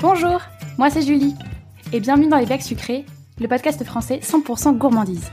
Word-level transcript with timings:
Bonjour, 0.00 0.40
moi 0.78 0.90
c'est 0.90 1.02
Julie, 1.02 1.34
et 1.92 1.98
bienvenue 1.98 2.28
dans 2.28 2.38
Les 2.38 2.46
Becs 2.46 2.62
Sucrés, 2.62 3.04
le 3.40 3.48
podcast 3.48 3.82
français 3.82 4.20
100% 4.22 4.78
gourmandise. 4.78 5.28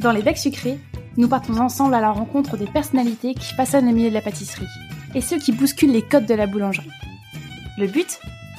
Dans 0.00 0.10
Les 0.10 0.22
Becs 0.22 0.38
Sucrés, 0.38 0.80
nous 1.16 1.28
partons 1.28 1.56
ensemble 1.58 1.94
à 1.94 2.00
la 2.00 2.10
rencontre 2.10 2.56
des 2.56 2.66
personnalités 2.66 3.34
qui 3.34 3.54
façonnent 3.54 3.86
le 3.86 3.92
milieu 3.92 4.08
de 4.08 4.14
la 4.14 4.22
pâtisserie, 4.22 4.66
et 5.14 5.20
ceux 5.20 5.38
qui 5.38 5.52
bousculent 5.52 5.92
les 5.92 6.02
codes 6.02 6.26
de 6.26 6.34
la 6.34 6.48
boulangerie. 6.48 6.90
Le 7.78 7.86
but 7.86 8.18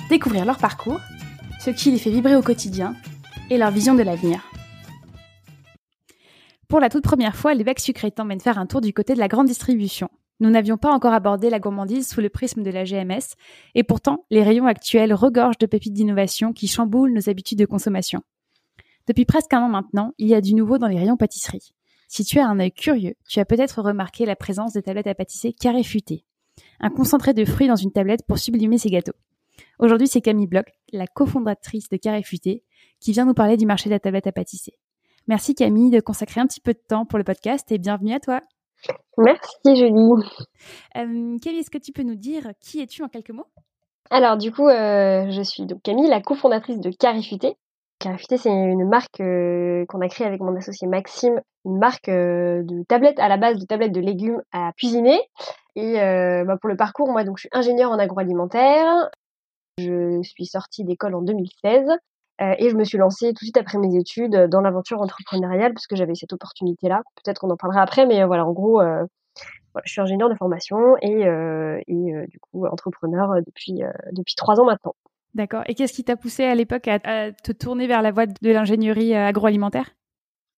Découvrir 0.09 0.45
leur 0.45 0.59
parcours, 0.59 1.01
ce 1.59 1.71
qui 1.71 1.91
les 1.91 1.99
fait 1.99 2.09
vibrer 2.09 2.37
au 2.37 2.41
quotidien, 2.41 2.95
et 3.49 3.57
leur 3.57 3.71
vision 3.71 3.95
de 3.95 4.03
l'avenir. 4.03 4.49
Pour 6.69 6.79
la 6.79 6.87
toute 6.87 7.03
première 7.03 7.35
fois, 7.35 7.53
Les 7.53 7.65
Becs 7.65 7.81
Sucrés 7.81 8.11
t'emmènent 8.11 8.39
faire 8.39 8.59
un 8.59 8.65
tour 8.65 8.79
du 8.79 8.93
côté 8.93 9.13
de 9.13 9.19
la 9.19 9.27
grande 9.27 9.47
distribution, 9.47 10.09
nous 10.39 10.49
n'avions 10.49 10.77
pas 10.77 10.91
encore 10.91 11.13
abordé 11.13 11.49
la 11.49 11.59
gourmandise 11.59 12.07
sous 12.07 12.21
le 12.21 12.29
prisme 12.29 12.63
de 12.63 12.69
la 12.69 12.83
GMS, 12.83 13.35
et 13.75 13.83
pourtant, 13.83 14.25
les 14.29 14.43
rayons 14.43 14.67
actuels 14.67 15.13
regorgent 15.13 15.57
de 15.57 15.65
pépites 15.65 15.93
d'innovation 15.93 16.53
qui 16.53 16.67
chamboulent 16.67 17.13
nos 17.13 17.29
habitudes 17.29 17.59
de 17.59 17.65
consommation. 17.65 18.21
Depuis 19.07 19.25
presque 19.25 19.53
un 19.53 19.63
an 19.63 19.69
maintenant, 19.69 20.13
il 20.17 20.27
y 20.27 20.35
a 20.35 20.41
du 20.41 20.53
nouveau 20.53 20.77
dans 20.77 20.87
les 20.87 20.99
rayons 20.99 21.17
pâtisserie. 21.17 21.73
Si 22.07 22.23
tu 22.23 22.39
as 22.39 22.47
un 22.47 22.59
œil 22.59 22.71
curieux, 22.71 23.15
tu 23.27 23.39
as 23.39 23.45
peut-être 23.45 23.81
remarqué 23.81 24.25
la 24.25 24.35
présence 24.35 24.73
des 24.73 24.81
tablettes 24.81 25.07
à 25.07 25.15
pâtisser 25.15 25.53
carré 25.53 25.83
futé, 25.83 26.23
un 26.79 26.89
concentré 26.89 27.33
de 27.33 27.45
fruits 27.45 27.67
dans 27.67 27.75
une 27.75 27.91
tablette 27.91 28.25
pour 28.27 28.37
sublimer 28.37 28.77
ses 28.77 28.89
gâteaux. 28.89 29.15
Aujourd'hui, 29.79 30.07
c'est 30.07 30.21
Camille 30.21 30.47
Bloch, 30.47 30.67
la 30.91 31.07
cofondatrice 31.07 31.89
de 31.89 31.97
Carré 31.97 32.23
Futé, 32.23 32.63
qui 32.99 33.11
vient 33.11 33.25
nous 33.25 33.33
parler 33.33 33.57
du 33.57 33.65
marché 33.65 33.89
de 33.89 33.95
la 33.95 33.99
tablette 33.99 34.27
à 34.27 34.31
pâtisser. 34.31 34.73
Merci 35.27 35.55
Camille 35.55 35.89
de 35.89 35.99
consacrer 35.99 36.41
un 36.41 36.47
petit 36.47 36.61
peu 36.61 36.73
de 36.73 36.81
temps 36.87 37.05
pour 37.05 37.17
le 37.17 37.23
podcast 37.23 37.71
et 37.71 37.77
bienvenue 37.77 38.13
à 38.13 38.19
toi. 38.19 38.41
Merci 39.17 39.75
Julie. 39.75 40.11
Euh, 40.95 41.37
Camille, 41.39 41.59
est-ce 41.59 41.69
que 41.69 41.77
tu 41.77 41.91
peux 41.91 42.03
nous 42.03 42.15
dire 42.15 42.51
qui 42.59 42.81
es-tu 42.81 43.03
en 43.03 43.07
quelques 43.07 43.31
mots? 43.31 43.47
Alors 44.09 44.37
du 44.37 44.51
coup, 44.51 44.67
euh, 44.67 45.29
je 45.31 45.41
suis 45.41 45.65
donc 45.65 45.81
Camille, 45.81 46.07
la 46.07 46.21
cofondatrice 46.21 46.79
de 46.79 46.91
Carifuté. 46.91 47.55
Carifuté, 47.99 48.37
c'est 48.37 48.51
une 48.51 48.87
marque 48.87 49.19
euh, 49.21 49.85
qu'on 49.87 50.01
a 50.01 50.07
créée 50.07 50.27
avec 50.27 50.39
mon 50.39 50.55
associé 50.55 50.87
Maxime, 50.87 51.41
une 51.65 51.79
marque 51.79 52.09
de 52.09 52.83
tablettes 52.87 53.19
à 53.19 53.27
la 53.27 53.37
base 53.37 53.57
de 53.57 53.65
tablettes 53.65 53.91
de 53.91 54.01
légumes 54.01 54.41
à 54.51 54.71
cuisiner. 54.77 55.19
Et 55.75 55.93
bah, 55.93 56.57
pour 56.61 56.69
le 56.69 56.77
parcours, 56.77 57.11
moi 57.11 57.23
donc 57.23 57.37
je 57.37 57.41
suis 57.41 57.49
ingénieure 57.51 57.91
en 57.91 57.99
agroalimentaire. 57.99 59.09
Je 59.79 60.21
suis 60.23 60.45
sortie 60.45 60.83
d'école 60.83 61.15
en 61.15 61.21
2016 61.21 61.87
euh, 62.41 62.53
et 62.59 62.69
je 62.69 62.75
me 62.75 62.83
suis 62.83 62.97
lancée 62.97 63.29
tout 63.29 63.33
de 63.33 63.45
suite 63.45 63.57
après 63.57 63.77
mes 63.77 63.95
études 63.95 64.35
euh, 64.35 64.47
dans 64.47 64.61
l'aventure 64.61 65.01
entrepreneuriale 65.01 65.73
parce 65.73 65.87
que 65.87 65.95
j'avais 65.95 66.13
cette 66.13 66.33
opportunité-là. 66.33 67.01
Peut-être 67.23 67.39
qu'on 67.39 67.49
en 67.49 67.57
parlera 67.57 67.81
après, 67.81 68.05
mais 68.05 68.21
euh, 68.21 68.27
voilà, 68.27 68.45
en 68.45 68.53
gros, 68.53 68.81
je 69.83 69.91
suis 69.91 70.01
ingénieure 70.01 70.29
de 70.29 70.35
formation 70.35 70.97
et, 71.01 71.21
et 71.21 72.27
du 72.27 72.39
coup 72.39 72.65
entrepreneur 72.65 73.35
depuis 73.45 73.81
depuis 74.11 74.35
trois 74.35 74.59
ans 74.59 74.65
maintenant. 74.65 74.95
D'accord. 75.35 75.61
Et 75.67 75.75
qu'est-ce 75.75 75.93
qui 75.93 76.03
t'a 76.03 76.15
poussé 76.15 76.45
à 76.45 76.55
l'époque 76.55 76.87
à, 76.87 77.31
te 77.31 77.51
tourner 77.51 77.85
vers 77.85 78.01
la 78.01 78.11
voie 78.11 78.25
de 78.25 78.51
l'ingénierie 78.51 79.13
agroalimentaire? 79.13 79.91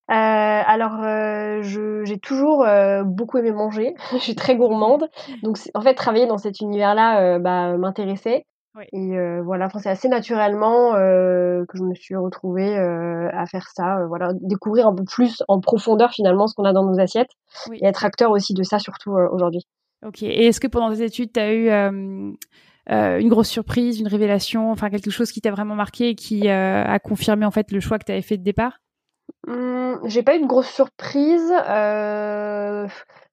Euh, 0.10 0.14
alors, 0.14 1.04
euh, 1.04 1.62
j'ai 1.62 2.18
toujours 2.18 2.66
beaucoup 3.04 3.38
aimé 3.38 3.52
manger. 3.52 3.94
je 4.14 4.18
suis 4.20 4.36
très 4.36 4.56
gourmande, 4.56 5.10
donc 5.44 5.58
en 5.74 5.82
fait, 5.82 5.96
travailler 5.96 6.28
dans 6.28 6.38
cet 6.38 6.62
univers-là 6.62 7.40
bah, 7.40 7.76
m'intéressait. 7.78 8.46
Et 8.94 9.18
euh, 9.18 9.42
voilà, 9.44 9.70
c'est 9.82 9.90
assez 9.90 10.08
naturellement 10.08 10.96
euh, 10.96 11.66
que 11.68 11.78
je 11.78 11.84
me 11.84 11.94
suis 11.94 12.16
retrouvée 12.16 12.78
euh, 12.78 13.30
à 13.34 13.46
faire 13.46 13.68
ça, 13.76 14.06
voilà, 14.08 14.32
découvrir 14.42 14.88
un 14.88 14.96
peu 14.96 15.04
plus 15.04 15.44
en 15.48 15.60
profondeur 15.60 16.12
finalement 16.12 16.48
ce 16.48 16.56
qu'on 16.56 16.66
a 16.66 16.74
dans 16.74 16.86
nos 16.86 17.00
assiettes 17.00 17.32
et 17.74 17.86
être 17.86 18.06
acteur 18.06 18.32
aussi 18.32 18.54
de 18.54 18.64
ça 18.64 18.80
surtout 18.80 19.12
aujourd'hui. 19.12 19.66
Ok. 20.06 20.24
Et 20.24 20.48
est-ce 20.48 20.60
que 20.60 20.68
pendant 20.68 20.94
tes 20.94 21.04
études, 21.04 21.34
tu 21.34 21.40
as 21.40 21.54
eu 21.54 21.70
une 21.70 23.30
grosse 23.30 23.50
surprise, 23.50 24.00
une 24.00 24.08
révélation, 24.08 24.72
enfin 24.72 24.90
quelque 24.90 25.12
chose 25.12 25.32
qui 25.32 25.42
t'a 25.42 25.52
vraiment 25.52 25.76
marqué 25.76 26.10
et 26.10 26.16
qui 26.16 26.48
a 26.50 27.00
confirmé 27.00 27.46
en 27.46 27.52
fait 27.52 27.72
le 27.72 27.80
choix 27.80 28.00
que 28.00 28.06
tu 28.06 28.12
avais 28.12 28.22
fait 28.22 28.38
de 28.38 28.44
départ? 28.44 28.80
Mmh, 29.48 30.08
J'ai 30.08 30.24
pas 30.24 30.36
eu 30.36 30.42
de 30.42 30.48
grosse 30.48 30.70
surprise. 30.70 31.52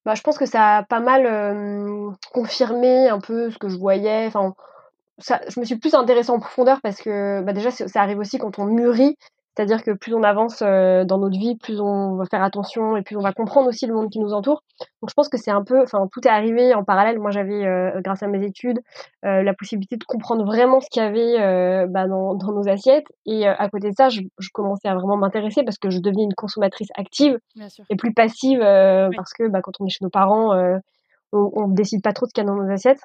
Bah, 0.05 0.15
je 0.15 0.23
pense 0.23 0.39
que 0.39 0.47
ça 0.47 0.79
a 0.79 0.83
pas 0.85 1.01
mal 1.01 2.17
confirmé 2.33 3.09
un 3.09 3.21
peu 3.21 3.51
ce 3.51 3.59
que 3.59 3.69
je 3.69 3.77
voyais. 3.77 4.27
Enfin, 4.27 4.55
ça, 5.19 5.41
je 5.49 5.61
me 5.61 5.65
suis 5.65 5.77
plus 5.77 5.95
intéressée 5.95 6.31
en 6.31 6.39
profondeur 6.39 6.81
parce 6.83 7.01
que 7.01 7.43
bah 7.43 7.53
déjà 7.53 7.71
ça 7.71 8.01
arrive 8.01 8.19
aussi 8.19 8.39
quand 8.39 8.59
on 8.59 8.67
mûrit, 8.67 9.17
c'est-à-dire 9.57 9.83
que 9.83 9.93
plus 9.93 10.13
on 10.13 10.23
avance 10.23 10.61
euh, 10.61 11.05
dans 11.05 11.17
notre 11.17 11.39
vie, 11.39 11.57
plus 11.57 11.81
on 11.81 12.17
va 12.17 12.27
faire 12.27 12.43
attention 12.43 12.95
et 12.99 13.03
plus 13.03 13.17
on 13.17 13.23
va 13.23 13.33
comprendre 13.33 13.69
aussi 13.69 13.87
le 13.87 13.95
monde 13.95 14.11
qui 14.11 14.19
nous 14.19 14.35
entoure. 14.35 14.63
Donc 15.01 15.09
je 15.09 15.15
pense 15.15 15.31
que 15.31 15.39
c'est 15.39 15.51
un 15.51 15.65
peu, 15.65 15.83
enfin 15.83 16.07
tout 16.13 16.21
est 16.29 16.31
arrivé 16.31 16.75
en 16.75 16.85
parallèle. 16.85 17.19
Moi 17.19 17.31
j'avais, 17.31 17.65
euh, 17.65 17.99
grâce 18.03 18.23
à 18.23 18.27
mes 18.27 18.45
études, 18.45 18.81
euh, 19.25 19.43
la 19.43 19.55
possibilité 19.55 19.97
de 19.97 20.05
comprendre 20.05 20.45
vraiment 20.45 20.81
ce 20.81 20.89
qu'il 20.91 21.03
y 21.03 21.07
avait 21.07 21.87
bah, 21.87 22.07
dans, 22.07 22.35
dans, 22.35 22.53
nos 22.53 22.69
assiettes. 22.69 23.07
Et 23.25 23.47
à 23.47 23.69
côté 23.71 23.89
de 23.89 23.95
ça, 23.97 24.11
je, 24.11 24.21
je 24.39 24.49
commençais 24.53 24.89
à 24.89 24.95
vraiment 24.95 25.17
m'intéresser 25.17 25.63
parce 25.63 25.79
que 25.79 25.89
je 25.89 26.01
devenais 26.01 26.25
une 26.25 26.35
consommatrice 26.35 26.89
active 26.95 27.39
et 27.89 27.97
plus 27.97 28.13
passive 28.13 28.59
parce 28.61 29.33
que 29.33 29.49
bah, 29.49 29.63
quand 29.63 29.73
on 29.81 29.87
est 29.87 29.91
chez 29.91 30.05
nos 30.05 30.11
parents, 30.11 30.53
on, 31.33 31.69
ne 31.69 31.75
décide 31.75 32.03
pas 32.03 32.13
trop 32.13 32.27
de 32.27 32.31
ce 32.31 32.35
qu'il 32.35 32.45
y 32.45 32.47
a 32.47 32.51
dans 32.51 32.57
nos 32.57 32.71
assiettes. 32.71 33.01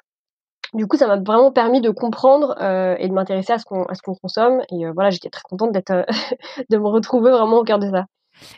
Du 0.74 0.86
coup, 0.86 0.96
ça 0.96 1.06
m'a 1.06 1.16
vraiment 1.16 1.52
permis 1.52 1.82
de 1.82 1.90
comprendre 1.90 2.54
euh, 2.60 2.96
et 2.98 3.06
de 3.06 3.12
m'intéresser 3.12 3.52
à 3.52 3.58
ce 3.58 3.64
qu'on 3.64 4.14
consomme. 4.14 4.62
Et 4.70 4.86
euh, 4.86 4.92
voilà, 4.94 5.10
j'étais 5.10 5.28
très 5.28 5.42
contente 5.42 5.72
d'être 5.72 5.90
euh, 5.90 6.04
de 6.70 6.78
me 6.78 6.86
retrouver 6.88 7.30
vraiment 7.30 7.58
au 7.58 7.64
cœur 7.64 7.78
de 7.78 7.90
ça. 7.90 8.06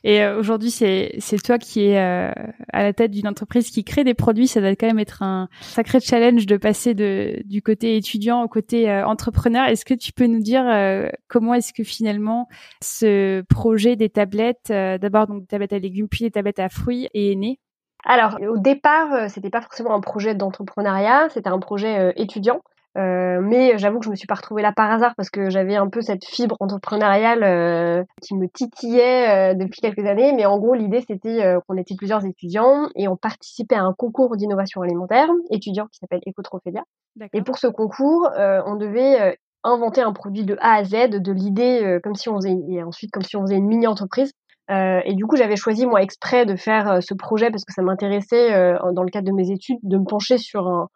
Et 0.04 0.24
aujourd'hui, 0.24 0.70
c'est 0.70 1.42
toi 1.44 1.58
qui 1.58 1.88
es 1.88 1.98
à 1.98 2.82
la 2.82 2.92
tête 2.92 3.10
d'une 3.10 3.26
entreprise 3.26 3.70
qui 3.70 3.82
crée 3.82 4.04
des 4.04 4.14
produits. 4.14 4.46
Ça 4.46 4.60
doit 4.60 4.76
quand 4.76 4.86
même 4.86 5.00
être 5.00 5.22
un 5.22 5.48
sacré 5.60 5.98
challenge 5.98 6.46
de 6.46 6.56
passer 6.56 6.94
du 6.94 7.60
côté 7.60 7.96
étudiant 7.96 8.42
au 8.44 8.48
côté 8.48 8.90
entrepreneur. 9.02 9.66
Est-ce 9.66 9.84
que 9.84 9.92
tu 9.92 10.12
peux 10.12 10.26
nous 10.26 10.40
dire 10.40 10.64
comment 11.28 11.54
est-ce 11.54 11.72
que 11.74 11.82
finalement 11.82 12.48
ce 12.82 13.42
projet 13.42 13.96
des 13.96 14.08
tablettes, 14.08 14.68
d'abord 14.68 15.26
donc 15.26 15.40
des 15.40 15.48
tablettes 15.48 15.72
à 15.72 15.80
légumes 15.80 16.08
puis 16.08 16.24
des 16.24 16.30
tablettes 16.30 16.60
à 16.60 16.68
fruits, 16.68 17.08
est 17.12 17.34
né? 17.34 17.58
Alors, 18.04 18.36
au 18.48 18.58
départ, 18.58 19.12
euh, 19.12 19.28
c'était 19.28 19.50
pas 19.50 19.62
forcément 19.62 19.94
un 19.94 20.00
projet 20.00 20.34
d'entrepreneuriat, 20.34 21.28
c'était 21.30 21.48
un 21.48 21.58
projet 21.58 21.98
euh, 21.98 22.12
étudiant. 22.16 22.60
Euh, 22.96 23.40
mais 23.42 23.76
j'avoue 23.76 23.98
que 23.98 24.04
je 24.04 24.10
me 24.10 24.14
suis 24.14 24.28
pas 24.28 24.36
retrouvée 24.36 24.62
là 24.62 24.70
par 24.70 24.88
hasard 24.88 25.16
parce 25.16 25.28
que 25.28 25.50
j'avais 25.50 25.74
un 25.74 25.88
peu 25.88 26.00
cette 26.00 26.24
fibre 26.24 26.56
entrepreneuriale 26.60 28.06
qui 28.22 28.36
me 28.36 28.46
titillait 28.46 29.52
depuis 29.56 29.80
quelques 29.80 30.06
années. 30.06 30.32
Mais 30.32 30.46
en 30.46 30.60
gros, 30.60 30.74
l'idée 30.74 31.02
c'était 31.04 31.56
qu'on 31.66 31.76
était 31.76 31.96
plusieurs 31.96 32.24
étudiants 32.24 32.88
et 32.94 33.08
on 33.08 33.16
participait 33.16 33.74
à 33.74 33.82
un 33.82 33.94
concours 33.94 34.36
d'innovation 34.36 34.80
alimentaire 34.82 35.28
étudiant 35.50 35.88
qui 35.88 35.98
s'appelle 35.98 36.20
Ecotrophédia. 36.24 36.84
Et 37.32 37.42
pour 37.42 37.58
ce 37.58 37.66
concours, 37.66 38.30
on 38.38 38.76
devait 38.76 39.36
inventer 39.64 40.02
un 40.02 40.12
produit 40.12 40.44
de 40.44 40.56
A 40.60 40.74
à 40.74 40.84
Z, 40.84 41.18
de 41.18 41.32
l'idée 41.32 41.98
comme 42.04 42.14
si 42.14 42.28
on 42.28 42.36
faisait 42.36 42.56
et 42.68 42.84
ensuite 42.84 43.10
comme 43.10 43.24
si 43.24 43.36
on 43.36 43.40
faisait 43.40 43.56
une 43.56 43.66
mini 43.66 43.88
entreprise 43.88 44.30
euh, 44.70 45.00
et 45.04 45.14
du 45.14 45.26
coup, 45.26 45.36
j'avais 45.36 45.56
choisi 45.56 45.86
moi 45.86 46.02
exprès 46.02 46.46
de 46.46 46.56
faire 46.56 46.90
euh, 46.90 47.00
ce 47.00 47.14
projet 47.14 47.50
parce 47.50 47.64
que 47.64 47.72
ça 47.72 47.82
m'intéressait 47.82 48.54
euh, 48.54 48.78
dans 48.92 49.02
le 49.02 49.10
cadre 49.10 49.26
de 49.26 49.32
mes 49.32 49.50
études 49.50 49.78
de 49.82 49.98
me 49.98 50.04
pencher 50.04 50.38
sur 50.38 50.68
un, 50.68 50.88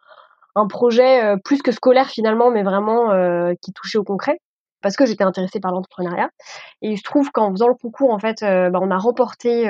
un 0.55 0.67
projet 0.67 1.35
plus 1.43 1.61
que 1.61 1.71
scolaire 1.71 2.07
finalement, 2.07 2.49
mais 2.51 2.63
vraiment 2.63 3.09
qui 3.61 3.71
touchait 3.71 3.97
au 3.99 4.03
concret 4.03 4.39
parce 4.81 4.95
que 4.95 5.05
j'étais 5.05 5.23
intéressée 5.23 5.59
par 5.59 5.71
l'entrepreneuriat. 5.71 6.29
Et 6.81 6.89
il 6.89 6.97
se 6.97 7.03
trouve 7.03 7.31
qu'en 7.31 7.51
faisant 7.51 7.67
le 7.67 7.75
concours, 7.75 8.11
en 8.11 8.19
fait, 8.19 8.41
bah, 8.41 8.79
on 8.81 8.91
a 8.91 8.97
remporté 8.97 9.65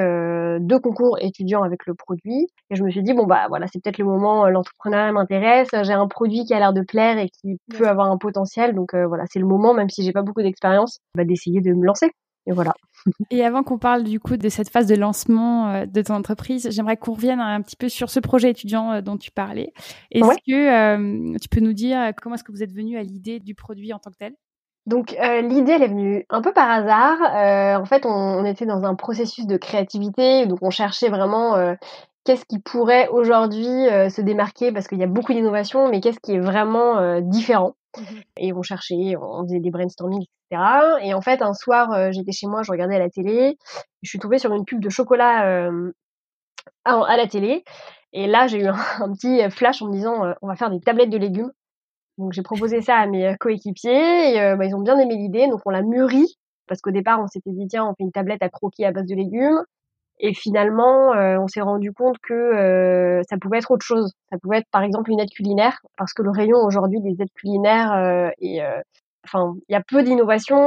deux 0.59 0.79
concours 0.79 1.17
étudiants 1.19 1.63
avec 1.63 1.85
le 1.85 1.93
produit. 1.93 2.47
Et 2.69 2.75
je 2.75 2.83
me 2.83 2.89
suis 2.89 3.03
dit, 3.03 3.13
bon, 3.13 3.25
bah 3.25 3.47
voilà, 3.49 3.67
c'est 3.67 3.83
peut-être 3.83 3.97
le 3.97 4.05
moment, 4.05 4.47
l'entrepreneuriat 4.47 5.11
m'intéresse, 5.11 5.69
j'ai 5.83 5.93
un 5.93 6.07
produit 6.07 6.45
qui 6.45 6.53
a 6.53 6.59
l'air 6.59 6.73
de 6.73 6.81
plaire 6.81 7.17
et 7.17 7.29
qui 7.29 7.59
peut 7.77 7.87
avoir 7.87 8.09
un 8.09 8.17
potentiel. 8.17 8.73
Donc 8.73 8.95
voilà, 8.95 9.25
c'est 9.29 9.39
le 9.39 9.47
moment, 9.47 9.73
même 9.73 9.89
si 9.89 10.03
j'ai 10.03 10.13
pas 10.13 10.23
beaucoup 10.23 10.41
d'expérience, 10.41 10.99
bah, 11.16 11.25
d'essayer 11.25 11.61
de 11.61 11.73
me 11.73 11.85
lancer. 11.85 12.11
Et 12.49 12.51
voilà. 12.51 12.73
Et 13.31 13.45
avant 13.45 13.63
qu'on 13.63 13.77
parle 13.77 14.03
du 14.03 14.19
coup 14.19 14.35
de 14.35 14.49
cette 14.49 14.69
phase 14.69 14.87
de 14.87 14.95
lancement 14.95 15.69
euh, 15.69 15.85
de 15.85 16.01
ton 16.01 16.15
entreprise, 16.15 16.67
j'aimerais 16.71 16.97
qu'on 16.97 17.13
revienne 17.13 17.39
un 17.39 17.61
petit 17.61 17.75
peu 17.75 17.87
sur 17.87 18.09
ce 18.09 18.19
projet 18.19 18.49
étudiant 18.49 18.91
euh, 18.91 19.01
dont 19.01 19.17
tu 19.17 19.31
parlais. 19.31 19.71
Est-ce 20.11 20.35
que 20.47 21.33
euh, 21.33 21.37
tu 21.39 21.47
peux 21.47 21.61
nous 21.61 21.73
dire 21.73 22.11
comment 22.21 22.35
est-ce 22.35 22.43
que 22.43 22.51
vous 22.51 22.63
êtes 22.63 22.73
venu 22.73 22.97
à 22.97 23.03
l'idée 23.03 23.39
du 23.39 23.53
produit 23.53 23.93
en 23.93 23.99
tant 23.99 24.09
que 24.09 24.17
tel? 24.17 24.33
Donc 24.87 25.11
l'idée 25.11 25.73
elle 25.73 25.84
est 25.84 25.90
venue 25.90 26.25
un 26.31 26.41
peu 26.41 26.51
par 26.51 26.67
hasard. 26.67 27.79
en 27.79 27.85
fait, 27.85 28.07
on, 28.07 28.43
était 28.43 28.66
dans 28.66 28.85
un 28.85 28.95
processus 28.95 29.45
de 29.45 29.55
créativité, 29.55 30.47
donc 30.47 30.59
on 30.63 30.72
cherchait 30.72 31.09
vraiment 31.09 31.75
qu'est-ce 32.29 32.46
qui 32.46 32.59
pourrait 32.59 33.08
aujourd'hui 33.08 33.66
se 33.66 34.22
démarquer? 34.22 34.72
Parce 34.72 34.87
qu'il 34.87 34.99
y 34.99 35.03
a 35.03 35.08
beaucoup 35.08 35.34
d'innovations, 35.34 35.90
mais 35.90 35.99
qu'est-ce 35.99 36.20
qui 36.20 36.34
est 36.34 36.40
vraiment 36.40 37.20
différent? 37.22 37.76
Mmh 37.97 38.20
et 38.37 38.53
on 38.53 38.61
cherchait, 38.61 39.16
on 39.20 39.43
faisait 39.43 39.59
des 39.59 39.72
brainstorming, 39.72 40.23
etc. 40.52 40.64
Et 41.02 41.14
en 41.14 41.22
fait, 41.22 41.41
un 41.41 41.53
soir, 41.53 41.91
euh, 41.91 42.11
j'étais 42.11 42.31
chez 42.31 42.47
moi, 42.47 42.61
je 42.64 42.72
regardais 42.72 42.96
à 42.96 42.99
la 42.99 43.09
télé, 43.09 43.58
je 44.02 44.09
suis 44.09 44.20
tombée 44.20 44.37
sur 44.37 44.53
une 44.53 44.64
pub 44.64 44.79
de 44.79 44.90
chocolat 44.90 45.46
euh, 45.47 45.91
à, 46.85 47.17
la 47.17 47.28
télé. 47.28 47.64
Et 48.14 48.28
là, 48.28 48.47
j'ai 48.47 48.59
eu 48.59 48.67
un, 49.02 49.14
petit 49.14 49.41
flash 49.49 49.81
en 49.81 49.87
me 49.87 49.93
disant, 49.93 50.26
euh, 50.26 50.34
on 50.41 50.47
va 50.47 50.55
faire 50.55 50.70
des 50.70 50.79
tablettes 50.79 51.09
de 51.09 51.17
légumes. 51.17 51.52
Donc 52.17 52.34
j'ai 52.34 52.43
proposé 52.43 52.81
ça 52.81 52.97
à 52.97 53.08
mes 53.08 53.35
coéquipiers 53.40 54.35
et 54.35 54.55
bah, 54.58 54.66
ils 54.66 54.76
ont 54.76 54.81
bien 54.81 54.99
aimé 54.99 55.16
l'idée, 55.16 55.47
donc 55.47 55.61
on 55.66 55.70
l'a 55.70 55.81
mûri 55.81 56.37
parce 56.67 56.81
qu'au 56.81 56.91
départ 56.91 57.22
on 57.22 57.28
s'était 57.28 57.52
dit 57.52 57.66
tiens 57.70 57.85
on 57.85 57.91
fait 57.91 58.03
une 58.03 58.11
tablette 58.11 58.43
à 58.43 58.49
croquis 58.49 58.84
à 58.84 58.91
base 58.91 59.05
de 59.05 59.16
légumes 59.16 59.64
Et 60.19 60.33
finalement, 60.33 61.11
on 61.11 61.47
s'est 61.47 61.61
rendu 61.61 61.93
compte 61.93 62.17
que 62.21 63.21
ça 63.29 63.37
pouvait 63.37 63.59
être 63.59 63.71
autre 63.71 63.85
chose. 63.85 64.13
Ça 64.29 64.37
pouvait 64.37 64.57
être 64.57 64.69
par 64.71 64.83
exemple 64.83 65.11
une 65.11 65.19
aide 65.19 65.29
culinaire, 65.29 65.79
parce 65.97 66.13
que 66.13 66.21
le 66.21 66.29
rayon 66.29 66.57
aujourd'hui 66.57 66.99
des 67.01 67.21
aides 67.21 67.33
culinaires 67.35 68.31
est 68.41 68.61
enfin, 69.25 69.55
il 69.67 69.73
y 69.73 69.75
a 69.75 69.81
peu 69.81 70.03
d'innovation. 70.03 70.57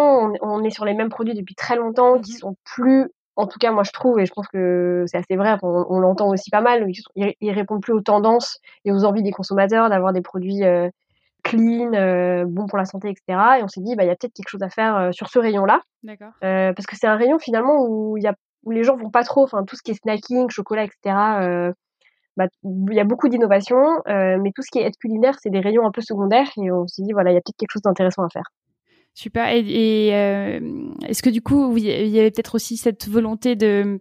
On, 0.40 0.64
est 0.64 0.70
sur 0.70 0.84
les 0.84 0.94
mêmes 0.94 1.08
produits 1.08 1.34
depuis 1.34 1.54
très 1.54 1.76
longtemps, 1.76 2.20
qui 2.20 2.32
sont 2.32 2.56
plus, 2.64 3.08
en 3.36 3.46
tout 3.46 3.58
cas, 3.58 3.72
moi 3.72 3.82
je 3.82 3.92
trouve, 3.92 4.18
et 4.20 4.26
je 4.26 4.32
pense 4.32 4.48
que 4.48 5.04
c'est 5.06 5.18
assez 5.18 5.36
vrai, 5.36 5.56
on, 5.62 5.98
l'entend 5.98 6.28
aussi 6.28 6.50
pas 6.50 6.60
mal, 6.60 6.86
ils, 7.16 7.34
ils, 7.40 7.52
répondent 7.52 7.82
plus 7.82 7.92
aux 7.92 8.00
tendances 8.00 8.58
et 8.84 8.92
aux 8.92 9.04
envies 9.04 9.22
des 9.22 9.32
consommateurs 9.32 9.88
d'avoir 9.90 10.12
des 10.12 10.22
produits 10.22 10.64
euh, 10.64 10.88
clean, 11.42 11.92
euh, 11.94 12.44
bons 12.46 12.66
pour 12.66 12.78
la 12.78 12.84
santé, 12.84 13.10
etc. 13.10 13.58
Et 13.58 13.62
on 13.62 13.68
s'est 13.68 13.80
dit, 13.80 13.96
bah, 13.96 14.04
il 14.04 14.08
y 14.08 14.10
a 14.10 14.16
peut-être 14.16 14.34
quelque 14.34 14.48
chose 14.48 14.62
à 14.62 14.70
faire 14.70 14.96
euh, 14.96 15.12
sur 15.12 15.28
ce 15.28 15.38
rayon-là. 15.38 15.80
D'accord. 16.02 16.32
parce 16.40 16.86
que 16.86 16.96
c'est 16.96 17.06
un 17.06 17.14
rayon 17.14 17.38
finalement 17.38 17.86
où 17.86 18.16
il 18.16 18.24
y 18.24 18.26
a 18.26 18.34
où 18.64 18.70
les 18.70 18.84
gens 18.84 18.96
vont 18.96 19.10
pas 19.10 19.24
trop, 19.24 19.42
enfin 19.44 19.64
tout 19.64 19.76
ce 19.76 19.82
qui 19.82 19.90
est 19.92 20.00
snacking, 20.02 20.50
chocolat, 20.50 20.84
etc. 20.84 21.72
Bah, 22.36 22.46
il 22.64 22.94
y 22.94 23.00
a 23.00 23.04
beaucoup 23.04 23.28
d'innovations, 23.28 24.00
euh, 24.08 24.38
mais 24.40 24.52
tout 24.54 24.62
ce 24.62 24.70
qui 24.70 24.78
est 24.78 24.86
aide 24.86 24.96
culinaire, 24.96 25.36
c'est 25.42 25.50
des 25.50 25.60
rayons 25.60 25.86
un 25.86 25.90
peu 25.90 26.00
secondaires 26.00 26.50
et 26.56 26.70
on 26.72 26.86
s'est 26.86 27.02
dit, 27.02 27.12
voilà, 27.12 27.30
il 27.30 27.34
y 27.34 27.36
a 27.36 27.40
peut-être 27.40 27.58
quelque 27.58 27.72
chose 27.72 27.82
d'intéressant 27.82 28.24
à 28.24 28.30
faire. 28.30 28.44
Super. 29.14 29.48
Et, 29.48 30.14
euh, 30.14 30.60
est-ce 31.06 31.22
que 31.22 31.28
du 31.28 31.42
coup, 31.42 31.76
il 31.76 31.84
y 31.84 32.18
avait 32.18 32.30
peut-être 32.30 32.54
aussi 32.54 32.78
cette 32.78 33.06
volonté 33.06 33.54
de, 33.54 34.00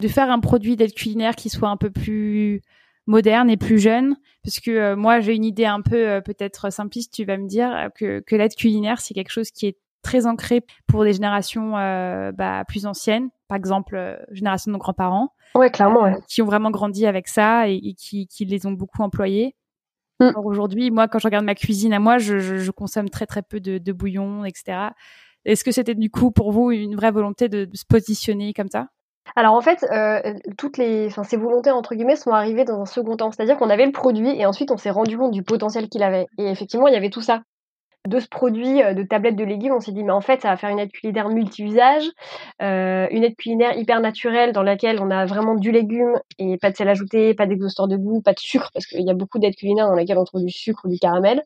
de 0.00 0.08
faire 0.08 0.30
un 0.30 0.40
produit 0.40 0.76
d'aide 0.76 0.92
culinaire 0.92 1.34
qui 1.34 1.48
soit 1.48 1.70
un 1.70 1.78
peu 1.78 1.90
plus 1.90 2.60
moderne 3.06 3.48
et 3.48 3.56
plus 3.56 3.78
jeune? 3.78 4.16
Parce 4.44 4.60
que 4.60 4.70
euh, 4.70 4.96
moi, 4.96 5.20
j'ai 5.20 5.34
une 5.34 5.46
idée 5.46 5.64
un 5.64 5.80
peu 5.80 6.20
peut-être 6.22 6.70
simpliste, 6.70 7.14
tu 7.14 7.24
vas 7.24 7.38
me 7.38 7.46
dire, 7.46 7.88
que, 7.94 8.20
que 8.20 8.36
l'aide 8.36 8.54
culinaire, 8.54 9.00
c'est 9.00 9.14
quelque 9.14 9.32
chose 9.32 9.50
qui 9.50 9.66
est 9.66 9.78
très 10.02 10.26
ancré 10.26 10.60
pour 10.86 11.04
des 11.04 11.14
générations 11.14 11.70
bah, 11.72 12.64
plus 12.68 12.84
anciennes, 12.84 13.30
par 13.50 13.56
exemple, 13.56 14.16
génération 14.30 14.70
de 14.70 14.74
nos 14.74 14.78
grands-parents. 14.78 15.34
Ouais, 15.56 15.70
clairement. 15.70 16.04
Ouais. 16.04 16.14
Qui 16.28 16.40
ont 16.40 16.46
vraiment 16.46 16.70
grandi 16.70 17.04
avec 17.04 17.26
ça 17.26 17.66
et, 17.66 17.94
qui, 17.98 18.28
qui, 18.28 18.44
les 18.44 18.64
ont 18.64 18.70
beaucoup 18.70 19.02
employés. 19.02 19.56
Mm. 20.20 20.30
Aujourd'hui, 20.44 20.92
moi, 20.92 21.08
quand 21.08 21.18
je 21.18 21.26
regarde 21.26 21.44
ma 21.44 21.56
cuisine 21.56 21.92
à 21.92 21.98
moi, 21.98 22.18
je, 22.18 22.38
je, 22.38 22.58
je 22.58 22.70
consomme 22.70 23.10
très 23.10 23.26
très 23.26 23.42
peu 23.42 23.58
de, 23.58 23.78
de 23.78 23.92
bouillon, 23.92 24.44
etc. 24.44 24.90
Est-ce 25.44 25.64
que 25.64 25.72
c'était 25.72 25.96
du 25.96 26.10
coup 26.10 26.30
pour 26.30 26.52
vous 26.52 26.70
une 26.70 26.94
vraie 26.94 27.10
volonté 27.10 27.48
de, 27.48 27.68
se 27.74 27.84
positionner 27.84 28.52
comme 28.52 28.68
ça? 28.68 28.86
Alors 29.34 29.54
en 29.54 29.60
fait, 29.60 29.84
euh, 29.90 30.34
toutes 30.56 30.78
les, 30.78 31.08
enfin 31.08 31.24
ces 31.24 31.36
volontés 31.36 31.72
entre 31.72 31.96
guillemets 31.96 32.16
sont 32.16 32.30
arrivées 32.30 32.64
dans 32.64 32.80
un 32.80 32.86
second 32.86 33.16
temps. 33.16 33.32
C'est-à-dire 33.32 33.56
qu'on 33.56 33.70
avait 33.70 33.86
le 33.86 33.92
produit 33.92 34.30
et 34.30 34.46
ensuite 34.46 34.70
on 34.70 34.76
s'est 34.76 34.90
rendu 34.90 35.18
compte 35.18 35.32
du 35.32 35.42
potentiel 35.42 35.88
qu'il 35.88 36.04
avait. 36.04 36.26
Et 36.38 36.46
effectivement, 36.46 36.86
il 36.86 36.94
y 36.94 36.96
avait 36.96 37.10
tout 37.10 37.20
ça 37.20 37.42
de 38.08 38.18
ce 38.18 38.28
produit 38.28 38.82
euh, 38.82 38.94
de 38.94 39.02
tablette 39.02 39.36
de 39.36 39.44
légumes, 39.44 39.74
on 39.74 39.80
s'est 39.80 39.92
dit 39.92 40.02
mais 40.04 40.12
en 40.12 40.20
fait 40.20 40.40
ça 40.40 40.48
va 40.48 40.56
faire 40.56 40.70
une 40.70 40.78
aide 40.78 40.90
culinaire 40.90 41.28
multi-usage, 41.28 42.04
euh, 42.62 43.06
une 43.10 43.24
aide 43.24 43.36
culinaire 43.36 43.76
hyper 43.76 44.00
naturelle 44.00 44.52
dans 44.52 44.62
laquelle 44.62 45.00
on 45.00 45.10
a 45.10 45.26
vraiment 45.26 45.54
du 45.54 45.70
légume 45.70 46.18
et 46.38 46.56
pas 46.56 46.70
de 46.70 46.76
sel 46.76 46.88
ajouté, 46.88 47.34
pas 47.34 47.46
d'exhausteur 47.46 47.88
de 47.88 47.96
goût, 47.96 48.22
pas 48.22 48.32
de 48.32 48.38
sucre 48.38 48.70
parce 48.72 48.86
qu'il 48.86 49.02
y 49.02 49.10
a 49.10 49.14
beaucoup 49.14 49.38
d'aides 49.38 49.56
culinaires 49.56 49.88
dans 49.88 49.94
lesquelles 49.94 50.18
on 50.18 50.24
trouve 50.24 50.44
du 50.44 50.52
sucre 50.52 50.80
ou 50.84 50.88
du 50.88 50.98
caramel. 50.98 51.42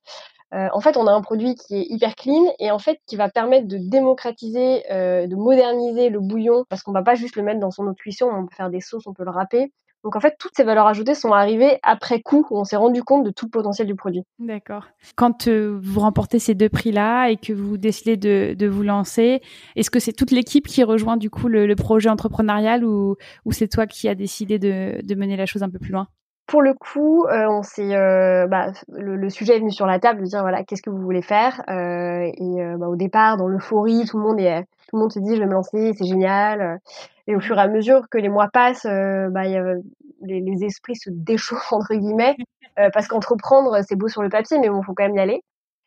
Euh, 0.54 0.68
en 0.72 0.80
fait, 0.80 0.96
on 0.96 1.08
a 1.08 1.12
un 1.12 1.22
produit 1.22 1.56
qui 1.56 1.76
est 1.76 1.86
hyper 1.88 2.14
clean 2.14 2.44
et 2.60 2.70
en 2.70 2.78
fait 2.78 3.00
qui 3.06 3.16
va 3.16 3.28
permettre 3.28 3.66
de 3.66 3.78
démocratiser, 3.78 4.84
de 4.90 5.34
moderniser 5.34 6.10
le 6.10 6.20
bouillon 6.20 6.64
parce 6.68 6.82
qu'on 6.82 6.92
va 6.92 7.02
pas 7.02 7.16
juste 7.16 7.34
le 7.34 7.42
mettre 7.42 7.58
dans 7.58 7.72
son 7.72 7.84
eau 7.86 7.90
de 7.90 7.96
cuisson, 7.96 8.28
on 8.32 8.46
peut 8.46 8.54
faire 8.54 8.70
des 8.70 8.80
sauces, 8.80 9.06
on 9.08 9.14
peut 9.14 9.24
le 9.24 9.32
râper. 9.32 9.72
Donc 10.04 10.16
en 10.16 10.20
fait, 10.20 10.36
toutes 10.38 10.52
ces 10.54 10.64
valeurs 10.64 10.86
ajoutées 10.86 11.14
sont 11.14 11.32
arrivées 11.32 11.78
après 11.82 12.20
coup 12.20 12.46
où 12.50 12.58
on 12.58 12.64
s'est 12.64 12.76
rendu 12.76 13.02
compte 13.02 13.24
de 13.24 13.30
tout 13.30 13.46
le 13.46 13.50
potentiel 13.50 13.86
du 13.86 13.94
produit. 13.94 14.22
D'accord. 14.38 14.84
Quand 15.16 15.48
euh, 15.48 15.80
vous 15.82 16.00
remportez 16.00 16.38
ces 16.38 16.54
deux 16.54 16.68
prix-là 16.68 17.28
et 17.28 17.38
que 17.38 17.54
vous 17.54 17.78
décidez 17.78 18.18
de, 18.18 18.66
vous 18.68 18.82
lancer, 18.82 19.40
est-ce 19.76 19.90
que 19.90 19.98
c'est 19.98 20.12
toute 20.12 20.30
l'équipe 20.30 20.66
qui 20.66 20.84
rejoint 20.84 21.16
du 21.16 21.30
coup 21.30 21.48
le, 21.48 21.74
projet 21.74 22.10
entrepreneurial 22.10 22.84
ou, 22.84 23.16
c'est 23.50 23.68
toi 23.68 23.86
qui 23.86 24.08
as 24.08 24.14
décidé 24.14 24.58
de, 24.58 25.14
mener 25.14 25.36
la 25.36 25.46
chose 25.46 25.62
un 25.62 25.70
peu 25.70 25.78
plus 25.78 25.92
loin? 25.92 26.06
Pour 26.46 26.60
le 26.60 26.74
coup, 26.74 27.24
euh, 27.24 27.48
on 27.48 27.62
s'est, 27.62 27.96
euh, 27.96 28.46
bah, 28.46 28.72
le, 28.88 29.30
sujet 29.30 29.56
est 29.56 29.60
venu 29.60 29.72
sur 29.72 29.86
la 29.86 29.98
table 29.98 30.20
de 30.20 30.26
dire 30.26 30.42
voilà 30.42 30.64
qu'est-ce 30.64 30.82
que 30.82 30.90
vous 30.90 31.00
voulez 31.00 31.22
faire 31.22 31.62
et 31.68 32.76
bah, 32.78 32.88
au 32.88 32.96
départ 32.96 33.38
dans 33.38 33.48
l'euphorie 33.48 34.04
tout 34.04 34.18
le 34.18 34.24
monde 34.24 34.38
est 34.38 34.62
tout 34.88 34.96
le 34.96 35.00
monde 35.00 35.12
se 35.12 35.18
dit 35.18 35.34
je 35.34 35.40
vais 35.40 35.46
me 35.46 35.52
lancer 35.52 35.94
c'est 35.96 36.04
génial 36.04 36.80
et 37.26 37.36
au 37.36 37.40
fur 37.40 37.56
et 37.58 37.60
à 37.60 37.68
mesure 37.68 38.08
que 38.10 38.18
les 38.18 38.28
mois 38.28 38.48
passent, 38.52 38.86
euh, 38.86 39.28
bah, 39.30 39.46
y 39.46 39.56
a, 39.56 39.74
les, 40.22 40.40
les, 40.40 40.64
esprits 40.64 40.96
se 40.96 41.10
déchauffent 41.10 41.72
entre 41.72 41.94
guillemets, 41.94 42.36
euh, 42.78 42.90
parce 42.92 43.08
qu'entreprendre 43.08 43.78
c'est 43.86 43.96
beau 43.96 44.08
sur 44.08 44.22
le 44.22 44.28
papier, 44.28 44.58
mais 44.58 44.68
bon, 44.68 44.82
faut 44.82 44.94
quand 44.94 45.04
même 45.04 45.16
y 45.16 45.20
aller. 45.20 45.42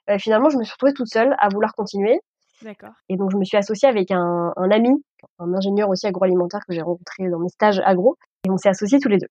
Euh, 0.10 0.18
finalement, 0.18 0.50
je 0.50 0.58
me 0.58 0.64
suis 0.64 0.74
retrouvée 0.74 0.94
toute 0.94 1.08
seule 1.08 1.36
à 1.38 1.50
vouloir 1.50 1.74
continuer. 1.74 2.20
D'accord. 2.62 2.94
Et 3.10 3.18
donc, 3.18 3.30
je 3.32 3.38
me 3.38 3.44
suis 3.44 3.58
associée 3.58 3.88
avec 3.88 4.10
un, 4.10 4.52
un 4.56 4.72
ami, 4.72 4.90
un 5.38 5.54
ingénieur 5.54 5.90
aussi 5.90 6.08
agroalimentaire 6.08 6.62
que 6.68 6.74
j'ai 6.74 6.82
rencontré 6.82 7.30
dans 7.30 7.40
mes 7.40 7.50
stages 7.50 7.82
agro, 7.86 8.18
et 8.46 8.50
on 8.50 8.58
s'est 8.58 8.70
associés 8.70 9.00
tous 9.00 9.10
les 9.10 9.18
deux. 9.18 9.28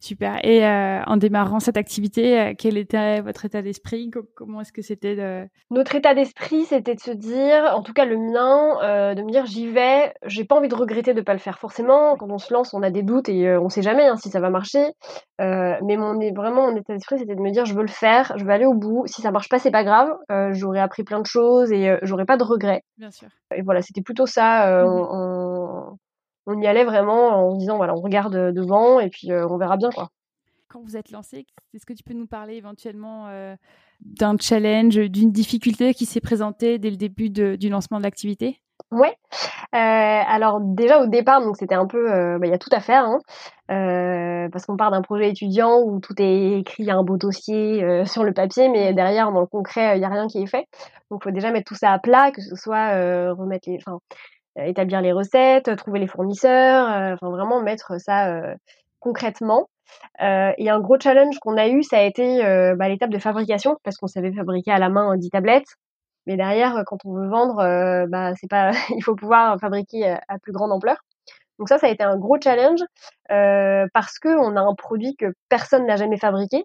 Super. 0.00 0.38
Et 0.44 0.64
euh, 0.64 1.02
en 1.06 1.16
démarrant 1.16 1.60
cette 1.60 1.76
activité, 1.76 2.40
euh, 2.40 2.54
quel 2.56 2.76
était 2.76 3.20
votre 3.20 3.44
état 3.44 3.62
d'esprit? 3.62 4.10
Comment 4.34 4.60
est-ce 4.60 4.72
que 4.72 4.82
c'était 4.82 5.16
de... 5.16 5.48
Notre 5.70 5.94
état 5.94 6.14
d'esprit, 6.14 6.64
c'était 6.64 6.94
de 6.94 7.00
se 7.00 7.10
dire, 7.10 7.72
en 7.74 7.82
tout 7.82 7.92
cas 7.92 8.04
le 8.04 8.16
mien, 8.16 8.78
euh, 8.82 9.14
de 9.14 9.22
me 9.22 9.30
dire 9.30 9.46
j'y 9.46 9.68
vais. 9.68 10.12
J'ai 10.26 10.44
pas 10.44 10.56
envie 10.56 10.68
de 10.68 10.74
regretter 10.74 11.14
de 11.14 11.20
pas 11.20 11.32
le 11.32 11.38
faire. 11.38 11.58
Forcément, 11.58 12.16
quand 12.16 12.30
on 12.30 12.38
se 12.38 12.52
lance, 12.52 12.74
on 12.74 12.82
a 12.82 12.90
des 12.90 13.02
doutes 13.02 13.28
et 13.28 13.56
on 13.56 13.68
sait 13.68 13.82
jamais 13.82 14.06
hein, 14.06 14.16
si 14.16 14.30
ça 14.30 14.40
va 14.40 14.50
marcher. 14.50 14.92
mais 15.38 15.96
mon 15.96 16.16
vraiment 16.34 16.70
mon 16.70 16.76
état 16.76 16.92
d'esprit, 16.92 17.18
c'était 17.18 17.34
de 17.34 17.40
me 17.40 17.50
dire 17.50 17.64
je 17.64 17.74
veux 17.74 17.82
le 17.82 17.88
faire, 17.88 18.32
je 18.36 18.44
veux 18.44 18.50
aller 18.50 18.66
au 18.66 18.74
bout. 18.74 19.04
Si 19.06 19.22
ça 19.22 19.30
marche 19.30 19.48
pas, 19.48 19.58
c'est 19.58 19.70
pas 19.70 19.84
grave. 19.84 20.10
j'aurais 20.52 20.80
appris 20.80 21.04
plein 21.04 21.20
de 21.20 21.26
choses 21.26 21.72
et 21.72 21.96
j'aurais 22.02 22.26
pas 22.26 22.36
de 22.36 22.44
regrets. 22.44 22.82
Bien 22.98 23.10
sûr. 23.10 23.28
Et 23.54 23.62
voilà, 23.62 23.82
c'était 23.82 24.02
plutôt 24.02 24.26
ça. 24.26 24.84
Mmh 24.84 25.06
on 25.08 25.96
y 26.54 26.66
allait 26.66 26.84
vraiment 26.84 27.48
en 27.48 27.54
se 27.54 27.58
disant 27.58 27.76
voilà, 27.76 27.94
on 27.94 28.00
regarde 28.00 28.34
euh, 28.34 28.52
devant 28.52 29.00
et 29.00 29.10
puis 29.10 29.32
euh, 29.32 29.46
on 29.48 29.58
verra 29.58 29.76
bien 29.76 29.90
quoi. 29.90 30.10
Quand 30.68 30.80
vous 30.82 30.96
êtes 30.96 31.10
lancé, 31.10 31.46
est-ce 31.74 31.86
que 31.86 31.92
tu 31.92 32.02
peux 32.02 32.12
nous 32.12 32.26
parler 32.26 32.54
éventuellement 32.54 33.28
euh, 33.28 33.54
d'un 34.00 34.36
challenge, 34.38 34.96
d'une 34.96 35.30
difficulté 35.30 35.94
qui 35.94 36.06
s'est 36.06 36.20
présentée 36.20 36.78
dès 36.78 36.90
le 36.90 36.96
début 36.96 37.30
du 37.30 37.68
lancement 37.68 37.98
de 37.98 38.02
l'activité? 38.02 38.60
Ouais. 38.90 39.16
alors 39.72 40.60
déjà 40.60 41.00
au 41.00 41.06
départ, 41.06 41.40
donc 41.40 41.56
c'était 41.56 41.74
un 41.74 41.86
peu, 41.86 42.06
bah, 42.38 42.46
il 42.46 42.50
y 42.50 42.54
a 42.54 42.58
tout 42.58 42.70
à 42.72 42.80
faire, 42.80 43.04
hein, 43.04 44.48
parce 44.52 44.66
qu'on 44.66 44.76
part 44.76 44.90
d'un 44.90 45.02
projet 45.02 45.30
étudiant 45.30 45.80
où 45.80 45.98
tout 46.00 46.14
est 46.18 46.58
écrit, 46.58 46.82
il 46.82 46.86
y 46.86 46.90
a 46.90 46.96
un 46.96 47.04
beau 47.04 47.16
dossier 47.16 48.04
sur 48.04 48.22
le 48.22 48.32
papier, 48.32 48.68
mais 48.68 48.92
derrière 48.92 49.32
dans 49.32 49.40
le 49.40 49.46
concret, 49.46 49.96
il 49.96 50.00
n'y 50.00 50.04
a 50.04 50.10
rien 50.10 50.26
qui 50.26 50.42
est 50.42 50.46
fait. 50.46 50.66
Donc 51.10 51.22
il 51.22 51.30
faut 51.30 51.34
déjà 51.34 51.52
mettre 51.52 51.68
tout 51.68 51.76
ça 51.76 51.92
à 51.92 51.98
plat, 51.98 52.32
que 52.32 52.42
ce 52.42 52.54
soit 52.54 52.90
remettre 53.32 53.70
les, 53.70 53.78
enfin 53.78 53.98
établir 54.64 55.00
les 55.00 55.12
recettes, 55.12 55.74
trouver 55.76 56.00
les 56.00 56.06
fournisseurs, 56.06 56.88
euh, 56.88 57.14
enfin 57.14 57.30
vraiment 57.30 57.60
mettre 57.60 58.00
ça 58.00 58.28
euh, 58.28 58.54
concrètement. 59.00 59.68
et 60.20 60.70
un 60.70 60.80
gros 60.80 60.98
challenge 60.98 61.38
qu'on 61.40 61.56
a 61.56 61.68
eu, 61.68 61.82
ça 61.82 61.98
a 61.98 62.02
été 62.02 62.40
bah, 62.76 62.88
l'étape 62.88 63.10
de 63.10 63.18
fabrication, 63.18 63.76
parce 63.84 63.96
qu'on 63.96 64.08
savait 64.08 64.32
fabriquer 64.32 64.72
à 64.72 64.78
la 64.78 64.88
main 64.88 65.16
10 65.16 65.30
tablettes. 65.30 65.76
Mais 66.26 66.36
derrière, 66.36 66.82
quand 66.86 66.98
on 67.04 67.14
veut 67.14 67.28
vendre, 67.28 67.56
bah, 68.08 68.32
c'est 68.34 68.48
pas, 68.50 68.72
il 68.96 69.02
faut 69.04 69.14
pouvoir 69.14 69.58
fabriquer 69.60 70.16
à 70.28 70.38
plus 70.40 70.52
grande 70.52 70.72
ampleur. 70.72 70.96
Donc 71.58 71.68
ça, 71.68 71.78
ça 71.78 71.86
a 71.86 71.90
été 71.90 72.02
un 72.02 72.16
gros 72.18 72.36
challenge 72.42 72.80
parce 73.28 74.18
que 74.18 74.28
on 74.28 74.56
a 74.56 74.60
un 74.60 74.74
produit 74.74 75.14
que 75.16 75.26
personne 75.48 75.86
n'a 75.86 75.96
jamais 75.96 76.18
fabriqué. 76.18 76.64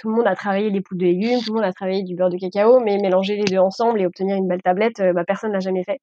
Tout 0.00 0.08
le 0.08 0.16
monde 0.16 0.26
a 0.26 0.34
travaillé 0.34 0.70
les 0.70 0.80
poudres 0.80 1.00
de 1.02 1.06
légumes, 1.06 1.40
tout 1.44 1.52
le 1.52 1.60
monde 1.60 1.68
a 1.68 1.72
travaillé 1.72 2.02
du 2.02 2.16
beurre 2.16 2.30
de 2.30 2.38
cacao, 2.38 2.80
mais 2.80 2.96
mélanger 2.98 3.36
les 3.36 3.44
deux 3.44 3.58
ensemble 3.58 4.00
et 4.00 4.06
obtenir 4.06 4.36
une 4.36 4.48
belle 4.48 4.62
tablette, 4.62 5.02
bah, 5.14 5.24
personne 5.24 5.52
n'a 5.52 5.60
jamais 5.60 5.84
fait. 5.84 6.00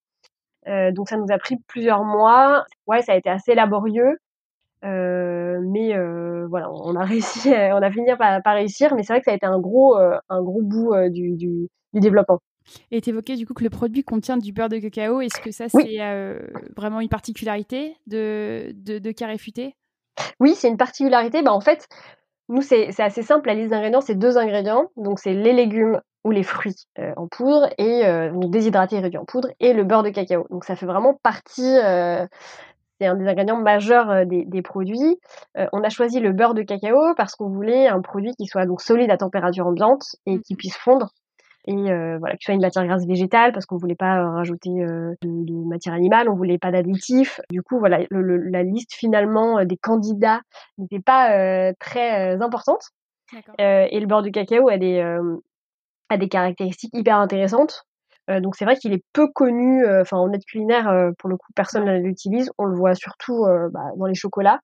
Euh, 0.67 0.91
donc 0.91 1.09
ça 1.09 1.17
nous 1.17 1.27
a 1.29 1.37
pris 1.37 1.57
plusieurs 1.67 2.03
mois. 2.03 2.65
Ouais, 2.87 3.01
ça 3.01 3.13
a 3.13 3.15
été 3.15 3.29
assez 3.29 3.55
laborieux. 3.55 4.17
Euh, 4.83 5.59
mais 5.63 5.95
euh, 5.95 6.45
voilà, 6.49 6.69
on 6.71 6.95
a 6.95 7.05
réussi, 7.05 7.49
on 7.49 7.81
a 7.81 7.91
fini 7.91 8.07
par, 8.17 8.41
par 8.41 8.55
réussir, 8.55 8.93
mais 8.95 9.03
c'est 9.03 9.13
vrai 9.13 9.19
que 9.19 9.25
ça 9.25 9.31
a 9.31 9.35
été 9.35 9.45
un 9.45 9.59
gros, 9.59 9.95
un 9.97 10.41
gros 10.41 10.61
bout 10.61 10.93
du, 11.09 11.31
du, 11.31 11.69
du, 11.93 11.99
développement. 11.99 12.39
Et 12.91 13.01
tu 13.01 13.09
évoquais 13.09 13.35
du 13.35 13.45
coup 13.45 13.53
que 13.53 13.63
le 13.63 13.69
produit 13.69 14.03
contient 14.03 14.37
du 14.37 14.53
beurre 14.53 14.69
de 14.69 14.79
cacao. 14.79 15.21
Est-ce 15.21 15.41
que 15.41 15.51
ça, 15.51 15.69
c'est 15.69 15.97
vraiment 16.75 16.99
une 16.99 17.09
particularité 17.09 17.95
de, 18.07 18.73
de, 18.75 18.99
de 18.99 19.11
Carré 19.11 19.37
Oui, 20.39 20.53
c'est 20.55 20.69
une 20.69 20.77
particularité. 20.77 21.41
Bah, 21.43 21.53
en 21.53 21.61
fait, 21.61 21.87
nous, 22.49 22.61
c'est 22.61 22.99
assez 22.99 23.23
simple. 23.23 23.47
La 23.47 23.55
liste 23.55 23.69
d'ingrédients, 23.69 24.01
c'est 24.01 24.15
deux 24.15 24.37
ingrédients. 24.37 24.89
Donc, 24.97 25.19
c'est 25.19 25.33
les 25.33 25.53
légumes 25.53 26.01
ou 26.23 26.31
les 26.31 26.43
fruits 26.43 26.87
euh, 26.99 27.13
en 27.17 27.27
poudre 27.27 27.69
et 27.77 28.05
euh, 28.05 28.31
déshydratés 28.33 28.97
et 28.97 28.99
réduits 28.99 29.17
en 29.17 29.25
poudre 29.25 29.49
et 29.59 29.73
le 29.73 29.83
beurre 29.83 30.03
de 30.03 30.09
cacao. 30.09 30.47
Donc 30.49 30.63
ça 30.65 30.75
fait 30.75 30.85
vraiment 30.85 31.19
partie, 31.21 31.77
euh, 31.83 32.25
c'est 32.99 33.07
un 33.07 33.15
des 33.15 33.27
ingrédients 33.27 33.61
majeurs 33.61 34.09
euh, 34.09 34.25
des, 34.25 34.45
des, 34.45 34.61
produits. 34.61 35.19
on 35.55 35.83
a 35.83 35.89
choisi 35.89 36.19
le 36.19 36.31
beurre 36.31 36.53
de 36.53 36.61
cacao 36.61 37.13
parce 37.15 37.35
qu'on 37.35 37.49
voulait 37.49 37.87
un 37.87 38.01
produit 38.01 38.33
qui 38.35 38.45
soit 38.45 38.65
donc 38.65 38.81
solide 38.81 39.11
à 39.11 39.17
température 39.17 39.67
ambiante 39.67 40.15
et 40.25 40.39
qui 40.39 40.53
mmh. 40.53 40.57
puisse 40.57 40.77
fondre 40.77 41.09
et 41.65 41.75
voilà 41.75 42.35
qui 42.35 42.45
soit 42.45 42.53
une 42.53 42.61
matière 42.61 42.85
grasse 42.85 43.05
végétale 43.05 43.51
parce 43.53 43.65
qu'on 43.65 43.77
voulait 43.77 43.95
pas 43.95 44.29
rajouter 44.29 44.69
de, 44.69 45.15
de, 45.21 45.67
matière 45.67 45.93
animale, 45.93 46.29
on 46.29 46.35
voulait 46.35 46.57
pas 46.57 46.71
d'additifs. 46.71 47.39
Du 47.51 47.61
coup 47.61 47.79
voilà 47.79 47.99
le, 48.09 48.37
la 48.37 48.63
liste 48.63 48.93
finalement 48.93 49.63
des 49.63 49.77
candidats 49.77 50.41
n'était 50.77 50.99
pas 50.99 51.73
très 51.75 52.41
importante. 52.41 52.89
et 53.57 53.99
le 53.99 54.05
beurre 54.05 54.23
de 54.23 54.29
cacao 54.29 54.69
a 54.69 54.77
des, 54.77 54.99
a 56.09 56.17
des 56.17 56.29
caractéristiques 56.29 56.93
hyper 56.93 57.17
intéressantes. 57.17 57.85
donc 58.27 58.55
c'est 58.55 58.65
vrai 58.65 58.75
qu'il 58.75 58.93
est 58.93 59.03
peu 59.13 59.27
connu. 59.27 59.85
Enfin, 60.01 60.17
en 60.17 60.31
aide 60.33 60.43
culinaire, 60.45 61.11
pour 61.17 61.29
le 61.29 61.37
coup, 61.37 61.51
personne 61.55 61.85
ne 61.85 61.97
l'utilise. 61.97 62.51
On 62.57 62.65
le 62.65 62.75
voit 62.75 62.95
surtout 62.95 63.45
bah, 63.71 63.91
dans 63.97 64.05
les 64.05 64.15
chocolats 64.15 64.59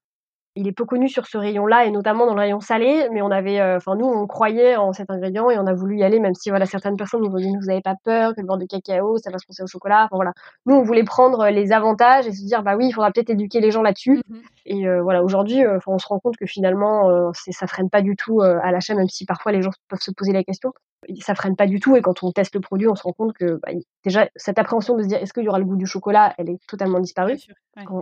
il 0.60 0.68
est 0.68 0.74
peu 0.74 0.84
connu 0.84 1.08
sur 1.08 1.26
ce 1.26 1.38
rayon-là 1.38 1.86
et 1.86 1.92
notamment 1.92 2.26
dans 2.26 2.34
le 2.34 2.42
rayon 2.42 2.60
salé, 2.60 3.08
mais 3.14 3.22
on 3.22 3.32
avait, 3.32 3.62
euh, 3.62 3.78
enfin 3.78 3.96
nous 3.96 4.06
on 4.06 4.28
croyait 4.28 4.76
en 4.76 4.92
cet 4.92 5.10
ingrédient 5.10 5.50
et 5.50 5.58
on 5.58 5.66
a 5.66 5.74
voulu 5.74 5.98
y 5.98 6.04
aller, 6.04 6.20
même 6.20 6.36
si 6.36 6.50
voilà 6.50 6.66
certaines 6.66 6.98
personnes 6.98 7.22
nous 7.22 7.32
ont 7.32 7.38
dit 7.38 7.48
vous 7.48 7.68
n'avez 7.68 7.82
pas 7.82 7.96
peur 8.04 8.36
que 8.36 8.42
le 8.42 8.46
beurre 8.48 8.58
de 8.58 8.66
cacao 8.66 9.18
ça 9.18 9.32
va 9.32 9.38
se 9.38 9.46
penser 9.48 9.64
au 9.64 9.68
chocolat. 9.68 10.06
Enfin 10.06 10.18
voilà, 10.18 10.34
nous 10.66 10.76
on 10.76 10.84
voulait 10.84 11.06
prendre 11.06 11.48
les 11.48 11.72
avantages 11.72 12.28
et 12.28 12.34
se 12.34 12.46
dire 12.46 12.62
bah 12.62 12.76
oui 12.76 12.88
il 12.88 12.92
faudra 12.92 13.10
peut-être 13.12 13.30
éduquer 13.30 13.62
les 13.62 13.72
gens 13.72 13.82
là-dessus. 13.82 14.18
Mm-hmm. 14.18 14.42
Et 14.66 14.88
euh, 14.88 15.02
voilà 15.02 15.24
aujourd'hui, 15.24 15.64
euh, 15.64 15.80
on 15.88 15.98
se 15.98 16.08
rend 16.08 16.20
compte 16.20 16.36
que 16.36 16.46
finalement 16.46 17.32
c'est 17.34 17.54
ça 17.54 17.66
freine 17.66 17.90
pas 17.90 18.02
du 18.02 18.18
tout 18.18 18.42
à 18.42 18.72
l'achat, 18.72 18.96
même 18.96 19.08
si 19.08 19.26
parfois 19.26 19.54
les 19.54 19.62
gens 19.62 19.72
peuvent 19.88 20.02
se 20.02 20.12
poser 20.12 20.34
la 20.34 20.44
question. 20.44 20.74
Ça 21.22 21.36
freine 21.36 21.56
pas 21.56 21.68
du 21.68 21.80
tout 21.80 21.96
et 21.96 22.02
quand 22.02 22.22
on 22.22 22.32
teste 22.34 22.54
le 22.54 22.62
produit, 22.62 22.88
on 22.88 22.96
se 22.96 23.04
rend 23.04 23.14
compte 23.14 23.34
que 23.34 23.60
bah, 23.64 23.72
déjà 24.04 24.28
cette 24.36 24.60
appréhension 24.60 24.98
de 24.98 25.04
se 25.04 25.08
dire 25.08 25.20
est-ce 25.20 25.34
qu'il 25.34 25.44
y 25.44 25.48
aura 25.48 25.60
le 25.60 25.66
goût 25.66 25.78
du 25.78 25.86
chocolat, 25.86 26.34
elle 26.38 26.50
est 26.50 26.60
totalement 26.68 27.00
disparue. 27.00 27.38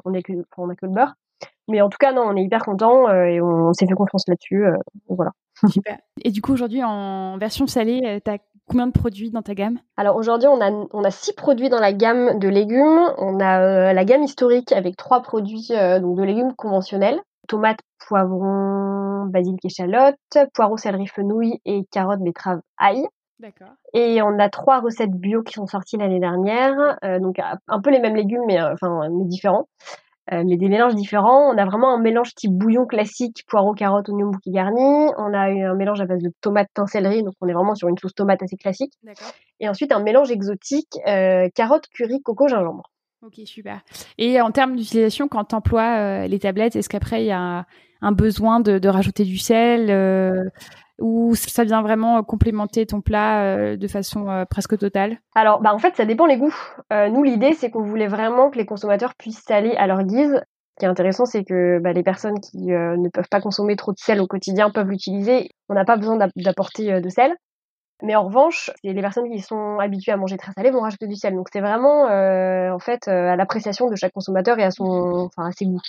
On, 0.04 0.14
est 0.14 0.24
que, 0.24 0.34
on 0.58 0.70
a 0.70 0.76
que 0.76 0.88
le 0.88 0.92
beurre. 0.92 1.14
Mais 1.68 1.82
en 1.82 1.90
tout 1.90 1.98
cas, 2.00 2.14
non, 2.14 2.24
on 2.24 2.36
est 2.36 2.44
hyper 2.44 2.64
content 2.64 3.10
euh, 3.10 3.26
et 3.26 3.42
on, 3.42 3.74
s'est 3.74 3.88
fait 3.88 3.94
confiance 3.94 4.28
là-dessus. 4.28 4.66
Euh, 4.66 4.78
voilà. 5.10 5.32
Super. 5.70 5.98
Et 6.24 6.32
du 6.32 6.42
coup, 6.42 6.54
aujourd'hui, 6.54 6.84
en 6.84 7.38
version 7.38 7.68
salée, 7.68 8.02
euh, 8.06 8.20
tu 8.24 8.32
as 8.32 8.38
combien 8.70 8.88
de 8.88 8.92
produits 8.92 9.32
dans 9.32 9.42
ta 9.42 9.54
gamme? 9.54 9.80
Alors 9.98 10.16
aujourd'hui, 10.16 10.48
on 10.48 10.62
a, 10.62 10.72
on 10.72 11.04
a 11.04 11.12
six 11.12 11.34
produits 11.34 11.70
dans 11.70 11.80
la 11.80 11.94
gamme 11.94 12.40
de 12.40 12.48
légumes. 12.48 13.14
On 13.18 13.40
a 13.40 13.94
la 13.94 14.06
gamme 14.06 14.24
historique 14.24 14.72
avec 14.72 14.98
trois 14.98 15.22
produits 15.22 15.70
donc 16.02 16.18
de 16.18 16.24
légumes 16.24 16.54
conventionnels 16.56 17.22
tomates, 17.48 17.80
poivrons, 18.10 19.26
basilic, 19.28 19.64
échalote, 19.64 20.18
poireaux, 20.54 20.76
céleri, 20.76 21.08
fenouil 21.08 21.62
et 21.64 21.86
carottes, 21.92 22.20
betteraves, 22.20 22.60
ail. 22.78 23.06
D'accord. 23.40 23.70
Et 23.94 24.22
on 24.22 24.38
a 24.38 24.50
trois 24.50 24.82
recettes 24.82 25.14
bio 25.14 25.44
qui 25.44 25.54
sont 25.54 25.66
sorties 25.66 25.96
l'année 25.96 26.20
dernière, 26.20 26.98
donc 27.22 27.40
un 27.40 27.80
peu 27.80 27.90
les 27.90 28.02
mêmes 28.02 28.18
légumes 28.18 28.44
mais 28.48 28.62
enfin 28.62 29.08
mais 29.10 29.24
différents. 29.26 29.70
Euh, 30.34 30.44
mais 30.46 30.58
des 30.58 30.68
mélanges 30.68 30.96
différents. 30.96 31.50
On 31.54 31.58
a 31.58 31.66
vraiment 31.66 31.94
un 31.94 32.00
mélange 32.00 32.36
type 32.36 32.52
bouillon 32.52 32.86
classique, 32.86 33.46
poireaux, 33.48 33.74
carottes, 33.74 34.10
oignons, 34.10 34.30
bouquet 34.30 34.52
garni. 34.52 35.10
On 35.18 35.34
a 35.34 35.50
eu 35.52 35.64
un 35.64 35.74
mélange 35.74 36.02
à 36.02 36.06
base 36.06 36.22
de 36.22 36.32
tomates, 36.42 36.68
thym, 36.74 36.86
céleri, 36.86 37.24
donc 37.24 37.34
on 37.40 37.48
est 37.48 37.54
vraiment 37.54 37.76
sur 37.76 37.88
une 37.88 37.98
sauce 37.98 38.14
tomate 38.14 38.44
assez 38.44 38.58
classique. 38.58 38.94
Et 39.60 39.70
ensuite 39.70 39.92
un 39.92 40.02
mélange 40.02 40.30
exotique, 40.32 40.92
euh, 41.08 41.48
carottes, 41.56 41.88
curry, 41.94 42.22
coco, 42.22 42.48
gingembre. 42.48 42.92
Ok, 43.26 43.36
super. 43.46 43.82
Et 44.18 44.40
en 44.42 44.52
termes 44.52 44.76
d'utilisation, 44.76 45.28
quand 45.28 45.46
tu 45.46 45.56
emploies 45.56 45.98
euh, 45.98 46.28
les 46.28 46.40
tablettes, 46.40 46.76
est-ce 46.76 46.90
qu'après 46.90 47.24
il 47.24 47.28
y 47.28 47.32
a 47.32 47.66
un 48.02 48.12
besoin 48.12 48.60
de, 48.60 48.88
rajouter 48.88 49.24
du 49.24 49.38
sel 49.38 49.90
ou 51.00 51.36
ça 51.36 51.64
vient 51.64 51.82
vraiment 51.82 52.24
complémenter 52.24 52.86
ton 52.86 53.02
plat 53.02 53.44
euh, 53.44 53.78
de 53.78 53.88
façon 53.88 54.30
euh, 54.30 54.46
presque 54.46 54.78
totale? 54.78 55.18
Alors, 55.36 55.62
bah 55.62 55.74
en 55.74 55.80
fait, 55.80 55.96
ça 55.96 56.06
dépend 56.06 56.26
les 56.26 56.38
goûts. 56.38 56.56
Euh, 56.92 57.10
nous, 57.10 57.24
l'idée, 57.24 57.54
c'est 57.54 57.70
qu'on 57.70 57.84
voulait 57.84 58.08
vraiment 58.08 58.50
que 58.50 58.58
les 58.58 58.66
consommateurs 58.66 59.16
puissent 59.16 59.44
saler 59.44 59.76
à 59.78 59.88
leur 59.88 60.04
guise. 60.04 60.34
Ce 60.34 60.80
qui 60.80 60.86
est 60.86 60.90
intéressant, 60.90 61.26
c'est 61.26 61.44
que 61.44 61.80
bah, 61.80 61.94
les 61.94 62.04
personnes 62.04 62.40
qui 62.40 62.68
ne 62.68 63.10
peuvent 63.10 63.30
pas 63.30 63.42
consommer 63.42 63.76
trop 63.76 63.94
de 63.94 63.98
sel 63.98 64.22
au 64.22 64.28
quotidien 64.28 64.70
peuvent 64.70 64.90
l'utiliser. 64.90 65.50
On 65.70 65.74
n'a 65.74 65.86
pas 65.86 65.98
besoin 65.98 66.18
d'apporter 66.36 67.02
de 67.02 67.10
sel. 67.10 67.36
Mais 68.04 68.16
en 68.16 68.26
revanche, 68.26 68.70
les 68.84 68.94
personnes 69.02 69.30
qui 69.32 69.42
sont 69.42 69.80
habituées 69.80 70.12
à 70.12 70.18
manger 70.18 70.38
très 70.38 70.52
salé 70.54 70.70
vont 70.70 70.82
rajouter 70.82 71.08
du 71.08 71.16
sel. 71.16 71.36
Donc 71.36 71.48
c'est 71.52 71.62
vraiment 71.62 72.08
euh, 72.08 72.72
en 72.72 72.80
fait 72.80 73.08
euh, 73.08 73.30
à 73.30 73.36
l'appréciation 73.36 73.90
de 73.90 73.96
chaque 73.96 74.14
consommateur 74.14 74.60
et 74.60 74.64
à 74.64 74.72
son, 74.72 74.86
enfin 74.86 75.48
à 75.48 75.52
ses 75.52 75.66
goûts. 75.66 75.82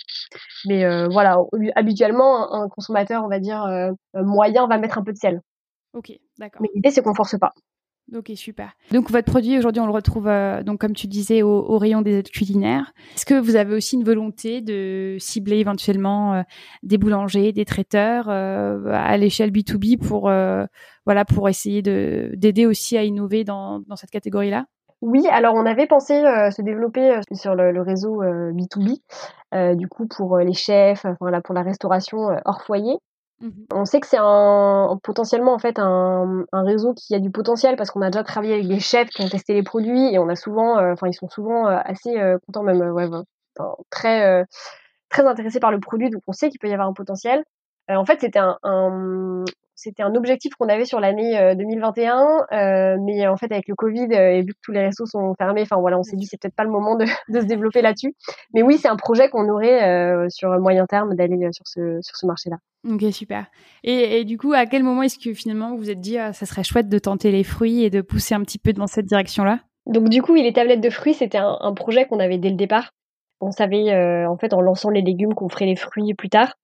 Mais 0.67 0.85
euh, 0.85 1.09
voilà, 1.11 1.38
habituellement 1.75 2.55
un 2.55 2.69
consommateur, 2.69 3.25
on 3.25 3.29
va 3.29 3.41
dire 3.41 3.67
moyen, 4.15 4.67
va 4.67 4.79
mettre 4.79 4.97
un 4.99 5.05
peu 5.05 5.12
de 5.12 5.19
sel. 5.19 5.43
Ok, 5.93 6.12
d'accord. 6.38 6.62
Mais 6.62 6.69
l'idée 6.75 6.91
c'est 6.91 7.03
qu'on 7.03 7.15
force 7.15 7.38
pas. 7.38 7.53
Ok, 8.17 8.31
super. 8.37 8.73
Donc 8.91 9.11
votre 9.11 9.31
produit 9.31 9.59
aujourd'hui, 9.59 9.83
on 9.83 9.87
le 9.87 9.93
retrouve 9.93 10.29
euh, 10.29 10.62
donc 10.62 10.81
comme 10.81 10.95
tu 10.95 11.07
disais 11.07 11.43
au, 11.43 11.77
rayon 11.77 12.00
des 12.00 12.21
aides 12.21 12.31
culinaires. 12.31 12.93
Est-ce 13.15 13.27
que 13.27 13.38
vous 13.38 13.57
avez 13.57 13.75
aussi 13.75 13.97
une 13.97 14.05
volonté 14.05 14.62
de 14.62 15.17
cibler 15.19 15.59
éventuellement 15.59 16.35
euh, 16.35 16.43
des 16.83 16.97
boulangers, 16.97 17.53
des 17.53 17.67
traiteurs 17.67 18.31
euh, 18.31 18.91
à 18.93 19.15
l'échelle 19.19 19.50
B2B 19.50 19.99
pour 19.99 20.31
voilà 21.05 21.25
pour 21.27 21.49
essayer 21.49 21.83
de 21.83 22.33
d'aider 22.35 22.65
aussi 22.65 22.97
à 22.97 23.05
innover 23.05 23.45
dans, 23.45 23.81
dans 23.81 23.97
cette 23.97 24.11
catégorie-là? 24.11 24.65
Oui, 25.03 25.27
alors 25.31 25.55
on 25.55 25.67
avait 25.67 25.87
pensé 25.87 26.15
se 26.15 26.62
développer 26.62 27.21
sur 27.33 27.55
le, 27.55 27.83
réseau 27.83 28.23
B2B, 28.23 29.77
du 29.77 29.87
coup 29.87 30.07
pour 30.07 30.38
les 30.38 30.55
chefs, 30.55 31.05
enfin 31.05 31.31
là 31.31 31.41
pour 31.43 31.55
la 31.55 31.62
restauration 31.62 32.31
hors 32.45 32.62
foyer. 32.62 32.97
Mmh 33.40 33.50
on 33.73 33.85
sait 33.85 34.00
que 34.00 34.07
c'est 34.09 34.18
un, 34.18 34.99
potentiellement 35.02 35.54
en 35.54 35.59
fait 35.59 35.78
un, 35.78 36.45
réseau 36.52 36.95
qui 36.95 37.14
a 37.14 37.21
du 37.21 37.30
potentiel 37.30 37.76
parce 37.76 37.90
qu'on 37.90 38.02
a 38.02 38.11
déjà 38.11 38.25
travaillé 38.25 38.54
avec 38.54 38.66
des 38.66 38.80
chefs 38.80 39.09
qui 39.11 39.23
ont 39.23 39.28
testé 39.28 39.54
les 39.54 39.62
produits 39.62 40.12
et 40.12 40.18
on 40.18 40.28
a 40.28 40.35
souvent, 40.35 40.78
euh, 40.78 40.92
enfin 40.92 41.07
ils 41.07 41.14
sont 41.14 41.28
souvent 41.28 41.68
euh, 41.68 41.78
assez 41.85 42.18
euh, 42.18 42.38
contents 42.47 42.64
même, 42.64 42.80
ouais, 42.80 43.07
très 43.90 44.45
très 45.09 45.25
intéressés 45.25 45.61
par 45.61 45.71
le 45.71 45.78
produit 45.80 46.11
donc 46.11 46.23
on 46.26 46.33
sait 46.33 46.49
qu'il 46.50 46.59
peut 46.59 46.68
y 46.68 46.73
avoir 46.73 46.88
un 46.88 46.92
potentiel. 46.92 47.45
en 47.88 48.04
fait 48.04 48.21
c'était 48.21 48.40
un, 48.40 48.59
c'était 49.78 50.02
un 50.02 50.14
objectif 50.14 50.52
qu'on 50.54 50.68
avait 50.68 50.85
sur 50.85 51.00
l'année 51.00 51.54
2021, 51.56 52.97
mais 53.00 53.26
en 53.26 53.37
fait 53.37 53.50
avec 53.52 53.68
le 53.68 53.75
Covid 53.75 54.12
et 54.12 54.42
vu 54.42 54.52
que 54.52 54.58
tous 54.62 54.73
les 54.73 54.80
restos 54.80 55.06
sont 55.06 55.35
fermés, 55.38 55.62
enfin 55.62 55.76
voilà, 55.80 55.99
on 55.99 56.02
s'est 56.02 56.16
dit 56.16 56.26
c'est 56.26 56.40
peut-être 56.40 56.56
pas 56.56 56.64
le 56.64 56.70
moment 56.70 56.97
de, 56.97 57.04
de 57.32 57.40
se 57.40 57.47
développer 57.47 57.80
là-dessus. 57.80 58.14
Mais 58.54 58.62
oui, 58.62 58.78
c'est 58.78 58.88
un 58.88 58.97
projet 58.97 59.28
qu'on 59.28 59.49
aurait 59.49 60.28
sur 60.30 60.58
moyen 60.58 60.87
terme 60.87 61.14
d'aller 61.14 61.38
sur 61.52 61.66
ce 61.66 61.99
sur 62.02 62.16
ce 62.16 62.26
marché-là. 62.26 62.56
Ok, 62.87 63.04
super. 63.12 63.47
Et, 63.82 64.20
et, 64.20 64.25
du 64.25 64.38
coup, 64.38 64.52
à 64.52 64.66
quel 64.66 64.85
moment 64.85 65.02
est-ce 65.02 65.18
que 65.18 65.35
finalement 65.35 65.73
vous 65.73 65.78
vous 65.78 65.90
êtes 65.90 66.00
dit, 66.00 66.16
ah, 66.16 66.32
ça 66.32 66.47
serait 66.47 66.62
chouette 66.62 66.88
de 66.88 66.99
tenter 66.99 67.32
les 67.32 67.42
fruits 67.42 67.82
et 67.82 67.90
de 67.90 68.00
pousser 68.00 68.35
un 68.35 68.42
petit 68.42 68.58
peu 68.58 68.73
dans 68.73 68.87
cette 68.87 69.06
direction-là? 69.06 69.61
Donc 69.87 70.08
du 70.08 70.23
coup, 70.23 70.35
les 70.35 70.52
tablettes 70.52 70.80
de 70.80 70.90
fruits, 70.90 71.14
c'était 71.14 71.38
un, 71.38 71.56
un, 71.61 71.75
projet 71.75 72.06
qu'on 72.06 72.20
avait 72.20 72.38
dès 72.38 72.50
le 72.50 72.56
départ. 72.56 72.90
On 73.40 73.50
savait, 73.50 73.92
euh, 73.92 74.28
en 74.28 74.37
fait, 74.37 74.52
en 74.52 74.61
lançant 74.61 74.90
les 74.90 75.02
légumes, 75.02 75.35
qu'on 75.35 75.49
ferait 75.49 75.66
les 75.66 75.76
fruits 75.76 76.14
plus 76.14 76.28
tard. 76.28 76.54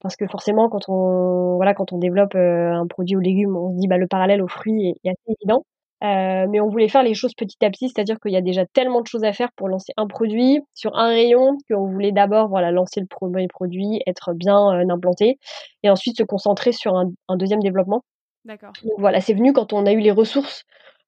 Parce 0.00 0.16
que 0.16 0.26
forcément, 0.26 0.68
quand 0.68 0.88
on, 0.88 1.56
voilà, 1.56 1.74
quand 1.74 1.92
on 1.92 1.98
développe 1.98 2.34
euh, 2.34 2.72
un 2.72 2.86
produit 2.86 3.16
aux 3.16 3.20
légumes, 3.20 3.56
on 3.56 3.72
se 3.72 3.78
dit, 3.78 3.88
bah, 3.88 3.96
le 3.96 4.06
parallèle 4.06 4.42
aux 4.42 4.48
fruits 4.48 4.94
est 5.04 5.10
assez 5.10 5.36
évident. 5.40 5.64
Euh, 6.04 6.46
mais 6.48 6.60
on 6.60 6.68
voulait 6.68 6.86
faire 6.86 7.02
les 7.02 7.14
choses 7.14 7.34
petit 7.34 7.56
à 7.64 7.70
petit, 7.70 7.88
c'est-à-dire 7.88 8.20
qu'il 8.20 8.30
y 8.30 8.36
a 8.36 8.40
déjà 8.40 8.64
tellement 8.66 9.00
de 9.00 9.08
choses 9.08 9.24
à 9.24 9.32
faire 9.32 9.48
pour 9.56 9.68
lancer 9.68 9.92
un 9.96 10.06
produit 10.06 10.60
sur 10.72 10.94
un 10.96 11.08
rayon 11.08 11.58
qu'on 11.68 11.88
voulait 11.88 12.12
d'abord 12.12 12.46
voilà 12.48 12.70
lancer 12.70 13.00
le 13.00 13.06
premier 13.06 13.48
produit, 13.48 14.00
être 14.06 14.32
bien 14.32 14.74
euh, 14.74 14.88
implanté, 14.88 15.40
et 15.82 15.90
ensuite 15.90 16.16
se 16.16 16.22
concentrer 16.22 16.70
sur 16.70 16.96
un, 16.96 17.10
un 17.26 17.36
deuxième 17.36 17.58
développement. 17.58 18.04
D'accord. 18.44 18.70
Voilà, 18.98 19.20
c'est 19.20 19.34
venu 19.34 19.52
quand 19.52 19.72
on 19.72 19.86
a 19.86 19.92
eu 19.92 19.98
les 19.98 20.12
ressources 20.12 20.62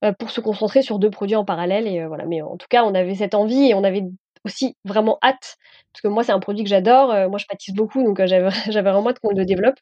euh, 0.05 0.13
pour 0.19 0.31
se 0.31 0.41
concentrer 0.41 0.83
sur 0.83 0.99
deux 0.99 1.11
produits 1.11 1.37
en 1.37 1.45
parallèle, 1.45 1.87
et 1.87 2.05
voilà. 2.07 2.27
Mais 2.27 2.43
en 2.43 2.57
tout 2.57 2.67
cas, 2.69 2.83
on 2.83 2.93
avait 2.93 3.15
cette 3.15 3.35
envie 3.37 3.71
et 3.71 3.75
on 3.75 3.85
avait 3.85 4.03
aussi 4.45 4.77
vraiment 4.85 5.19
hâte 5.23 5.57
parce 5.93 6.03
que 6.03 6.09
moi 6.09 6.25
c'est 6.25 6.33
un 6.33 6.41
produit 6.41 6.65
que 6.65 6.71
j'adore 6.71 7.09
moi 7.29 7.39
je 7.39 7.47
pâtisse 7.47 7.75
beaucoup 7.75 8.03
donc 8.03 8.25
j'avais 8.25 8.49
j'avais 8.69 8.91
vraiment 8.91 9.11
hâte 9.11 9.19
qu'on 9.21 9.35
le 9.35 9.45
développe. 9.45 9.77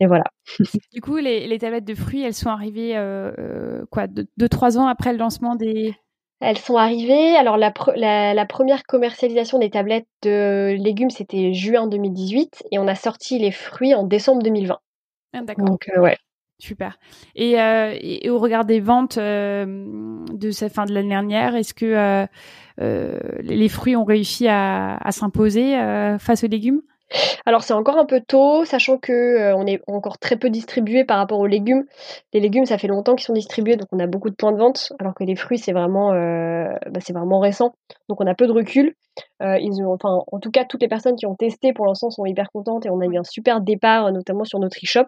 Et 0.00 0.06
voilà. 0.06 0.24
Du 0.92 1.00
coup 1.00 1.16
les, 1.16 1.46
les, 1.46 1.58
tablettes 1.58 1.84
de 1.84 1.94
fruits 1.94 2.22
elles 2.22 2.34
sont 2.34 2.50
arrivées 2.50 2.96
euh, 2.96 3.84
quoi 3.90 4.06
deux 4.08 4.48
trois 4.48 4.78
ans 4.78 4.86
après 4.86 5.12
le 5.12 5.18
lancement 5.18 5.54
des 5.54 5.94
elles 6.40 6.58
sont 6.58 6.76
arrivées. 6.76 7.36
Alors 7.36 7.56
la, 7.56 7.72
la, 7.96 8.46
première 8.46 8.84
commercialisation 8.84 9.58
des 9.58 9.70
tablettes 9.70 10.08
de 10.22 10.76
légumes 10.78 11.10
c'était 11.10 11.54
juin 11.54 11.86
2018 11.86 12.64
et 12.70 12.78
on 12.78 12.86
a 12.86 12.94
sorti 12.94 13.38
les 13.38 13.50
fruits 13.50 13.94
en 13.94 14.04
décembre 14.04 14.42
2020 14.42 14.78
ah, 15.36 15.42
d'accord. 15.42 15.64
Donc 15.64 15.90
ouais 15.96 16.16
Super. 16.58 16.98
Et, 17.34 17.60
euh, 17.60 17.94
et, 18.00 18.30
au 18.30 18.38
regard 18.38 18.64
des 18.64 18.80
ventes 18.80 19.18
euh, 19.18 19.64
de 20.32 20.50
cette 20.50 20.72
fin 20.72 20.84
de 20.84 20.94
l'année 20.94 21.08
dernière, 21.08 21.56
est-ce 21.56 21.74
que 21.74 22.26
euh, 22.80 23.18
les 23.40 23.68
fruits 23.68 23.96
ont 23.96 24.04
réussi 24.04 24.46
à, 24.48 24.96
à 24.96 25.12
s'imposer 25.12 25.74
face 26.18 26.44
aux 26.44 26.48
légumes? 26.48 26.80
Alors 27.46 27.62
c'est 27.62 27.74
encore 27.74 27.98
un 27.98 28.06
peu 28.06 28.20
tôt, 28.20 28.64
sachant 28.64 28.98
que 28.98 29.12
euh, 29.12 29.56
on 29.56 29.66
est 29.66 29.80
encore 29.86 30.18
très 30.18 30.36
peu 30.36 30.48
distribué 30.50 31.04
par 31.04 31.18
rapport 31.18 31.38
aux 31.38 31.46
légumes. 31.46 31.84
Les 32.32 32.40
légumes, 32.40 32.64
ça 32.64 32.78
fait 32.78 32.88
longtemps 32.88 33.14
qu'ils 33.14 33.26
sont 33.26 33.34
distribués, 33.34 33.76
donc 33.76 33.88
on 33.92 33.98
a 33.98 34.06
beaucoup 34.06 34.30
de 34.30 34.34
points 34.34 34.52
de 34.52 34.58
vente, 34.58 34.92
alors 34.98 35.14
que 35.14 35.22
les 35.22 35.36
fruits, 35.36 35.58
c'est 35.58 35.72
vraiment, 35.72 36.10
bah, 36.10 37.00
c'est 37.00 37.12
vraiment 37.12 37.40
récent, 37.40 37.74
donc 38.08 38.20
on 38.20 38.26
a 38.26 38.34
peu 38.34 38.46
de 38.46 38.52
recul. 38.52 38.94
ils 39.40 39.82
ont, 39.82 39.92
enfin, 39.92 40.22
en 40.30 40.40
tout 40.40 40.50
cas, 40.50 40.64
toutes 40.64 40.82
les 40.82 40.88
personnes 40.88 41.16
qui 41.16 41.26
ont 41.26 41.34
testé 41.36 41.72
pour 41.72 41.86
l'instant 41.86 42.10
sont 42.10 42.24
hyper 42.24 42.50
contentes 42.52 42.86
et 42.86 42.90
on 42.90 43.00
a 43.00 43.06
eu 43.06 43.16
un 43.16 43.24
super 43.24 43.60
départ, 43.60 44.10
notamment 44.12 44.44
sur 44.44 44.58
notre 44.58 44.76
e-shop. 44.82 45.06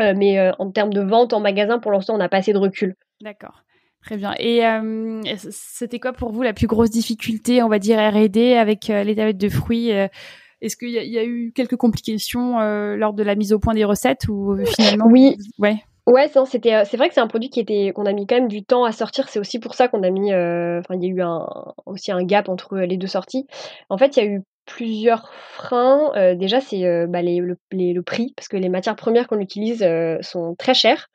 Euh, 0.00 0.14
mais 0.16 0.38
euh, 0.38 0.52
en 0.58 0.70
termes 0.70 0.92
de 0.92 1.00
vente 1.00 1.32
en 1.32 1.40
magasin, 1.40 1.78
pour 1.78 1.92
l'instant, 1.92 2.14
on 2.14 2.18
n'a 2.18 2.28
pas 2.28 2.38
assez 2.38 2.52
de 2.52 2.58
recul. 2.58 2.94
D'accord. 3.20 3.62
Très 4.02 4.16
bien. 4.16 4.34
Et 4.38 4.64
euh, 4.64 5.22
c'était 5.50 5.98
quoi 5.98 6.12
pour 6.12 6.30
vous 6.30 6.42
la 6.42 6.52
plus 6.52 6.66
grosse 6.66 6.90
difficulté, 6.90 7.62
on 7.62 7.68
va 7.68 7.78
dire 7.78 7.98
R&D 7.98 8.54
avec 8.54 8.86
les 8.86 9.16
tablettes 9.16 9.38
de 9.38 9.48
fruits 9.48 9.88
Est-ce 9.88 10.76
qu'il 10.76 10.90
y, 10.90 11.18
a 11.18 11.24
eu 11.24 11.52
quelques 11.52 11.76
complications 11.76 12.60
lors 12.94 13.14
de 13.14 13.22
la 13.24 13.34
mise 13.34 13.52
au 13.52 13.58
point 13.58 13.74
des 13.74 13.84
recettes 13.84 14.28
ou 14.28 14.56
finalement? 14.64 15.06
Oui. 15.08 15.36
Ouais. 15.58 15.76
Ouais, 16.06 16.30
c'était, 16.44 16.84
c'est 16.84 16.96
vrai 16.96 17.08
que 17.08 17.14
c'est 17.14 17.20
un 17.20 17.26
produit 17.26 17.50
qui 17.50 17.58
était, 17.58 17.90
qu'on 17.92 18.06
a 18.06 18.12
mis 18.12 18.28
quand 18.28 18.36
même 18.36 18.46
du 18.46 18.62
temps 18.62 18.84
à 18.84 18.92
sortir. 18.92 19.28
C'est 19.28 19.40
aussi 19.40 19.58
pour 19.58 19.74
ça 19.74 19.88
qu'on 19.88 20.04
a 20.04 20.10
mis, 20.10 20.32
enfin, 20.32 20.94
il 20.94 21.02
y 21.02 21.06
a 21.06 21.08
eu 21.08 21.20
un, 21.20 21.44
aussi 21.84 22.12
un 22.12 22.22
gap 22.22 22.48
entre 22.48 22.78
les 22.78 22.96
deux 22.96 23.08
sorties. 23.08 23.48
En 23.88 23.98
fait, 23.98 24.16
il 24.16 24.22
y 24.22 24.26
a 24.26 24.30
eu 24.30 24.42
plusieurs 24.66 25.32
freins. 25.32 26.34
déjà, 26.34 26.60
c'est 26.60 27.06
bah, 27.06 27.22
le, 27.22 27.56
le, 27.70 28.02
prix, 28.02 28.34
parce 28.36 28.48
que 28.48 28.56
les 28.56 28.68
matières 28.68 28.96
premières 28.96 29.26
qu'on 29.28 29.40
utilise 29.40 29.86
sont 30.20 30.54
très 30.56 30.74
chères. 30.74 31.08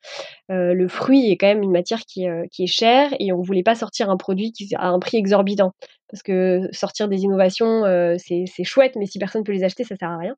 le 0.49 0.87
fruit 0.87 1.31
est 1.31 1.37
quand 1.37 1.47
même 1.47 1.63
une 1.63 1.71
matière 1.71 2.01
qui, 2.01 2.25
qui 2.51 2.63
est 2.63 2.67
chère 2.67 3.09
et 3.19 3.31
on 3.31 3.41
voulait 3.41 3.63
pas 3.63 3.75
sortir 3.75 4.09
un 4.09 4.17
produit 4.17 4.51
qui 4.51 4.73
a 4.75 4.87
un 4.87 4.99
prix 4.99 5.17
exorbitant. 5.17 5.73
Parce 6.09 6.23
que 6.23 6.67
sortir 6.73 7.07
des 7.07 7.21
innovations, 7.21 7.83
c'est 8.17 8.63
chouette, 8.63 8.95
mais 8.97 9.05
si 9.05 9.19
personne 9.19 9.43
peut 9.43 9.53
les 9.53 9.63
acheter, 9.63 9.83
ça 9.83 9.95
sert 9.95 10.09
à 10.09 10.17
rien. 10.17 10.35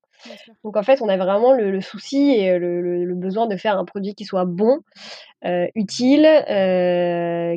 Donc 0.63 0.77
en 0.77 0.83
fait, 0.83 1.01
on 1.01 1.09
avait 1.09 1.23
vraiment 1.23 1.53
le, 1.53 1.81
souci 1.81 2.31
et 2.31 2.57
le, 2.59 2.81
le, 2.81 3.15
besoin 3.15 3.47
de 3.47 3.55
faire 3.57 3.77
un 3.77 3.85
produit 3.85 4.13
qui 4.15 4.25
soit 4.25 4.45
bon, 4.45 4.79
utile, 5.75 6.27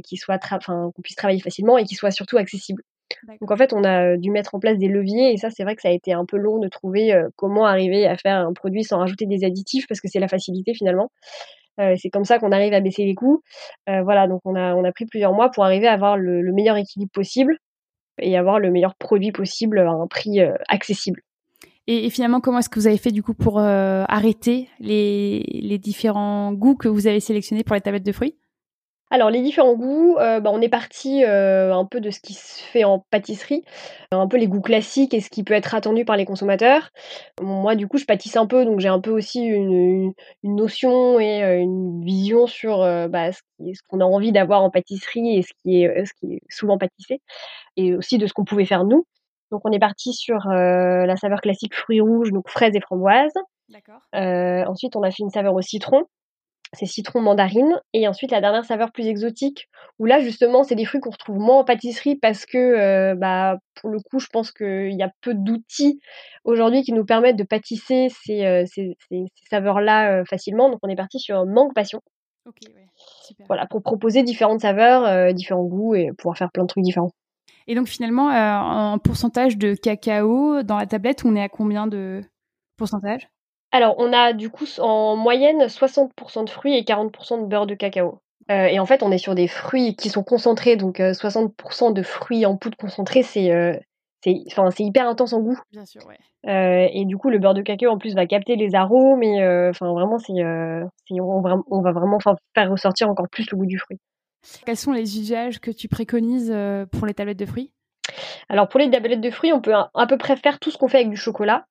qui 0.02 0.16
soit, 0.16 0.38
enfin, 0.52 0.90
qu'on 0.94 1.02
puisse 1.02 1.16
travailler 1.16 1.40
facilement 1.40 1.76
et 1.76 1.84
qui 1.84 1.94
soit 1.94 2.10
surtout 2.10 2.38
accessible. 2.38 2.82
Donc 3.40 3.50
en 3.50 3.56
fait, 3.56 3.72
on 3.72 3.84
a 3.84 4.16
dû 4.16 4.30
mettre 4.30 4.54
en 4.54 4.60
place 4.60 4.78
des 4.78 4.88
leviers 4.88 5.32
et 5.32 5.36
ça, 5.36 5.50
c'est 5.50 5.62
vrai 5.62 5.76
que 5.76 5.82
ça 5.82 5.88
a 5.88 5.92
été 5.92 6.12
un 6.12 6.25
peu 6.25 6.36
long 6.36 6.58
de 6.58 6.68
trouver 6.68 7.14
comment 7.36 7.66
arriver 7.66 8.06
à 8.06 8.16
faire 8.16 8.36
un 8.38 8.52
produit 8.52 8.84
sans 8.84 8.98
rajouter 8.98 9.26
des 9.26 9.44
additifs 9.44 9.86
parce 9.88 10.00
que 10.00 10.08
c'est 10.08 10.20
la 10.20 10.28
facilité 10.28 10.75
finalement. 10.75 11.10
c'est 11.78 12.10
comme 12.10 12.25
ça 12.25 12.38
qu'on 12.38 12.52
arrive 12.52 12.72
à 12.72 12.80
baisser 12.80 13.04
les 13.04 13.14
coûts. 13.14 13.42
voilà, 13.86 14.26
donc 14.26 14.40
on 14.44 14.54
a, 14.54 14.75
on 14.75 14.84
a 14.84 14.92
pris 14.92 15.06
plusieurs 15.06 15.32
mois 15.32 15.50
pour 15.50 15.64
arriver 15.64 15.86
à 15.86 15.92
avoir 15.92 16.16
le, 16.16 16.52
meilleur 16.52 16.76
équilibre 16.76 17.12
possible 17.12 17.58
et 18.18 18.36
avoir 18.36 18.58
le 18.58 18.70
meilleur 18.70 18.94
produit 18.96 19.32
possible 19.32 19.78
à 19.78 19.90
un 19.90 20.06
prix 20.06 20.40
accessible. 20.68 21.22
Et, 21.88 22.10
finalement, 22.10 22.40
comment 22.40 22.58
est-ce 22.58 22.68
que 22.68 22.80
vous 22.80 22.88
avez 22.88 22.98
fait 22.98 23.12
du 23.12 23.22
coup 23.22 23.34
pour 23.34 23.60
arrêter 23.60 24.68
les, 24.80 25.44
les 25.48 25.78
différents 25.78 26.52
goûts 26.52 26.76
que 26.76 26.88
vous 26.88 27.06
avez 27.06 27.20
sélectionnés 27.20 27.62
pour 27.62 27.75
les 27.75 27.80
tablettes 27.80 28.06
de 28.06 28.12
fruits? 28.12 28.36
Alors 29.10 29.30
les 29.30 29.40
différents 29.40 29.75
goûts, 29.75 30.16
euh, 30.18 30.40
bah, 30.40 30.50
on 30.52 30.60
est 30.60 30.68
parti 30.68 31.22
euh, 31.25 31.72
un 31.72 31.84
peu 31.84 32.00
de 32.00 32.10
ce 32.10 32.18
qui 32.18 32.34
se 32.34 32.60
fait 32.62 32.82
en 32.82 33.04
pâtisserie, 33.10 33.64
un 34.10 34.26
peu 34.26 34.36
les 34.36 34.48
goûts 34.48 34.60
classiques 34.60 35.14
et 35.14 35.20
ce 35.20 35.30
qui 35.30 35.44
peut 35.44 35.54
être 35.54 35.76
attendu 35.76 36.04
par 36.04 36.16
les 36.16 36.25
consommateurs. 36.25 36.90
Moi 37.40 37.76
du 37.76 37.86
coup 37.86 37.98
je 37.98 38.04
pâtisse 38.04 38.36
un 38.36 38.46
peu 38.46 38.64
donc 38.64 38.80
j'ai 38.80 38.88
un 38.88 39.00
peu 39.00 39.12
aussi 39.12 39.44
une, 39.44 40.12
notion 40.42 41.20
et 41.20 41.44
euh, 41.44 41.58
une 41.58 42.04
vision 42.04 42.48
sur 42.48 42.78
bah, 43.08 43.30
ce 43.30 43.40
qu'on 43.88 44.00
a 44.00 44.04
envie 44.04 44.32
d'avoir 44.32 44.62
en 44.62 44.70
pâtisserie 44.70 45.38
et 45.38 45.42
ce 45.42 45.52
qui 45.62 45.82
est, 45.82 46.04
ce 46.04 46.12
qui 46.14 46.34
est 46.34 46.40
souvent 46.50 46.76
pâtissé 46.76 47.20
et 47.76 47.94
aussi 47.94 48.18
de 48.18 48.26
ce 48.26 48.32
qu'on 48.32 48.44
pouvait 48.44 48.64
faire 48.64 48.84
nous. 48.84 49.06
Donc 49.52 49.60
on 49.64 49.70
est 49.70 49.78
parti 49.78 50.12
sur 50.14 50.48
la 50.48 51.16
saveur 51.16 51.40
classique 51.40 51.75
fruits 51.75 52.00
rouges, 52.00 52.32
donc 52.32 52.48
fraises 52.48 52.75
et 52.75 52.80
framboises. 52.80 53.34
D'accord. 53.68 54.00
ensuite 54.12 54.96
on 54.96 55.02
a 55.02 55.10
fait 55.10 55.22
une 55.22 55.30
saveur 55.30 55.54
au 55.54 55.62
citron 55.62 56.02
c'est 56.76 56.87
citron 56.87 57.21
mandarine. 57.21 57.80
Et 57.92 58.06
ensuite, 58.09 58.30
la 58.30 58.40
dernière 58.40 58.64
saveur 58.64 58.92
plus 58.92 59.06
exotique, 59.06 59.68
où 59.99 60.04
là, 60.06 60.21
justement, 60.21 60.62
c'est 60.62 60.75
des 60.75 60.85
fruits 60.85 61.00
qu'on 61.00 61.11
retrouve 61.11 61.38
moins 61.38 61.59
en 61.59 61.64
pâtisserie 61.64 62.16
parce 62.16 62.47
que, 62.47 62.59
euh, 62.59 63.14
bah, 63.14 63.56
pour 63.80 63.90
le 63.90 63.99
coup, 63.99 64.18
je 64.18 64.28
pense 64.28 64.52
qu'il 64.52 64.92
y 64.92 65.02
a 65.02 65.11
peu 65.23 65.35
d'outils 65.35 66.00
aujourd'hui 66.45 66.83
qui 66.83 66.92
nous 66.92 67.04
permettent 67.04 67.37
de 67.37 67.45
pâtisser 67.45 68.09
ces, 68.11 68.45
euh, 68.45 68.64
saveurs-là 69.50 70.21
euh, 70.21 70.25
facilement. 70.25 70.71
Donc, 70.71 70.80
on 70.83 70.88
est 70.88 70.97
parti 70.97 71.18
sur 71.18 71.47
mangue 71.47 71.75
passion. 71.75 72.00
Voilà, 73.49 73.66
pour 73.66 73.83
proposer 73.83 74.23
différentes 74.23 74.61
saveurs, 74.61 75.35
différents 75.35 75.64
goûts 75.64 75.97
et 75.97 76.12
pouvoir 76.16 76.38
faire 76.38 76.52
plein 76.52 76.62
de 76.62 76.68
trucs 76.68 76.85
différents. 76.85 77.11
Et 77.66 77.75
donc, 77.75 77.88
finalement, 77.88 78.28
en 78.28 78.99
pourcentage 78.99 79.59
de 79.59 79.75
cacao 79.75 80.62
dans 80.62 80.76
la 80.76 80.87
tablette, 80.87 81.25
on 81.25 81.35
est 81.35 81.42
à 81.42 81.49
combien 81.49 81.88
de 81.88 82.23
pourcentage? 82.76 83.28
Alors, 83.73 83.96
on 83.99 84.12
a 84.12 84.32
du 84.32 84.49
coup 84.49 84.64
en 84.78 85.16
moyenne 85.16 85.66
60% 85.66 86.44
de 86.44 86.50
fruits 86.50 86.76
et 86.76 86.82
40% 86.82 87.42
de 87.42 87.46
beurre 87.46 87.66
de 87.66 87.75
cacao. 87.75 88.20
Euh, 88.50 88.66
et 88.66 88.78
en 88.78 88.87
fait, 88.87 89.02
on 89.02 89.11
est 89.11 89.18
sur 89.18 89.35
des 89.35 89.49
fruits 89.49 89.96
qui 89.96 90.08
sont 90.08 90.23
concentrés, 90.23 90.76
donc 90.76 90.99
60% 90.99 91.90
euh, 91.90 91.92
de 91.92 92.02
fruits 92.02 92.46
en 92.46 92.56
poudre 92.56 92.76
concentrée, 92.76 93.23
c'est 93.23 93.52
euh, 93.52 93.75
c'est 94.23 94.80
hyper 94.80 95.08
intense 95.08 95.32
en 95.32 95.40
goût. 95.40 95.58
Bien 95.70 95.85
sûr, 95.85 96.02
ouais. 96.06 96.90
et 96.92 97.04
du 97.04 97.16
coup, 97.16 97.30
le 97.30 97.38
beurre 97.38 97.54
de 97.54 97.62
cacao 97.62 97.90
en 97.90 97.99
plus 97.99 98.14
va 98.14 98.26
capter 98.26 98.56
les 98.56 98.75
arômes 98.75 99.23
et 99.23 99.40
enfin 99.68 99.92
vraiment, 99.92 100.18
c'est 100.18 100.32
on, 101.12 101.42
on, 101.70 101.80
va 101.80 101.92
vraiment 101.92 102.18
faire 102.18 102.70
ressortir 102.70 103.08
encore 103.08 103.28
plus 103.28 103.49
le 103.50 103.56
goût 103.56 103.66
du 103.66 103.78
fruit. 103.78 103.99
Quels 104.64 104.76
sont 104.76 104.90
les 104.90 105.20
usages 105.20 105.61
que 105.61 105.70
tu 105.70 105.87
préconises 105.87 106.52
pour 106.90 107.06
les 107.06 107.14
tablettes 107.14 107.38
de 107.38 107.46
fruits? 107.46 107.73
Alors 108.49 108.68
pour 108.68 108.80
les 108.80 108.90
tablettes 108.90 109.20
de 109.20 109.30
fruits, 109.30 109.52
on 109.52 109.61
peut 109.61 109.75
à, 109.75 110.06
peu 110.08 110.18
près 110.18 110.37
faire 110.37 110.58
tout 110.58 110.73
ce 110.73 110.78
qu'on 110.78 110.88
fait 110.88 110.99
avec 110.99 111.11
du 111.11 111.16
chocolat. 111.16 111.66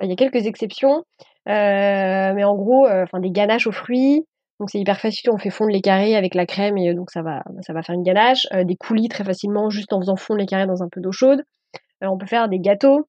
Il 0.00 0.08
y 0.08 0.12
a 0.12 0.16
quelques 0.16 0.46
exceptions, 0.46 1.04
mais 1.46 2.44
en 2.44 2.54
gros, 2.54 2.86
euh, 2.86 3.04
enfin 3.04 3.20
des 3.20 3.30
ganaches 3.30 3.66
aux 3.66 3.72
fruits. 3.72 4.26
Donc 4.60 4.70
c'est 4.70 4.78
hyper 4.78 5.00
facile, 5.00 5.30
on 5.30 5.38
fait 5.38 5.50
fondre 5.50 5.72
les 5.72 5.80
carrés 5.80 6.14
avec 6.14 6.34
la 6.34 6.46
crème 6.46 6.78
et 6.78 6.94
donc 6.94 7.10
ça 7.10 7.22
va, 7.22 7.42
ça 7.66 7.72
va 7.72 7.82
faire 7.82 7.94
une 7.94 8.04
ganache. 8.04 8.46
Euh, 8.52 8.64
des 8.64 8.76
coulis 8.76 9.08
très 9.08 9.24
facilement, 9.24 9.70
juste 9.70 9.92
en 9.92 10.00
faisant 10.00 10.16
fondre 10.16 10.38
les 10.38 10.46
carrés 10.46 10.66
dans 10.66 10.82
un 10.82 10.88
peu 10.88 11.00
d'eau 11.00 11.12
chaude. 11.12 11.42
on 12.00 12.18
peut 12.18 12.26
faire 12.26 12.48
des 12.48 12.60
gâteaux. 12.60 13.08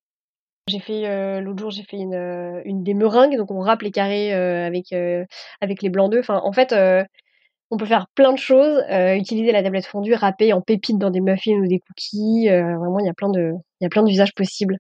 J'ai 0.68 0.80
fait 0.80 1.42
l'autre 1.42 1.60
jour, 1.60 1.72
j'ai 1.72 1.84
fait 1.84 1.98
une, 1.98 2.62
une 2.64 2.84
des 2.84 2.94
meringues, 2.94 3.36
donc 3.36 3.52
on 3.52 3.60
râpe 3.60 3.82
les 3.82 3.92
carrés 3.92 4.32
avec 4.34 4.94
avec 5.62 5.82
les 5.82 5.90
blancs 5.90 6.10
d'œufs. 6.10 6.22
Enfin, 6.22 6.40
en 6.42 6.54
fait, 6.54 6.74
on 7.74 7.78
peut 7.78 7.86
faire 7.88 8.06
plein 8.14 8.32
de 8.32 8.38
choses, 8.38 8.84
euh, 8.92 9.16
utiliser 9.16 9.52
la 9.52 9.64
tablette 9.64 9.88
fondue, 9.88 10.14
râper 10.14 10.54
en 10.54 10.62
pépites 10.62 11.00
dans 11.00 11.10
des 11.10 11.22
muffins 11.22 11.54
ou 11.54 11.68
des 11.68 11.80
cookies. 11.80 12.48
Euh, 12.50 12.78
vraiment, 12.78 13.00
il 13.00 13.06
y 13.06 13.10
a 13.10 13.14
il 13.26 13.84
y 13.84 13.86
a 13.86 13.90
plein 13.90 14.04
d'usages 14.04 14.36
possibles. 14.36 14.78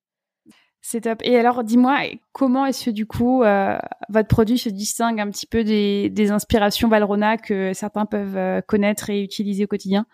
C'est 0.85 1.01
top. 1.01 1.19
Et 1.23 1.39
alors, 1.39 1.63
dis-moi, 1.63 1.97
comment 2.33 2.65
est-ce 2.65 2.85
que 2.85 2.89
du 2.91 3.07
coup, 3.07 3.41
euh, 3.41 3.77
votre 4.09 4.27
produit 4.27 4.57
se 4.57 4.69
distingue 4.69 5.19
un 5.19 5.29
petit 5.29 5.47
peu 5.47 5.63
des, 5.63 6.09
des 6.09 6.29
inspirations 6.29 6.89
Valrona 6.89 7.37
que 7.37 7.73
certains 7.73 8.05
peuvent 8.05 8.61
connaître 8.67 9.09
et 9.09 9.23
utiliser 9.23 9.63
au 9.63 9.67
quotidien? 9.67 10.05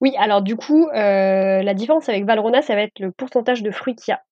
Oui, 0.00 0.14
alors 0.18 0.40
du 0.40 0.56
coup, 0.56 0.88
la 0.92 1.74
différence 1.74 2.08
avec 2.08 2.24
Valrona, 2.24 2.62
ça 2.62 2.74
va 2.74 2.82
être 2.82 2.98
le 2.98 3.12
pourcentage 3.12 3.62
de 3.62 3.70
fruits 3.70 3.94
qu'il 3.94 4.12
y 4.12 4.14
a. 4.14 4.22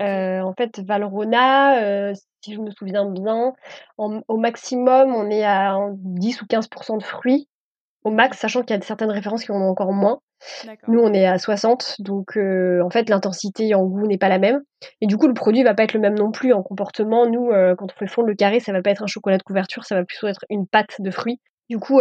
Euh, 0.00 0.40
en 0.40 0.54
fait, 0.54 0.80
Valrona, 0.80 1.82
euh, 1.82 2.14
si 2.42 2.54
je 2.54 2.60
me 2.60 2.70
souviens 2.70 3.04
bien, 3.06 3.52
au 3.98 4.36
maximum, 4.38 5.14
on 5.14 5.28
est 5.30 5.44
à 5.44 5.76
10 5.90 6.42
ou 6.42 6.46
15% 6.46 6.98
de 6.98 7.02
fruits 7.02 7.48
au 8.04 8.10
max, 8.10 8.38
sachant 8.38 8.62
qu'il 8.62 8.74
y 8.74 8.78
a 8.78 8.82
certaines 8.82 9.10
références 9.10 9.44
qui 9.44 9.52
en 9.52 9.56
ont 9.56 9.70
encore 9.70 9.92
moins. 9.92 10.20
Nous, 10.88 11.00
on 11.00 11.12
est 11.12 11.26
à 11.26 11.38
60, 11.38 11.96
donc 12.00 12.36
euh, 12.36 12.82
en 12.82 12.90
fait, 12.90 13.08
l'intensité 13.08 13.74
en 13.74 13.84
goût 13.84 14.06
n'est 14.06 14.18
pas 14.18 14.28
la 14.28 14.38
même. 14.38 14.62
Et 15.00 15.06
du 15.06 15.16
coup, 15.16 15.26
le 15.26 15.34
produit 15.34 15.62
va 15.62 15.74
pas 15.74 15.84
être 15.84 15.94
le 15.94 16.00
même 16.00 16.18
non 16.18 16.30
plus 16.30 16.52
en 16.52 16.62
comportement. 16.62 17.26
Nous, 17.26 17.50
quand 17.76 17.92
on 17.92 17.98
fait 17.98 18.06
fondre 18.06 18.28
le 18.28 18.34
carré, 18.34 18.60
ça 18.60 18.72
va 18.72 18.82
pas 18.82 18.90
être 18.90 19.02
un 19.02 19.06
chocolat 19.06 19.38
de 19.38 19.42
couverture, 19.42 19.84
ça 19.84 19.94
va 19.94 20.04
plutôt 20.04 20.26
être 20.26 20.44
une 20.48 20.66
pâte 20.66 20.96
de 21.00 21.10
fruits. 21.10 21.40
Du 21.68 21.78
coup, 21.78 22.00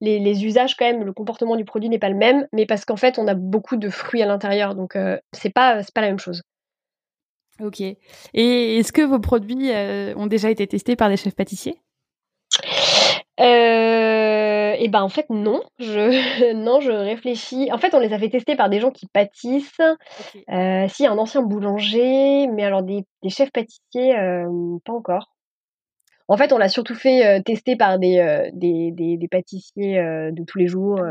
les, 0.00 0.18
les, 0.18 0.44
usages 0.44 0.76
quand 0.76 0.86
même, 0.86 1.04
le 1.04 1.12
comportement 1.12 1.56
du 1.56 1.64
produit 1.64 1.88
n'est 1.88 1.98
pas 1.98 2.08
le 2.08 2.16
même, 2.16 2.46
mais 2.52 2.66
parce 2.66 2.84
qu'en 2.84 2.96
fait, 2.96 3.18
on 3.18 3.26
a 3.26 3.34
beaucoup 3.34 3.76
de 3.76 3.90
fruits 3.90 4.22
à 4.22 4.26
l'intérieur, 4.26 4.74
donc 4.74 4.96
c'est 5.32 5.52
pas 5.52 5.80
pas 5.94 6.00
la 6.00 6.08
même 6.08 6.20
chose. 6.20 6.42
Ok. 7.60 7.80
Et 7.80 7.96
est-ce 8.78 8.92
que 8.92 9.02
vos 9.02 9.18
produits 9.18 9.70
euh, 9.70 10.14
ont 10.16 10.26
déjà 10.26 10.50
été 10.50 10.66
testés 10.66 10.96
par 10.96 11.08
des 11.08 11.16
chefs 11.16 11.34
pâtissiers? 11.34 11.76
Euh, 13.38 13.44
et 14.78 14.88
ben 14.88 15.02
en 15.02 15.08
fait 15.08 15.26
non, 15.30 15.62
je 15.78 16.52
non 16.54 16.80
je 16.80 16.90
réfléchis. 16.90 17.70
En 17.72 17.78
fait 17.78 17.94
on 17.94 18.00
les 18.00 18.12
a 18.12 18.18
fait 18.18 18.30
tester 18.30 18.56
par 18.56 18.68
des 18.68 18.80
gens 18.80 18.90
qui 18.90 19.06
pâtissent. 19.06 19.80
Euh, 20.50 20.86
si 20.88 21.06
un 21.06 21.18
ancien 21.18 21.42
boulanger, 21.42 22.46
mais 22.48 22.64
alors 22.64 22.82
des, 22.82 23.04
des 23.22 23.30
chefs 23.30 23.52
pâtissiers 23.52 24.14
pas 24.84 24.92
encore. 24.92 25.28
En 26.30 26.36
fait, 26.36 26.52
on 26.52 26.58
l'a 26.58 26.68
surtout 26.68 26.94
fait 26.94 27.26
euh, 27.26 27.42
tester 27.42 27.74
par 27.74 27.98
des, 27.98 28.18
euh, 28.20 28.48
des, 28.52 28.92
des, 28.92 29.28
pâtissiers 29.28 29.98
euh, 29.98 30.30
de 30.30 30.44
tous 30.44 30.58
les 30.58 30.68
jours, 30.68 31.02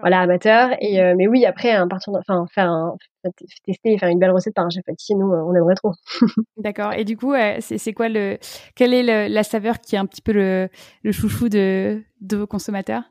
voilà, 0.00 0.20
amateurs. 0.20 0.70
Et, 0.80 0.98
mmh. 0.98 1.16
mais 1.18 1.28
oui, 1.28 1.44
après, 1.44 1.72
un 1.72 1.86
partir, 1.86 2.14
enfin, 2.14 2.46
faire 2.54 2.70
un, 2.70 2.96
tester 3.66 3.92
et 3.92 3.98
faire 3.98 4.08
une 4.08 4.18
belle 4.18 4.30
recette 4.30 4.54
par 4.54 4.64
un 4.64 4.70
chef 4.70 4.82
pâtissier, 4.86 5.14
nous, 5.14 5.30
on 5.30 5.54
aimerait 5.54 5.74
trop. 5.74 5.92
D'accord. 6.56 6.94
Et 6.94 7.04
du 7.04 7.18
coup, 7.18 7.34
c'est 7.60 7.92
quoi 7.92 8.08
le, 8.08 8.38
quelle 8.74 8.94
est 8.94 9.28
la 9.28 9.42
saveur 9.42 9.78
qui 9.78 9.96
est 9.96 9.98
un 9.98 10.06
petit 10.06 10.22
peu 10.22 10.32
le, 10.32 10.70
le 11.02 11.12
chouchou 11.12 11.50
de, 11.50 12.02
de 12.22 12.36
vos 12.38 12.46
consommateurs? 12.46 13.02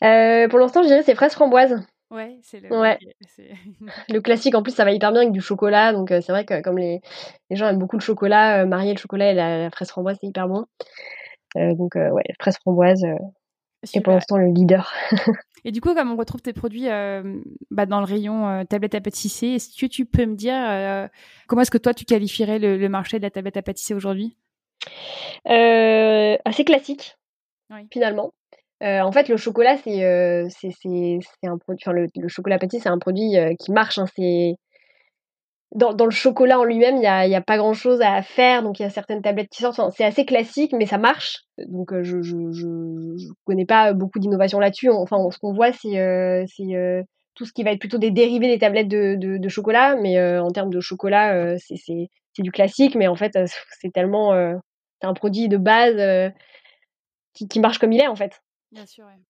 Pour 0.00 0.58
l'instant, 0.58 0.82
je 0.82 0.88
dirais 0.88 1.02
c'est 1.02 1.14
fraise 1.14 1.32
framboise. 1.32 1.80
Ouais, 2.10 2.38
c'est 2.42 2.60
le... 2.60 2.68
le 4.08 4.20
classique. 4.20 4.54
En 4.54 4.62
plus, 4.62 4.74
ça 4.74 4.84
va 4.84 4.92
hyper 4.92 5.10
bien 5.10 5.22
avec 5.22 5.32
du 5.32 5.40
chocolat. 5.40 5.92
Donc, 5.92 6.12
euh, 6.12 6.20
c'est 6.20 6.32
vrai 6.32 6.44
que 6.44 6.60
comme 6.62 6.78
les, 6.78 7.00
les 7.50 7.56
gens 7.56 7.68
aiment 7.68 7.78
beaucoup 7.78 7.96
le 7.96 8.02
chocolat, 8.02 8.62
euh, 8.62 8.66
marier 8.66 8.92
le 8.92 8.98
chocolat 8.98 9.32
et 9.32 9.34
la, 9.34 9.70
fraise 9.70 9.88
framboise, 9.88 10.16
c'est 10.20 10.28
hyper 10.28 10.48
bon. 10.48 10.66
Euh, 11.56 11.74
donc, 11.74 11.94
ouais, 11.96 12.24
fraise 12.40 12.56
framboise, 12.58 13.02
c'est 13.82 14.00
pour 14.00 14.12
l'instant 14.12 14.36
le 14.36 14.46
leader. 14.46 14.92
et 15.64 15.72
du 15.72 15.80
coup, 15.80 15.94
comme 15.94 16.12
on 16.12 16.16
retrouve 16.16 16.42
tes 16.42 16.52
produits 16.52 16.86
bah, 17.70 17.86
dans 17.86 17.98
le 17.98 18.06
rayon 18.06 18.64
tablette 18.66 18.94
à 18.94 19.00
pâtisser, 19.00 19.48
est-ce 19.48 19.76
que 19.76 19.86
tu 19.86 20.06
peux 20.06 20.26
me 20.26 20.36
dire 20.36 21.08
comment 21.48 21.62
est-ce 21.62 21.70
que 21.70 21.78
toi, 21.78 21.92
tu 21.92 22.04
qualifierais 22.04 22.58
le, 22.58 22.88
marché 22.88 23.18
de 23.18 23.22
la 23.22 23.30
tablette 23.30 23.56
à 23.56 23.62
pâtisser 23.62 23.94
aujourd'hui? 23.94 24.36
Assez 25.44 26.64
classique, 26.64 27.16
finalement. 27.90 28.32
En 28.82 29.12
fait, 29.12 29.28
le 29.28 29.36
chocolat, 29.36 29.76
c'est 29.78 30.04
euh, 30.04 30.48
un 31.44 31.58
produit. 31.58 31.82
Enfin, 31.82 31.92
le, 31.92 32.28
chocolat 32.28 32.58
pâtissier, 32.58 32.82
c'est 32.82 32.88
un 32.88 32.98
produit 32.98 33.36
qui 33.58 33.72
marche. 33.72 33.98
Hein, 33.98 34.06
c'est 34.14 34.54
dans, 35.74 35.92
dans, 35.92 36.04
le 36.04 36.10
chocolat 36.10 36.60
en 36.60 36.64
lui-même, 36.64 36.96
il 36.96 37.00
n'y 37.00 37.06
a, 37.06 37.20
a, 37.20 37.40
pas 37.40 37.56
grand-chose 37.56 38.00
à 38.00 38.22
faire. 38.22 38.62
Donc, 38.62 38.78
il 38.78 38.82
y 38.82 38.86
a 38.86 38.90
certaines 38.90 39.22
tablettes 39.22 39.48
qui 39.50 39.62
sortent. 39.62 39.80
C'est 39.96 40.04
assez 40.04 40.24
classique, 40.24 40.72
mais 40.72 40.86
ça 40.86 40.98
marche. 40.98 41.44
Donc, 41.68 41.92
je 42.02 42.22
je, 42.22 42.36
je, 42.52 43.16
je 43.18 43.28
connais 43.44 43.66
pas 43.66 43.92
beaucoup 43.92 44.18
d'innovation 44.18 44.60
là-dessus. 44.60 44.90
Enfin, 44.90 45.18
ce 45.30 45.38
qu'on 45.38 45.52
voit, 45.54 45.72
c'est 45.72 46.44
tout 47.34 47.44
ce 47.44 47.52
qui 47.52 47.64
va 47.64 47.72
être 47.72 47.80
plutôt 47.80 47.98
des 47.98 48.10
dérivés 48.10 48.48
des 48.48 48.58
tablettes 48.58 48.88
de, 48.88 49.48
chocolat. 49.48 49.96
Mais 49.96 50.20
en 50.38 50.50
termes 50.50 50.70
de 50.70 50.80
chocolat, 50.80 51.56
c'est 51.58 52.08
du 52.42 52.52
classique. 52.52 52.94
Mais 52.94 53.08
en 53.08 53.16
fait, 53.16 53.38
c'est 53.80 53.92
tellement. 53.92 54.34
c'est 55.00 55.06
un 55.06 55.14
produit 55.14 55.48
de 55.48 55.56
base 55.56 56.32
qui, 57.32 57.48
qui, 57.48 57.60
marche 57.60 57.78
comme 57.78 57.92
il 57.92 58.00
est, 58.00 58.08
en 58.08 58.16
fait. 58.16 58.40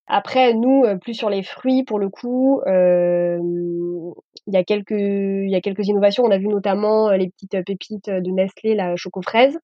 Après, 0.07 0.55
nous, 0.55 0.85
plus 1.01 1.15
sur 1.15 1.31
les 1.31 1.43
fruits, 1.43 1.85
pour 1.85 1.99
le 1.99 2.09
coup, 2.09 2.61
il 2.67 4.55
y, 4.55 4.57
a 4.57 4.65
quelques, 4.65 4.91
y 4.91 5.55
a 5.55 5.61
quelques 5.61 5.87
innovations. 5.87 6.25
On 6.25 6.31
a 6.31 6.39
vu 6.39 6.49
notamment 6.49 7.11
les 7.11 7.31
petites 7.31 7.65
pépites 7.65 8.11
de 8.11 8.31
Nestlé, 8.31 8.75
la 8.75 8.97
choco-fraise. 8.97 9.59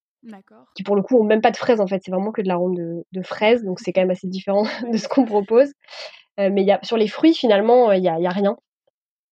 Qui 0.76 0.84
pour 0.84 0.94
le 0.94 1.02
coup 1.02 1.18
ont 1.18 1.24
même 1.24 1.40
pas 1.40 1.50
de 1.50 1.56
fraises 1.56 1.80
en 1.80 1.88
fait, 1.88 2.00
c'est 2.04 2.12
vraiment 2.12 2.30
que 2.30 2.42
de 2.42 2.46
l'arôme 2.46 2.76
de, 2.76 3.04
de 3.10 3.22
fraises, 3.22 3.64
donc 3.64 3.80
c'est 3.80 3.92
quand 3.92 4.02
même 4.02 4.10
assez 4.12 4.28
différent 4.28 4.62
de 4.92 4.96
ce 4.96 5.08
qu'on 5.08 5.24
propose. 5.24 5.72
mais 6.38 6.62
y 6.62 6.70
a, 6.70 6.78
sur 6.84 6.96
les 6.96 7.08
fruits 7.08 7.34
finalement, 7.34 7.90
il 7.90 8.02
n'y 8.02 8.08
a, 8.08 8.20
y 8.20 8.26
a 8.26 8.30
rien. 8.30 8.56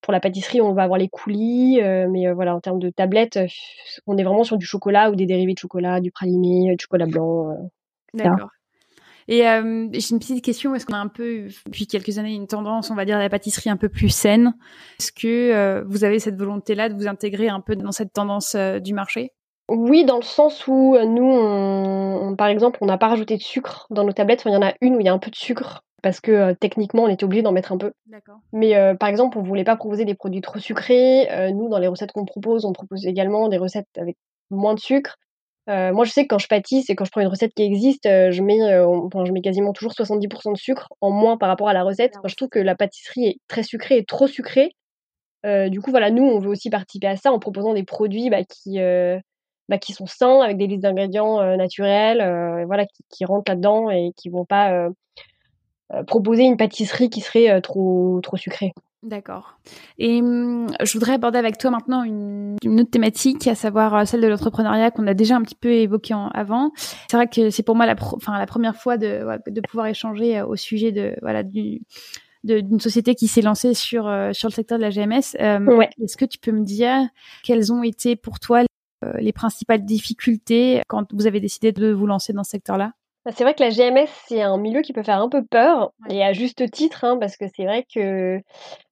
Pour 0.00 0.12
la 0.12 0.18
pâtisserie, 0.18 0.60
on 0.60 0.72
va 0.72 0.82
avoir 0.82 0.98
les 0.98 1.08
coulis, 1.08 1.80
mais 1.80 2.32
voilà, 2.32 2.56
en 2.56 2.60
termes 2.60 2.80
de 2.80 2.90
tablettes, 2.90 3.38
on 4.06 4.16
est 4.16 4.24
vraiment 4.24 4.44
sur 4.44 4.56
du 4.56 4.66
chocolat 4.66 5.10
ou 5.10 5.14
des 5.14 5.26
dérivés 5.26 5.54
de 5.54 5.58
chocolat, 5.58 6.00
du 6.00 6.10
praliné, 6.10 6.74
du 6.74 6.82
chocolat 6.82 7.06
blanc. 7.06 7.54
D'accord. 8.14 8.50
Et 9.28 9.48
euh, 9.48 9.88
j'ai 9.92 10.10
une 10.10 10.18
petite 10.18 10.44
question. 10.44 10.74
Est-ce 10.74 10.86
qu'on 10.86 10.94
a 10.94 10.98
un 10.98 11.08
peu, 11.08 11.46
depuis 11.66 11.86
quelques 11.86 12.18
années, 12.18 12.34
une 12.34 12.46
tendance, 12.46 12.90
on 12.90 12.94
va 12.94 13.04
dire, 13.04 13.16
à 13.16 13.20
la 13.20 13.28
pâtisserie 13.28 13.70
un 13.70 13.76
peu 13.76 13.88
plus 13.88 14.08
saine? 14.08 14.54
Est-ce 14.98 15.12
que 15.12 15.52
euh, 15.52 15.84
vous 15.86 16.04
avez 16.04 16.18
cette 16.18 16.36
volonté-là 16.36 16.88
de 16.88 16.94
vous 16.94 17.06
intégrer 17.06 17.48
un 17.48 17.60
peu 17.60 17.76
dans 17.76 17.92
cette 17.92 18.12
tendance 18.12 18.54
euh, 18.54 18.78
du 18.78 18.94
marché? 18.94 19.32
Oui, 19.68 20.04
dans 20.04 20.16
le 20.16 20.22
sens 20.22 20.66
où 20.66 20.96
nous, 20.98 21.30
on, 21.30 22.34
par 22.36 22.48
exemple, 22.48 22.78
on 22.80 22.86
n'a 22.86 22.98
pas 22.98 23.06
rajouté 23.06 23.36
de 23.36 23.42
sucre 23.42 23.86
dans 23.90 24.02
nos 24.02 24.12
tablettes. 24.12 24.42
il 24.44 24.52
y 24.52 24.56
en 24.56 24.62
a 24.62 24.74
une 24.80 24.96
où 24.96 25.00
il 25.00 25.06
y 25.06 25.08
a 25.08 25.12
un 25.12 25.18
peu 25.18 25.30
de 25.30 25.36
sucre 25.36 25.84
parce 26.02 26.18
que 26.18 26.54
techniquement, 26.54 27.04
on 27.04 27.08
était 27.08 27.22
obligé 27.22 27.42
d'en 27.42 27.52
mettre 27.52 27.70
un 27.70 27.78
peu. 27.78 27.92
Mais 28.52 28.74
par 28.98 29.08
exemple, 29.08 29.38
on 29.38 29.42
voulait 29.42 29.62
pas 29.62 29.76
proposer 29.76 30.04
des 30.04 30.14
produits 30.14 30.40
trop 30.40 30.58
sucrés. 30.58 31.28
nous, 31.52 31.68
dans 31.68 31.78
les 31.78 31.86
recettes 31.86 32.10
qu'on 32.10 32.24
propose, 32.24 32.64
on 32.64 32.72
propose 32.72 33.06
également 33.06 33.48
des 33.48 33.58
recettes 33.58 33.86
avec 33.96 34.16
moins 34.50 34.74
de 34.74 34.80
sucre. 34.80 35.16
Euh, 35.68 35.92
moi, 35.92 36.04
je 36.04 36.10
sais 36.10 36.22
que 36.22 36.28
quand 36.28 36.38
je 36.38 36.48
pâtisse 36.48 36.90
et 36.90 36.96
quand 36.96 37.04
je 37.04 37.10
prends 37.10 37.20
une 37.20 37.28
recette 37.28 37.54
qui 37.54 37.62
existe, 37.62 38.06
euh, 38.06 38.30
je, 38.30 38.42
mets, 38.42 38.60
euh, 38.62 39.08
je 39.24 39.32
mets 39.32 39.42
quasiment 39.42 39.72
toujours 39.72 39.92
70% 39.92 40.52
de 40.52 40.56
sucre 40.58 40.88
en 41.00 41.10
moins 41.10 41.36
par 41.36 41.48
rapport 41.48 41.68
à 41.68 41.74
la 41.74 41.82
recette. 41.84 42.14
je 42.24 42.34
trouve 42.34 42.48
que 42.48 42.58
la 42.58 42.74
pâtisserie 42.74 43.26
est 43.26 43.40
très 43.46 43.62
sucrée 43.62 43.98
et 43.98 44.04
trop 44.04 44.26
sucrée. 44.26 44.74
du 45.44 45.80
coup, 45.80 45.90
voilà, 45.90 46.10
nous, 46.10 46.24
on 46.24 46.38
veut 46.38 46.50
aussi 46.50 46.70
participer 46.70 47.08
à 47.08 47.16
ça 47.16 47.32
en 47.32 47.38
proposant 47.38 47.74
des 47.74 47.84
produits 47.84 48.30
bah, 48.30 48.44
qui, 48.44 48.78
bah, 49.68 49.78
qui 49.78 49.92
sont 49.92 50.06
sains, 50.06 50.40
avec 50.40 50.56
des 50.56 50.66
listes 50.66 50.82
d'ingrédients 50.82 51.56
naturels, 51.56 52.64
voilà, 52.66 52.86
qui, 52.86 53.04
qui 53.10 53.24
rentrent 53.24 53.50
là-dedans 53.50 53.90
et 53.90 54.12
qui 54.16 54.28
vont 54.28 54.44
pas 54.44 54.88
proposer 56.06 56.44
une 56.44 56.56
pâtisserie 56.56 57.10
qui 57.10 57.20
serait 57.20 57.60
trop, 57.62 58.20
trop 58.22 58.36
sucrée. 58.36 58.72
D'accord. 59.02 59.58
Et 59.98 60.20
hum, 60.20 60.66
je 60.82 60.92
voudrais 60.92 61.14
aborder 61.14 61.38
avec 61.38 61.56
toi 61.56 61.70
maintenant 61.70 62.02
une, 62.02 62.58
autre 62.62 62.90
thématique, 62.90 63.46
à 63.46 63.54
savoir 63.54 63.94
euh, 63.94 64.04
celle 64.04 64.20
de 64.20 64.26
l'entrepreneuriat 64.26 64.90
qu'on 64.90 65.06
a 65.06 65.14
déjà 65.14 65.36
un 65.36 65.42
petit 65.42 65.54
peu 65.54 65.72
évoqué 65.72 66.14
avant. 66.34 66.72
C'est 67.08 67.16
vrai 67.16 67.26
que 67.26 67.48
c'est 67.48 67.62
pour 67.62 67.76
moi 67.76 67.86
la, 67.86 67.94
enfin, 67.98 68.38
la 68.38 68.46
première 68.46 68.76
fois 68.76 68.98
de, 68.98 69.24
de 69.46 69.60
pouvoir 69.62 69.86
échanger 69.86 70.38
euh, 70.38 70.46
au 70.46 70.56
sujet 70.56 70.92
de 70.92 71.16
voilà 71.22 71.42
du 71.42 71.80
d'une 72.42 72.80
société 72.80 73.14
qui 73.14 73.26
s'est 73.26 73.42
lancée 73.42 73.74
sur 73.74 74.06
euh, 74.06 74.32
sur 74.32 74.48
le 74.48 74.54
secteur 74.54 74.78
de 74.78 74.82
la 74.82 74.90
GMS. 74.90 75.34
Est-ce 76.02 76.16
que 76.16 76.24
tu 76.26 76.38
peux 76.38 76.52
me 76.52 76.64
dire 76.64 77.08
quelles 77.42 77.72
ont 77.72 77.82
été 77.82 78.16
pour 78.16 78.38
toi 78.38 78.64
les 79.18 79.32
principales 79.32 79.82
difficultés 79.86 80.82
quand 80.86 81.06
vous 81.14 81.26
avez 81.26 81.40
décidé 81.40 81.72
de 81.72 81.90
vous 81.90 82.06
lancer 82.06 82.34
dans 82.34 82.44
ce 82.44 82.50
secteur-là? 82.50 82.92
Bah, 83.24 83.32
c'est 83.34 83.44
vrai 83.44 83.54
que 83.54 83.62
la 83.62 83.70
GMS, 83.70 84.08
c'est 84.26 84.42
un 84.42 84.56
milieu 84.56 84.80
qui 84.82 84.92
peut 84.92 85.02
faire 85.02 85.20
un 85.20 85.28
peu 85.28 85.44
peur, 85.44 85.92
et 86.08 86.24
à 86.24 86.32
juste 86.32 86.70
titre, 86.70 87.04
hein, 87.04 87.18
parce 87.18 87.36
que 87.36 87.44
c'est 87.54 87.64
vrai 87.64 87.84
que 87.94 88.40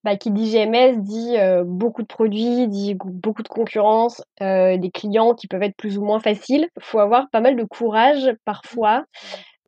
bah, 0.05 0.17
qui 0.17 0.31
dit 0.31 0.51
GMS 0.51 0.99
dit 0.99 1.37
beaucoup 1.65 2.03
de 2.03 2.07
produits, 2.07 2.69
dit 2.69 2.95
beaucoup 2.97 3.43
de 3.43 3.49
concurrence, 3.49 4.23
des 4.41 4.91
clients 4.93 5.35
qui 5.35 5.47
peuvent 5.49 5.63
être 5.63 5.77
plus 5.77 5.99
ou 5.99 6.05
moins 6.05 6.21
faciles. 6.21 6.69
Il 6.77 6.83
faut 6.83 6.99
avoir 7.01 7.31
pas 7.31 7.41
mal 7.41 7.57
de 7.57 7.65
courage 7.65 8.31
parfois. 8.45 9.05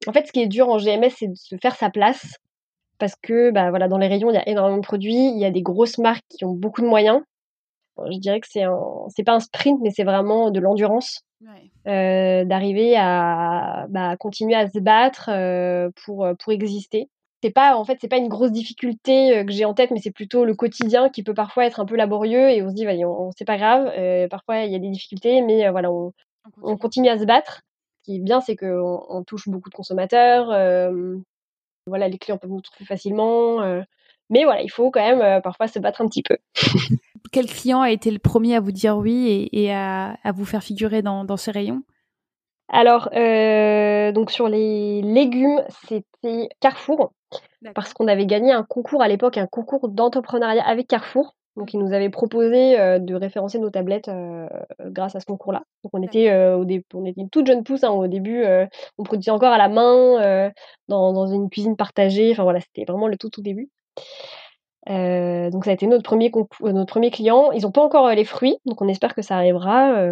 En 0.06 0.12
fait, 0.12 0.26
ce 0.26 0.32
qui 0.32 0.40
est 0.42 0.46
dur 0.48 0.68
en 0.68 0.78
GMS, 0.78 1.10
c'est 1.16 1.28
de 1.28 1.36
se 1.36 1.56
faire 1.56 1.76
sa 1.76 1.90
place, 1.90 2.36
parce 2.98 3.14
que 3.22 3.50
bah, 3.50 3.70
voilà, 3.70 3.88
dans 3.88 3.98
les 3.98 4.08
rayons, 4.08 4.30
il 4.30 4.34
y 4.34 4.38
a 4.38 4.48
énormément 4.48 4.78
de 4.78 4.86
produits, 4.86 5.30
il 5.30 5.38
y 5.38 5.44
a 5.46 5.50
des 5.50 5.62
grosses 5.62 5.98
marques 5.98 6.24
qui 6.28 6.44
ont 6.44 6.52
beaucoup 6.52 6.82
de 6.82 6.86
moyens. 6.86 7.22
Je 8.10 8.18
dirais 8.18 8.40
que 8.40 8.48
c'est 8.50 8.64
c'est 9.08 9.24
pas 9.24 9.34
un 9.34 9.40
sprint, 9.40 9.80
mais 9.82 9.90
c'est 9.90 10.04
vraiment 10.04 10.50
de 10.50 10.60
l'endurance. 10.60 11.24
Euh, 11.86 12.44
d'arriver 12.44 12.96
à 12.98 13.86
bah, 13.88 14.16
continuer 14.18 14.54
à 14.54 14.68
se 14.68 14.78
battre 14.78 15.30
euh, 15.32 15.90
pour, 16.04 16.24
euh, 16.24 16.34
pour 16.34 16.52
exister. 16.52 17.08
C'est 17.42 17.50
pas 17.50 17.74
en 17.74 17.84
fait 17.86 17.96
c'est 18.02 18.08
pas 18.08 18.18
une 18.18 18.28
grosse 18.28 18.52
difficulté 18.52 19.42
que 19.46 19.52
j'ai 19.52 19.64
en 19.64 19.72
tête, 19.72 19.90
mais 19.90 20.00
c'est 20.02 20.10
plutôt 20.10 20.44
le 20.44 20.54
quotidien 20.54 21.08
qui 21.08 21.22
peut 21.22 21.32
parfois 21.32 21.64
être 21.64 21.80
un 21.80 21.86
peu 21.86 21.96
laborieux 21.96 22.50
et 22.50 22.62
on 22.62 22.68
se 22.68 22.74
dit 22.74 22.86
on, 23.06 23.30
c'est 23.34 23.46
pas 23.46 23.56
grave. 23.56 23.90
parfois 24.28 24.64
il 24.64 24.72
y 24.72 24.74
a 24.74 24.78
des 24.78 24.90
difficultés, 24.90 25.40
mais 25.40 25.70
voilà 25.70 25.90
on, 25.90 26.12
on, 26.62 26.76
continue. 26.76 27.08
à 27.08 27.18
se 27.18 27.24
battre. 27.24 27.62
Ce 28.00 28.04
qui 28.04 28.16
est 28.16 28.20
bien, 28.20 28.42
c'est 28.42 28.56
qu'on 28.56 29.06
on 29.08 29.24
touche 29.24 29.48
beaucoup 29.48 29.70
de 29.70 29.74
consommateurs. 29.74 30.48
voilà, 31.86 32.08
les 32.08 32.18
clients 32.18 32.36
peuvent 32.36 32.50
nous 32.50 32.60
trouver 32.60 32.84
facilement. 32.84 33.62
mais 34.28 34.44
voilà, 34.44 34.60
il 34.60 34.70
faut 34.70 34.90
quand 34.90 35.00
même 35.00 35.40
parfois 35.40 35.66
se 35.66 35.78
battre 35.78 36.02
un 36.02 36.08
petit 36.08 36.22
peu. 36.22 36.36
quel 37.32 37.46
client 37.46 37.80
a 37.80 37.90
été 37.90 38.10
le 38.10 38.18
premier 38.18 38.56
à 38.56 38.60
vous 38.60 38.72
dire 38.72 38.96
oui 38.96 39.48
et, 39.52 39.72
à, 39.72 40.16
vous 40.34 40.44
faire 40.44 40.62
figurer 40.62 41.02
dans, 41.02 41.36
ces 41.36 41.50
rayons? 41.50 41.82
Alors, 42.68 43.08
euh, 43.14 44.12
donc 44.12 44.30
sur 44.30 44.48
les 44.48 45.02
légumes, 45.02 45.60
c'était 45.88 46.48
Carrefour, 46.60 47.12
parce 47.74 47.92
qu'on 47.92 48.06
avait 48.06 48.26
gagné 48.26 48.52
un 48.52 48.62
concours 48.62 49.02
à 49.02 49.08
l'époque, 49.08 49.38
un 49.38 49.46
concours 49.46 49.88
d'entrepreneuriat 49.88 50.64
avec 50.64 50.86
Carrefour. 50.86 51.34
Donc, 51.56 51.74
ils 51.74 51.80
nous 51.80 51.92
avaient 51.92 52.10
proposé 52.10 52.78
euh, 52.78 53.00
de 53.00 53.12
référencer 53.14 53.58
nos 53.58 53.70
tablettes 53.70 54.08
euh, 54.08 54.46
grâce 54.84 55.16
à 55.16 55.20
ce 55.20 55.26
concours-là. 55.26 55.64
Donc, 55.82 55.90
on 55.92 56.00
était, 56.00 56.32
au 56.32 56.64
on 56.94 57.04
était 57.04 57.20
une 57.20 57.28
toute 57.28 57.48
jeune 57.48 57.64
pousse. 57.64 57.82
Hein, 57.82 57.90
au 57.90 58.06
début, 58.06 58.44
on 58.98 59.02
produisait 59.02 59.32
encore 59.32 59.52
à 59.52 59.58
la 59.58 59.68
main, 59.68 60.52
dans, 60.86 61.12
dans, 61.12 61.26
une 61.26 61.50
cuisine 61.50 61.76
partagée. 61.76 62.30
Enfin, 62.30 62.44
voilà, 62.44 62.60
c'était 62.60 62.84
vraiment 62.84 63.08
le 63.08 63.16
tout, 63.16 63.30
tout 63.30 63.42
début. 63.42 63.68
Euh, 64.88 65.50
donc 65.50 65.64
ça 65.64 65.70
a 65.70 65.74
été 65.74 65.86
notre 65.86 66.02
premier, 66.02 66.30
euh, 66.34 66.72
notre 66.72 66.90
premier 66.90 67.10
client. 67.10 67.52
Ils 67.52 67.62
n'ont 67.62 67.70
pas 67.70 67.82
encore 67.82 68.06
euh, 68.06 68.14
les 68.14 68.24
fruits, 68.24 68.56
donc 68.64 68.80
on 68.80 68.88
espère 68.88 69.14
que 69.14 69.22
ça 69.22 69.36
arrivera 69.36 70.08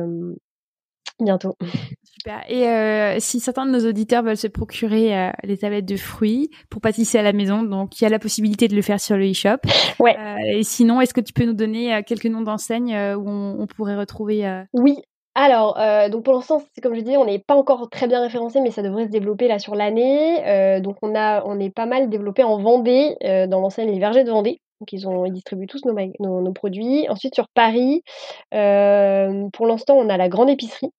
bientôt. 1.21 1.57
Super. 2.05 2.43
Et 2.49 3.21
si 3.21 3.41
certains 3.41 3.65
de 3.65 3.71
nos 3.71 3.89
auditeurs 3.89 4.23
veulent 4.23 4.37
se 4.37 4.49
procurer 4.49 5.31
les 5.45 5.59
tablettes 5.59 5.87
de 5.87 5.97
fruits 5.97 6.51
pour 6.69 6.81
pâtisser 6.81 7.19
à 7.19 7.23
la 7.23 7.33
maison, 7.33 7.63
donc 7.63 8.01
il 8.01 8.05
y 8.05 8.07
a 8.07 8.11
la 8.11 8.19
possibilité 8.19 8.67
de 8.67 8.75
le 8.75 8.83
faire 8.83 9.01
sur 9.01 9.17
le 9.17 9.31
e-shop. 9.31 9.59
Ouais. 10.01 10.17
et 10.47 10.63
sinon, 10.63 11.01
est-ce 11.01 11.13
que 11.13 11.21
tu 11.21 11.33
peux 11.33 11.45
nous 11.45 11.55
donner 11.55 12.03
quelques 12.07 12.27
noms 12.27 12.43
d'enseignes 12.43 12.97
où 13.15 13.29
on, 13.29 13.67
pourrait 13.67 13.97
retrouver 13.97 14.63
Oui. 14.73 14.97
Alors, 15.41 15.79
donc 16.11 16.25
pour 16.25 16.35
l'instant, 16.35 16.61
c'est 16.75 16.81
comme 16.81 16.97
je 16.97 17.01
disais, 17.01 17.17
on 17.17 17.25
n'est 17.25 17.39
pas 17.39 17.55
encore 17.55 17.89
très 17.91 18.09
bien 18.09 18.21
référencé, 18.21 18.61
mais 18.61 18.73
ça 18.73 18.83
devrait 18.83 19.05
se 19.05 19.11
développer 19.11 19.47
là 19.47 19.61
sur 19.61 19.77
l'année. 19.77 20.81
donc 20.81 20.97
on 21.01 21.15
a, 21.15 21.45
on 21.45 21.61
est 21.61 21.71
pas 21.71 21.87
mal 21.87 22.11
développé 22.11 22.43
en 22.43 22.59
Vendée, 22.59 23.15
dans 23.23 23.61
l'enseigne 23.61 23.93
Les 23.93 24.01
Vergers 24.01 24.25
de 24.25 24.33
Vendée. 24.33 24.61
Donc 24.81 24.93
ils, 24.93 25.07
ont, 25.07 25.27
ils 25.27 25.33
distribuent 25.33 25.69
tous 25.69 25.85
nos, 25.85 26.41
nos, 26.41 26.53
produits. 26.53 27.09
Ensuite 27.09 27.37
sur 27.37 27.47
Paris, 27.55 28.03
pour 28.51 29.67
l'instant 29.67 29.95
on 29.95 30.09
a 30.09 30.17
la 30.17 30.29
grande 30.29 30.51
épicerie, 30.51 30.91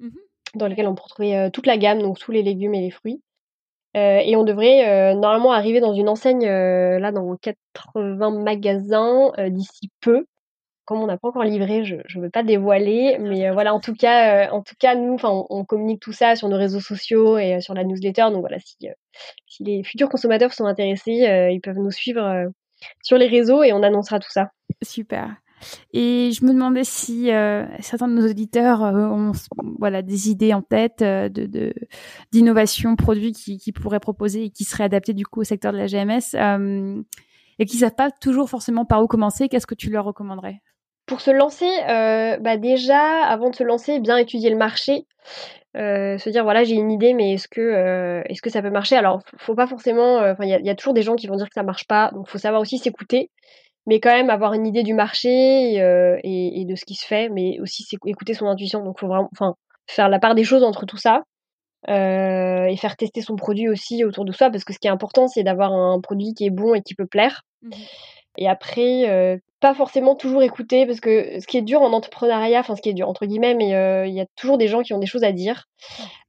mmh 0.00 0.08
dans 0.54 0.66
laquelle 0.66 0.88
on 0.88 0.94
peut 0.94 1.02
retrouver 1.02 1.50
toute 1.52 1.66
la 1.66 1.76
gamme, 1.78 2.00
donc 2.00 2.18
tous 2.18 2.32
les 2.32 2.42
légumes 2.42 2.74
et 2.74 2.80
les 2.80 2.90
fruits. 2.90 3.22
et 3.94 4.36
on 4.36 4.44
devrait 4.44 5.14
normalement 5.14 5.52
arriver 5.52 5.80
dans 5.80 5.94
une 5.94 6.10
enseigne 6.10 6.46
là 6.46 7.10
dans 7.10 7.36
80 7.36 8.30
magasins 8.42 9.32
d'ici 9.48 9.90
peu 10.00 10.26
comme 10.88 11.02
on 11.02 11.06
n'a 11.06 11.18
pas 11.18 11.28
encore 11.28 11.44
livré, 11.44 11.84
je 11.84 11.96
ne 11.96 12.22
veux 12.22 12.30
pas 12.30 12.42
dévoiler, 12.42 13.18
mais 13.20 13.46
euh, 13.46 13.52
voilà, 13.52 13.74
en 13.74 13.78
tout 13.78 13.92
cas, 13.92 14.46
euh, 14.46 14.50
en 14.52 14.62
tout 14.62 14.74
cas, 14.78 14.94
nous, 14.94 15.12
enfin, 15.12 15.44
on, 15.50 15.62
communique 15.66 16.00
tout 16.00 16.14
ça 16.14 16.34
sur 16.34 16.48
nos 16.48 16.56
réseaux 16.56 16.80
sociaux 16.80 17.36
et 17.36 17.56
euh, 17.56 17.60
sur 17.60 17.74
la 17.74 17.84
newsletter. 17.84 18.28
Donc 18.32 18.40
voilà, 18.40 18.58
si, 18.58 18.74
si 19.46 19.64
les 19.64 19.84
futurs 19.84 20.08
consommateurs 20.08 20.54
sont 20.54 20.64
intéressés, 20.64 21.50
ils 21.52 21.60
peuvent 21.60 21.76
nous 21.76 21.90
suivre 21.90 22.50
sur 23.02 23.18
les 23.18 23.26
réseaux 23.26 23.62
et 23.62 23.74
on 23.74 23.82
annoncera 23.82 24.18
tout 24.18 24.30
ça. 24.30 24.52
Super. 24.80 25.36
Et 25.92 26.30
je 26.32 26.42
me 26.46 26.54
demandais 26.54 26.84
si 26.84 27.28
certains 27.80 28.08
de 28.08 28.14
nos 28.14 28.26
auditeurs 28.26 28.80
ont 28.80 29.32
voilà 29.78 30.00
des 30.00 30.30
idées 30.30 30.54
en 30.54 30.62
tête 30.62 31.00
de 31.00 31.74
d'innovation 32.32 32.96
produits 32.96 33.32
qui, 33.32 33.58
qui 33.58 33.72
pourraient 33.72 34.00
proposer 34.00 34.44
et 34.44 34.50
qui 34.50 34.64
seraient 34.64 34.84
adaptés 34.84 35.12
du 35.12 35.26
coup 35.26 35.40
au 35.40 35.44
secteur 35.44 35.72
de 35.72 35.78
la 35.78 35.86
GMS 35.86 36.34
et 37.58 37.66
qui 37.66 37.76
savent 37.76 37.94
pas 37.94 38.10
toujours 38.10 38.48
forcément 38.48 38.84
par 38.84 39.02
où 39.02 39.06
commencer. 39.06 39.48
Qu'est-ce 39.48 39.66
que 39.66 39.74
tu 39.74 39.90
leur 39.90 40.04
recommanderais? 40.04 40.62
Pour 41.08 41.20
se 41.22 41.30
lancer, 41.30 41.68
euh, 41.88 42.36
bah 42.38 42.56
déjà, 42.58 43.24
avant 43.24 43.50
de 43.50 43.56
se 43.56 43.64
lancer, 43.64 43.98
bien 43.98 44.18
étudier 44.18 44.50
le 44.50 44.56
marché. 44.56 45.06
Euh, 45.76 46.16
se 46.16 46.30
dire 46.30 46.44
voilà 46.44 46.64
j'ai 46.64 46.74
une 46.74 46.90
idée 46.90 47.12
mais 47.12 47.34
est-ce 47.34 47.46
que 47.46 47.60
euh, 47.60 48.22
ça 48.46 48.62
peut 48.62 48.70
marcher? 48.70 48.96
Alors 48.96 49.20
faut 49.36 49.54
pas 49.54 49.66
forcément 49.66 50.34
il 50.40 50.48
y, 50.48 50.70
a 50.70 50.74
toujours 50.74 50.94
des 50.94 51.02
gens 51.02 51.14
qui 51.14 51.26
vont 51.26 51.36
dire 51.36 51.46
que 51.46 51.54
ça 51.54 51.62
marche 51.62 51.86
pas 51.86 52.10
donc 52.14 52.26
faut 52.26 52.38
savoir 52.38 52.62
aussi 52.62 52.78
s'écouter 52.78 53.30
mais 53.86 54.00
quand 54.00 54.10
même 54.10 54.30
avoir 54.30 54.54
une 54.54 54.66
idée 54.66 54.82
du 54.82 54.94
marché 54.94 55.74
et, 55.74 56.64
de 56.64 56.74
ce 56.74 56.84
qui 56.86 56.94
se 56.94 57.06
fait 57.06 57.28
mais 57.28 57.60
aussi 57.60 57.86
écouter 58.06 58.32
son 58.32 58.46
intuition. 58.46 58.82
Donc 58.82 58.98
faut 58.98 59.08
vraiment 59.08 59.28
faire 59.86 60.08
la 60.08 60.18
part 60.18 60.34
des 60.34 60.44
choses 60.44 60.64
entre 60.64 60.86
tout 60.86 60.96
ça 60.96 61.22
et 61.86 62.76
faire 62.78 62.96
tester 62.96 63.20
son 63.20 63.36
produit 63.36 63.68
aussi 63.68 64.04
autour 64.04 64.24
de 64.24 64.32
soi 64.32 64.50
parce 64.50 64.64
que 64.64 64.72
ce 64.72 64.78
qui 64.78 64.88
est 64.88 64.90
important 64.90 65.28
c'est 65.28 65.42
d'avoir 65.42 65.72
un 65.72 66.00
produit 66.00 66.32
qui 66.32 66.46
est 66.46 66.50
bon 66.50 66.74
et 66.74 66.80
qui 66.80 66.94
peut 66.94 67.06
plaire. 67.06 67.42
Mmh 67.62 67.70
Et 68.38 68.48
après, 68.48 69.40
pas 69.60 69.74
forcément 69.74 70.14
toujours 70.14 70.42
écouter 70.42 70.86
parce 70.86 71.00
que 71.00 71.40
ce 71.40 71.46
qui 71.46 71.58
est 71.58 71.62
dur 71.62 71.82
en 71.82 71.92
entrepreneuriat, 71.92 72.60
enfin 72.60 72.76
ce 72.76 72.80
qui 72.80 72.88
est 72.88 72.94
dur 72.94 73.08
entre 73.08 73.26
guillemets, 73.26 73.54
mais 73.54 73.70
il 74.08 74.14
y 74.14 74.20
a 74.20 74.26
toujours 74.36 74.58
des 74.58 74.68
gens 74.68 74.82
qui 74.82 74.94
ont 74.94 74.98
des 74.98 75.06
choses 75.06 75.24
à 75.24 75.32
dire. 75.32 75.64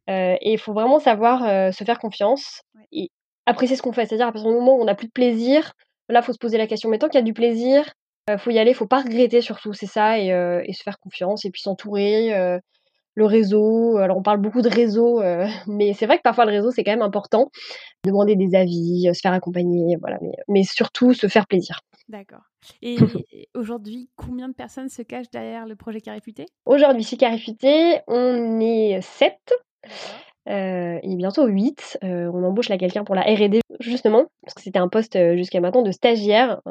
et 0.07 0.51
il 0.51 0.57
faut 0.57 0.73
vraiment 0.73 0.99
savoir 0.99 1.73
se 1.73 1.83
faire 1.83 1.99
confiance 1.99 2.63
et 2.91 3.11
apprécier 3.45 3.75
ce 3.75 3.83
qu'on 3.83 3.93
fait. 3.93 4.07
C'est-à-dire 4.07 4.27
à 4.27 4.31
partir 4.31 4.49
du 4.49 4.57
moment 4.57 4.75
où 4.75 4.81
on 4.81 4.85
n'a 4.85 4.95
plus 4.95 5.07
de 5.07 5.11
plaisir, 5.11 5.73
là, 6.09 6.21
faut 6.23 6.33
se 6.33 6.39
poser 6.39 6.57
la 6.57 6.67
question. 6.67 6.89
Mais 6.89 6.97
tant 6.97 7.07
qu'il 7.07 7.19
y 7.19 7.21
a 7.21 7.25
du 7.25 7.33
plaisir, 7.33 7.93
faut 8.39 8.49
y 8.49 8.57
aller, 8.57 8.73
faut 8.73 8.87
pas 8.87 9.01
regretter 9.01 9.41
surtout, 9.41 9.73
c'est 9.73 9.85
ça, 9.85 10.17
et, 10.17 10.29
et, 10.65 10.73
se 10.73 10.81
faire 10.81 10.99
confiance 10.99 11.45
et 11.45 11.51
puis 11.51 11.61
s'entourer 11.61 12.59
le 13.19 13.25
réseau. 13.25 13.97
Alors 13.97 14.17
on 14.17 14.23
parle 14.23 14.39
beaucoup 14.39 14.63
de 14.63 14.69
réseau, 14.69 15.21
euh, 15.21 15.45
mais 15.67 15.93
c'est 15.93 16.07
vrai 16.07 16.17
que 16.17 16.23
parfois 16.23 16.45
le 16.45 16.51
réseau 16.51 16.71
c'est 16.71 16.83
quand 16.83 16.91
même 16.91 17.03
important. 17.03 17.51
Demander 18.03 18.35
des 18.35 18.55
avis, 18.55 19.07
euh, 19.07 19.13
se 19.13 19.19
faire 19.19 19.33
accompagner, 19.33 19.97
voilà, 20.01 20.17
mais, 20.21 20.31
mais 20.47 20.63
surtout 20.63 21.13
se 21.13 21.27
faire 21.27 21.45
plaisir. 21.45 21.81
D'accord. 22.07 22.41
Et 22.81 22.97
aujourd'hui, 23.55 24.09
combien 24.15 24.49
de 24.49 24.53
personnes 24.53 24.89
se 24.89 25.03
cachent 25.03 25.29
derrière 25.29 25.67
le 25.67 25.75
projet 25.75 26.01
Carifuté 26.01 26.45
Aujourd'hui, 26.65 27.03
chez 27.03 27.17
Carifuté, 27.17 27.99
on 28.07 28.59
est 28.59 28.99
7. 29.01 29.35
Euh, 30.47 30.97
et 31.03 31.15
bientôt 31.15 31.45
8. 31.45 31.99
on 32.01 32.43
embauche 32.43 32.69
là 32.69 32.77
quelqu'un 32.77 33.03
pour 33.03 33.13
la 33.13 33.21
R&D 33.21 33.59
justement 33.81 34.25
parce 34.41 34.55
que 34.55 34.61
c'était 34.61 34.79
un 34.79 34.87
poste 34.87 35.35
jusqu'à 35.35 35.59
maintenant 35.59 35.83
de 35.83 35.91
stagiaire 35.91 36.61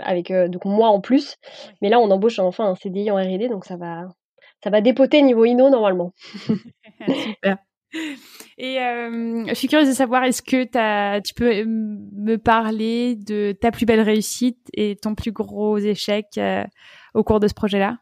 avec 0.00 0.32
donc 0.32 0.64
moi 0.64 0.88
en 0.88 1.00
plus. 1.00 1.36
Mais 1.80 1.88
là 1.88 2.00
on 2.00 2.10
embauche 2.10 2.40
enfin 2.40 2.64
un 2.64 2.74
CDI 2.74 3.12
en 3.12 3.16
R&D 3.16 3.48
donc 3.48 3.64
ça 3.64 3.76
va 3.76 4.08
ça 4.62 4.70
va 4.70 4.80
dépoter 4.80 5.22
niveau 5.22 5.44
Inno 5.44 5.70
normalement. 5.70 6.12
Super. 7.06 7.58
Et 8.58 8.80
euh, 8.80 9.44
je 9.46 9.54
suis 9.54 9.68
curieuse 9.68 9.88
de 9.88 9.94
savoir, 9.94 10.24
est-ce 10.24 10.42
que 10.42 10.64
tu 11.20 11.34
peux 11.34 11.64
me 11.64 12.36
parler 12.36 13.16
de 13.16 13.52
ta 13.58 13.70
plus 13.70 13.86
belle 13.86 14.00
réussite 14.00 14.68
et 14.74 14.96
ton 14.96 15.14
plus 15.14 15.32
gros 15.32 15.78
échec 15.78 16.26
euh, 16.36 16.64
au 17.14 17.24
cours 17.24 17.40
de 17.40 17.48
ce 17.48 17.54
projet-là? 17.54 17.98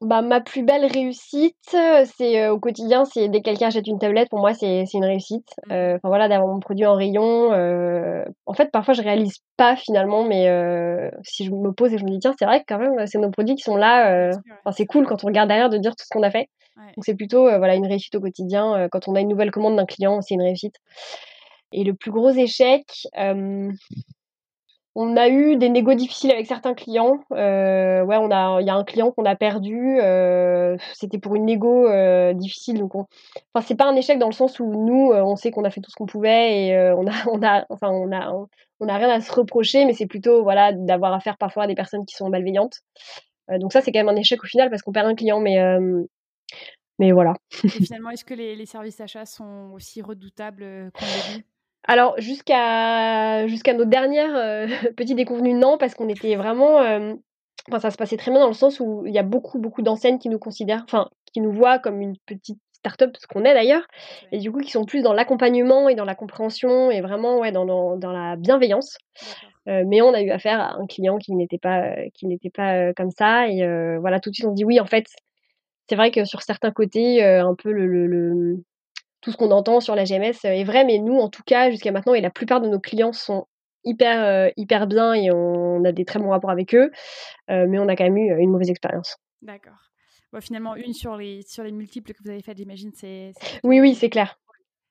Bah, 0.00 0.22
ma 0.22 0.40
plus 0.40 0.62
belle 0.62 0.84
réussite, 0.84 1.56
euh, 1.72 2.04
c'est 2.16 2.42
euh, 2.42 2.52
au 2.52 2.58
quotidien, 2.58 3.04
c'est 3.04 3.28
dès 3.28 3.38
que 3.38 3.44
quelqu'un 3.44 3.68
achète 3.68 3.86
une 3.86 3.98
tablette, 3.98 4.28
pour 4.28 4.40
moi, 4.40 4.52
c'est 4.52 4.84
une 4.92 5.04
réussite. 5.04 5.48
Mmh. 5.66 5.72
Euh, 5.72 5.96
enfin 5.96 6.08
voilà, 6.08 6.28
d'avoir 6.28 6.52
mon 6.52 6.60
produit 6.60 6.84
en 6.84 6.94
rayon. 6.94 7.50
en 8.46 8.52
fait, 8.52 8.70
parfois, 8.70 8.94
je 8.94 9.02
réalise 9.02 9.38
pas 9.56 9.76
finalement, 9.76 10.24
mais 10.24 10.46
si 11.22 11.44
je 11.44 11.50
me 11.52 11.72
pose 11.72 11.92
et 11.94 11.98
je 11.98 12.04
me 12.04 12.10
dis, 12.10 12.18
tiens, 12.18 12.34
c'est 12.38 12.44
vrai 12.44 12.60
que 12.60 12.64
quand 12.68 12.78
même, 12.78 13.06
c'est 13.06 13.18
nos 13.18 13.30
produits 13.30 13.54
qui 13.54 13.62
sont 13.62 13.76
là. 13.76 14.30
Enfin, 14.64 14.72
c'est 14.76 14.86
cool 14.86 15.06
quand 15.06 15.24
on 15.24 15.28
regarde 15.28 15.48
derrière 15.48 15.70
de 15.70 15.78
dire 15.78 15.92
tout 15.92 16.04
ce 16.04 16.10
qu'on 16.10 16.22
a 16.22 16.30
fait. 16.30 16.48
Donc, 16.76 17.04
c'est 17.04 17.14
plutôt 17.14 17.44
voilà, 17.44 17.74
une 17.74 17.86
réussite 17.86 18.14
au 18.14 18.20
quotidien. 18.20 18.88
quand 18.90 19.08
on 19.08 19.14
a 19.14 19.20
une 19.20 19.28
nouvelle 19.28 19.50
commande 19.50 19.76
d'un 19.76 19.86
client, 19.86 20.20
c'est 20.20 20.34
une 20.34 20.42
réussite. 20.42 20.74
Et 21.72 21.84
le 21.84 21.94
plus 21.94 22.10
gros 22.10 22.30
échec, 22.30 22.84
on 24.96 25.16
a 25.16 25.28
eu 25.28 25.56
des 25.56 25.68
négos 25.68 25.94
difficiles 25.94 26.30
avec 26.30 26.46
certains 26.46 26.74
clients. 26.74 27.18
Euh, 27.32 28.04
on 28.06 28.30
a, 28.30 28.60
il 28.60 28.66
y 28.66 28.70
a 28.70 28.74
un 28.74 28.84
client 28.84 29.10
qu'on 29.10 29.24
a 29.24 29.34
perdu. 29.34 29.98
Euh, 30.00 30.76
c'était 30.92 31.18
pour 31.18 31.34
une 31.34 31.46
négo 31.46 31.88
euh, 31.88 32.32
difficile. 32.32 32.78
Donc, 32.78 32.94
on... 32.94 33.06
enfin, 33.52 33.66
c'est 33.66 33.74
pas 33.74 33.86
un 33.86 33.96
échec 33.96 34.18
dans 34.18 34.28
le 34.28 34.32
sens 34.32 34.60
où 34.60 34.66
nous, 34.66 35.12
on 35.12 35.34
sait 35.34 35.50
qu'on 35.50 35.64
a 35.64 35.70
fait 35.70 35.80
tout 35.80 35.90
ce 35.90 35.96
qu'on 35.96 36.06
pouvait 36.06 36.66
et 36.66 36.92
on 36.96 37.06
a, 37.08 37.12
on 37.28 37.42
a, 37.42 37.66
enfin, 37.70 37.88
on 37.90 38.12
a, 38.88 38.96
rien 38.96 39.10
à 39.10 39.20
se 39.20 39.32
reprocher, 39.32 39.84
mais 39.84 39.94
c'est 39.94 40.06
plutôt, 40.06 40.42
voilà, 40.44 40.72
d'avoir 40.72 41.12
affaire 41.12 41.38
parfois 41.38 41.64
à 41.64 41.66
des 41.66 41.74
personnes 41.74 42.06
qui 42.06 42.14
sont 42.14 42.28
malveillantes. 42.28 42.80
donc 43.58 43.72
ça, 43.72 43.80
c'est 43.80 43.90
quand 43.90 44.00
même 44.00 44.08
un 44.08 44.16
échec 44.16 44.42
au 44.42 44.46
final 44.46 44.70
parce 44.70 44.82
qu'on 44.82 44.92
perd 44.92 45.08
un 45.08 45.14
client, 45.14 45.40
mais 45.40 45.58
mais 47.00 47.10
voilà. 47.10 47.34
Et 47.64 47.68
finalement, 47.68 48.10
est-ce 48.10 48.24
que 48.24 48.34
les, 48.34 48.66
services 48.66 49.00
achats 49.00 49.26
sont 49.26 49.72
aussi 49.74 50.00
redoutables 50.00 50.92
qu'on 50.94 51.04
l'a 51.04 51.36
vu 51.36 51.44
alors 51.86 52.14
jusqu'à 52.18 53.46
jusqu'à 53.46 53.74
nos 53.74 53.84
dernières 53.84 54.34
euh, 54.34 54.66
petits 54.96 55.14
déconvenus, 55.14 55.56
non, 55.56 55.78
parce 55.78 55.94
qu'on 55.94 56.08
était 56.08 56.34
vraiment. 56.36 56.80
Euh, 56.80 57.14
enfin, 57.68 57.78
ça 57.78 57.90
se 57.90 57.96
passait 57.96 58.16
très 58.16 58.30
bien 58.30 58.40
dans 58.40 58.48
le 58.48 58.54
sens 58.54 58.80
où 58.80 59.04
il 59.06 59.14
y 59.14 59.18
a 59.18 59.22
beaucoup 59.22 59.58
beaucoup 59.58 59.82
d'enseignes 59.82 60.18
qui 60.18 60.28
nous 60.28 60.38
considèrent, 60.38 60.82
enfin, 60.84 61.10
qui 61.32 61.40
nous 61.40 61.52
voient 61.52 61.78
comme 61.78 62.00
une 62.00 62.16
petite 62.26 62.58
start-up, 62.72 63.16
ce 63.18 63.26
qu'on 63.26 63.44
est 63.44 63.54
d'ailleurs, 63.54 63.86
et 64.32 64.38
du 64.38 64.52
coup 64.52 64.60
qui 64.60 64.70
sont 64.70 64.84
plus 64.84 65.02
dans 65.02 65.12
l'accompagnement 65.12 65.88
et 65.88 65.94
dans 65.94 66.04
la 66.04 66.14
compréhension 66.14 66.90
et 66.90 67.00
vraiment 67.00 67.38
ouais 67.38 67.52
dans, 67.52 67.64
dans, 67.64 67.96
dans 67.96 68.12
la 68.12 68.36
bienveillance. 68.36 68.96
Euh, 69.68 69.84
mais 69.86 70.02
on 70.02 70.12
a 70.12 70.20
eu 70.20 70.30
affaire 70.30 70.60
à 70.60 70.74
un 70.74 70.86
client 70.86 71.16
qui 71.16 71.34
n'était 71.34 71.58
pas 71.58 71.94
qui 72.12 72.26
n'était 72.26 72.50
pas 72.50 72.92
comme 72.92 73.10
ça 73.10 73.48
et 73.48 73.66
voilà 73.98 74.20
tout 74.20 74.28
de 74.28 74.34
suite 74.34 74.46
on 74.46 74.52
dit 74.52 74.64
oui 74.64 74.78
en 74.78 74.86
fait 74.86 75.06
c'est 75.88 75.96
vrai 75.96 76.10
que 76.10 76.26
sur 76.26 76.42
certains 76.42 76.70
côtés 76.70 77.24
un 77.24 77.54
peu 77.54 77.72
le, 77.72 77.86
le 77.86 78.62
tout 79.24 79.32
ce 79.32 79.38
qu'on 79.38 79.50
entend 79.50 79.80
sur 79.80 79.94
la 79.94 80.04
GMS 80.04 80.44
euh, 80.44 80.50
est 80.50 80.64
vrai, 80.64 80.84
mais 80.84 80.98
nous, 80.98 81.16
en 81.16 81.30
tout 81.30 81.42
cas, 81.44 81.70
jusqu'à 81.70 81.92
maintenant, 81.92 82.12
et 82.12 82.20
la 82.20 82.30
plupart 82.30 82.60
de 82.60 82.68
nos 82.68 82.78
clients 82.78 83.14
sont 83.14 83.46
hyper, 83.82 84.22
euh, 84.22 84.50
hyper 84.58 84.86
bien 84.86 85.14
et 85.14 85.30
on 85.30 85.82
a 85.84 85.92
des 85.92 86.04
très 86.04 86.18
bons 86.18 86.28
rapports 86.28 86.50
avec 86.50 86.74
eux, 86.74 86.90
euh, 87.50 87.66
mais 87.66 87.78
on 87.78 87.88
a 87.88 87.96
quand 87.96 88.04
même 88.04 88.18
eu 88.18 88.38
une 88.38 88.50
mauvaise 88.50 88.68
expérience. 88.68 89.16
D'accord. 89.40 89.90
finalement, 90.40 90.76
une 90.76 90.92
sur 90.92 91.16
les, 91.16 91.40
sur 91.42 91.64
les 91.64 91.72
multiples 91.72 92.12
que 92.12 92.22
vous 92.22 92.28
avez 92.28 92.42
fait, 92.42 92.54
j'imagine, 92.54 92.92
c'est. 92.94 93.32
Oui, 93.62 93.80
oui, 93.80 93.94
c'est 93.94 94.10
clair. 94.10 94.38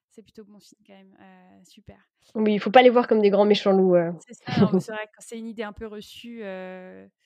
C'est 0.09 0.23
plutôt 0.23 0.43
bon 0.45 0.59
signe 0.59 0.79
quand 0.85 0.93
même. 0.93 1.15
super. 1.63 1.97
Oui, 2.35 2.53
il 2.53 2.59
faut 2.59 2.71
pas 2.71 2.83
les 2.83 2.89
voir 2.89 3.07
comme 3.07 3.21
des 3.21 3.31
grands 3.31 3.45
méchants 3.45 3.71
loups. 3.71 3.95
C'est 4.27 4.33
ça, 4.33 4.43
c'est 4.79 4.91
vrai 4.91 5.05
que 5.05 5.19
c'est 5.19 5.37
une 5.37 5.47
idée 5.47 5.63
un 5.63 5.73
peu 5.73 5.87
reçue 5.87 6.43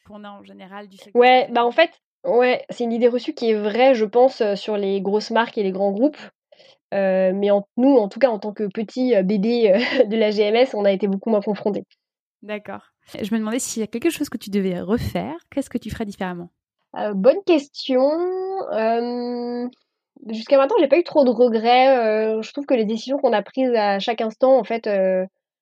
qu'on 0.06 0.24
a 0.24 0.30
en 0.30 0.43
général 0.43 0.88
du 0.88 0.98
secteur. 0.98 1.20
Ouais, 1.20 1.48
bah 1.52 1.65
en 1.65 1.72
fait, 1.72 1.91
ouais, 2.26 2.65
c'est 2.70 2.86
une 2.86 2.93
idée 2.93 3.10
reçue 3.10 3.34
qui 3.34 3.52
est 3.52 3.56
vraie, 3.56 3.93
je 3.93 4.06
pense, 4.06 4.41
sur 4.56 4.78
les 4.78 5.02
grosses 5.02 5.32
marques 5.32 5.58
et 5.58 5.63
les 5.63 5.72
grands 5.72 5.91
groupes. 5.91 6.17
Euh, 6.93 7.32
mais 7.34 7.50
nous, 7.76 7.97
en 7.97 8.08
tout 8.08 8.19
cas, 8.19 8.30
en 8.30 8.39
tant 8.39 8.54
que 8.54 8.67
petit 8.67 9.15
euh, 9.15 9.23
bébé 9.23 9.71
euh, 9.71 9.78
de 10.06 10.15
la 10.15 10.32
GMS, 10.32 10.73
on 10.73 10.86
a 10.86 10.91
été 10.91 11.08
beaucoup 11.08 11.30
moins 11.30 11.41
confrontés. 11.41 11.84
D'accord. 12.41 12.91
Je 13.13 13.34
me 13.34 13.39
demandais 13.39 13.60
s'il 13.60 13.82
y 13.82 13.84
a 13.84 13.88
quelque 13.88 14.10
chose 14.10 14.30
que 14.30 14.38
tu 14.38 14.50
devais 14.50 14.80
refaire, 14.80 15.38
qu'est-ce 15.52 15.69
que 15.69 15.78
tu 15.78 15.89
ferais 15.89 16.06
différemment? 16.06 16.50
Bonne 17.13 17.41
question. 17.45 18.10
Jusqu'à 20.28 20.58
maintenant, 20.58 20.76
j'ai 20.80 20.88
pas 20.88 20.97
eu 20.97 21.04
trop 21.04 21.23
de 21.23 21.30
regrets. 21.30 22.41
je 22.41 22.52
trouve 22.52 22.65
que 22.65 22.73
les 22.73 22.86
décisions 22.86 23.17
qu'on 23.17 23.34
a 23.34 23.41
prises 23.41 23.73
à 23.76 24.00
chaque 24.00 24.21
instant, 24.21 24.58
en 24.58 24.63
fait, 24.63 24.89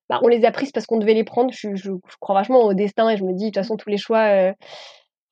bah, 0.10 0.20
on 0.24 0.28
les 0.28 0.44
a 0.44 0.52
prises 0.52 0.72
parce 0.72 0.86
qu'on 0.86 0.98
devait 0.98 1.14
les 1.14 1.24
prendre. 1.24 1.52
Je, 1.54 1.76
je, 1.76 1.92
crois 2.20 2.36
vachement 2.36 2.64
au 2.64 2.74
destin 2.74 3.10
et 3.10 3.18
je 3.18 3.24
me 3.24 3.34
dis, 3.34 3.46
de 3.46 3.50
toute 3.50 3.56
façon, 3.58 3.78
tous 3.78 3.90
les 3.90 3.98
choix 3.98 4.54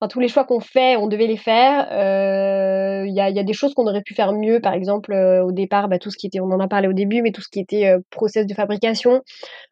tous 0.08 0.20
les 0.20 0.28
choix 0.28 0.44
qu'on 0.46 0.60
fait, 0.60 0.98
on 0.98 1.08
devait 1.08 1.28
les 1.28 1.38
faire. 1.38 1.88
Il 1.92 1.96
euh, 1.96 3.08
y, 3.08 3.20
a, 3.20 3.30
y, 3.30 3.40
a, 3.40 3.44
des 3.44 3.54
choses 3.54 3.74
qu'on 3.74 3.88
aurait 3.88 4.02
pu 4.02 4.14
faire 4.14 4.34
mieux, 4.34 4.60
par 4.60 4.74
exemple 4.74 5.14
euh, 5.14 5.44
au 5.44 5.52
départ, 5.52 5.88
bah, 5.88 6.00
tout 6.00 6.12
ce 6.12 6.18
qui 6.18 6.28
était, 6.28 6.40
on 6.40 6.52
en 6.52 6.60
a 6.60 6.68
parlé 6.68 6.88
au 6.88 6.94
début, 6.94 7.22
mais 7.22 7.32
tout 7.32 7.42
ce 7.42 7.50
qui 7.50 7.60
était 7.60 7.88
euh, 7.88 8.00
process 8.10 8.46
de 8.46 8.54
fabrication. 8.54 9.22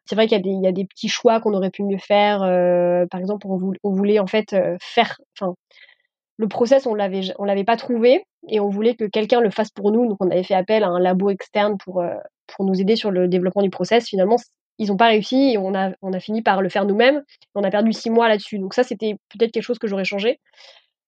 C'est 0.04 0.14
vrai 0.14 0.26
qu'il 0.26 0.44
y, 0.46 0.62
y, 0.62 0.66
a 0.66 0.72
des 0.72 0.84
petits 0.84 1.08
choix 1.08 1.40
qu'on 1.40 1.54
aurait 1.54 1.70
pu 1.70 1.82
mieux 1.82 1.98
faire. 1.98 2.40
par 3.10 3.20
exemple, 3.20 3.46
on 3.46 3.56
voulait, 3.56 3.78
on 3.82 3.92
voulait 3.92 4.18
en 4.18 4.26
fait 4.26 4.54
faire, 4.80 5.18
enfin, 5.38 5.54
le 6.36 6.48
process, 6.48 6.86
on 6.86 6.94
l'avait, 6.94 7.22
on 7.38 7.44
l'avait 7.44 7.64
pas 7.64 7.76
trouvé 7.76 8.24
et 8.48 8.60
on 8.60 8.68
voulait 8.68 8.94
que 8.94 9.04
quelqu'un 9.04 9.40
le 9.40 9.50
fasse 9.50 9.70
pour 9.70 9.92
nous. 9.92 10.08
Donc, 10.08 10.18
on 10.20 10.30
avait 10.30 10.42
fait 10.42 10.54
appel 10.54 10.84
à 10.84 10.88
un 10.88 10.98
labo 11.00 11.30
externe 11.30 11.76
pour 11.78 12.02
pour 12.48 12.64
nous 12.64 12.80
aider 12.80 12.96
sur 12.96 13.10
le 13.10 13.28
développement 13.28 13.62
du 13.62 13.70
process. 13.70 14.06
Finalement, 14.06 14.36
ils 14.78 14.88
n'ont 14.88 14.96
pas 14.96 15.08
réussi 15.08 15.52
et 15.52 15.58
on 15.58 15.74
a, 15.74 15.92
on 16.02 16.12
a 16.12 16.20
fini 16.20 16.42
par 16.42 16.62
le 16.62 16.68
faire 16.68 16.84
nous-mêmes. 16.84 17.22
On 17.54 17.64
a 17.64 17.70
perdu 17.70 17.92
six 17.92 18.10
mois 18.10 18.28
là-dessus. 18.28 18.58
Donc 18.58 18.74
ça, 18.74 18.82
c'était 18.82 19.16
peut-être 19.30 19.52
quelque 19.52 19.62
chose 19.62 19.78
que 19.78 19.86
j'aurais 19.86 20.04
changé. 20.04 20.40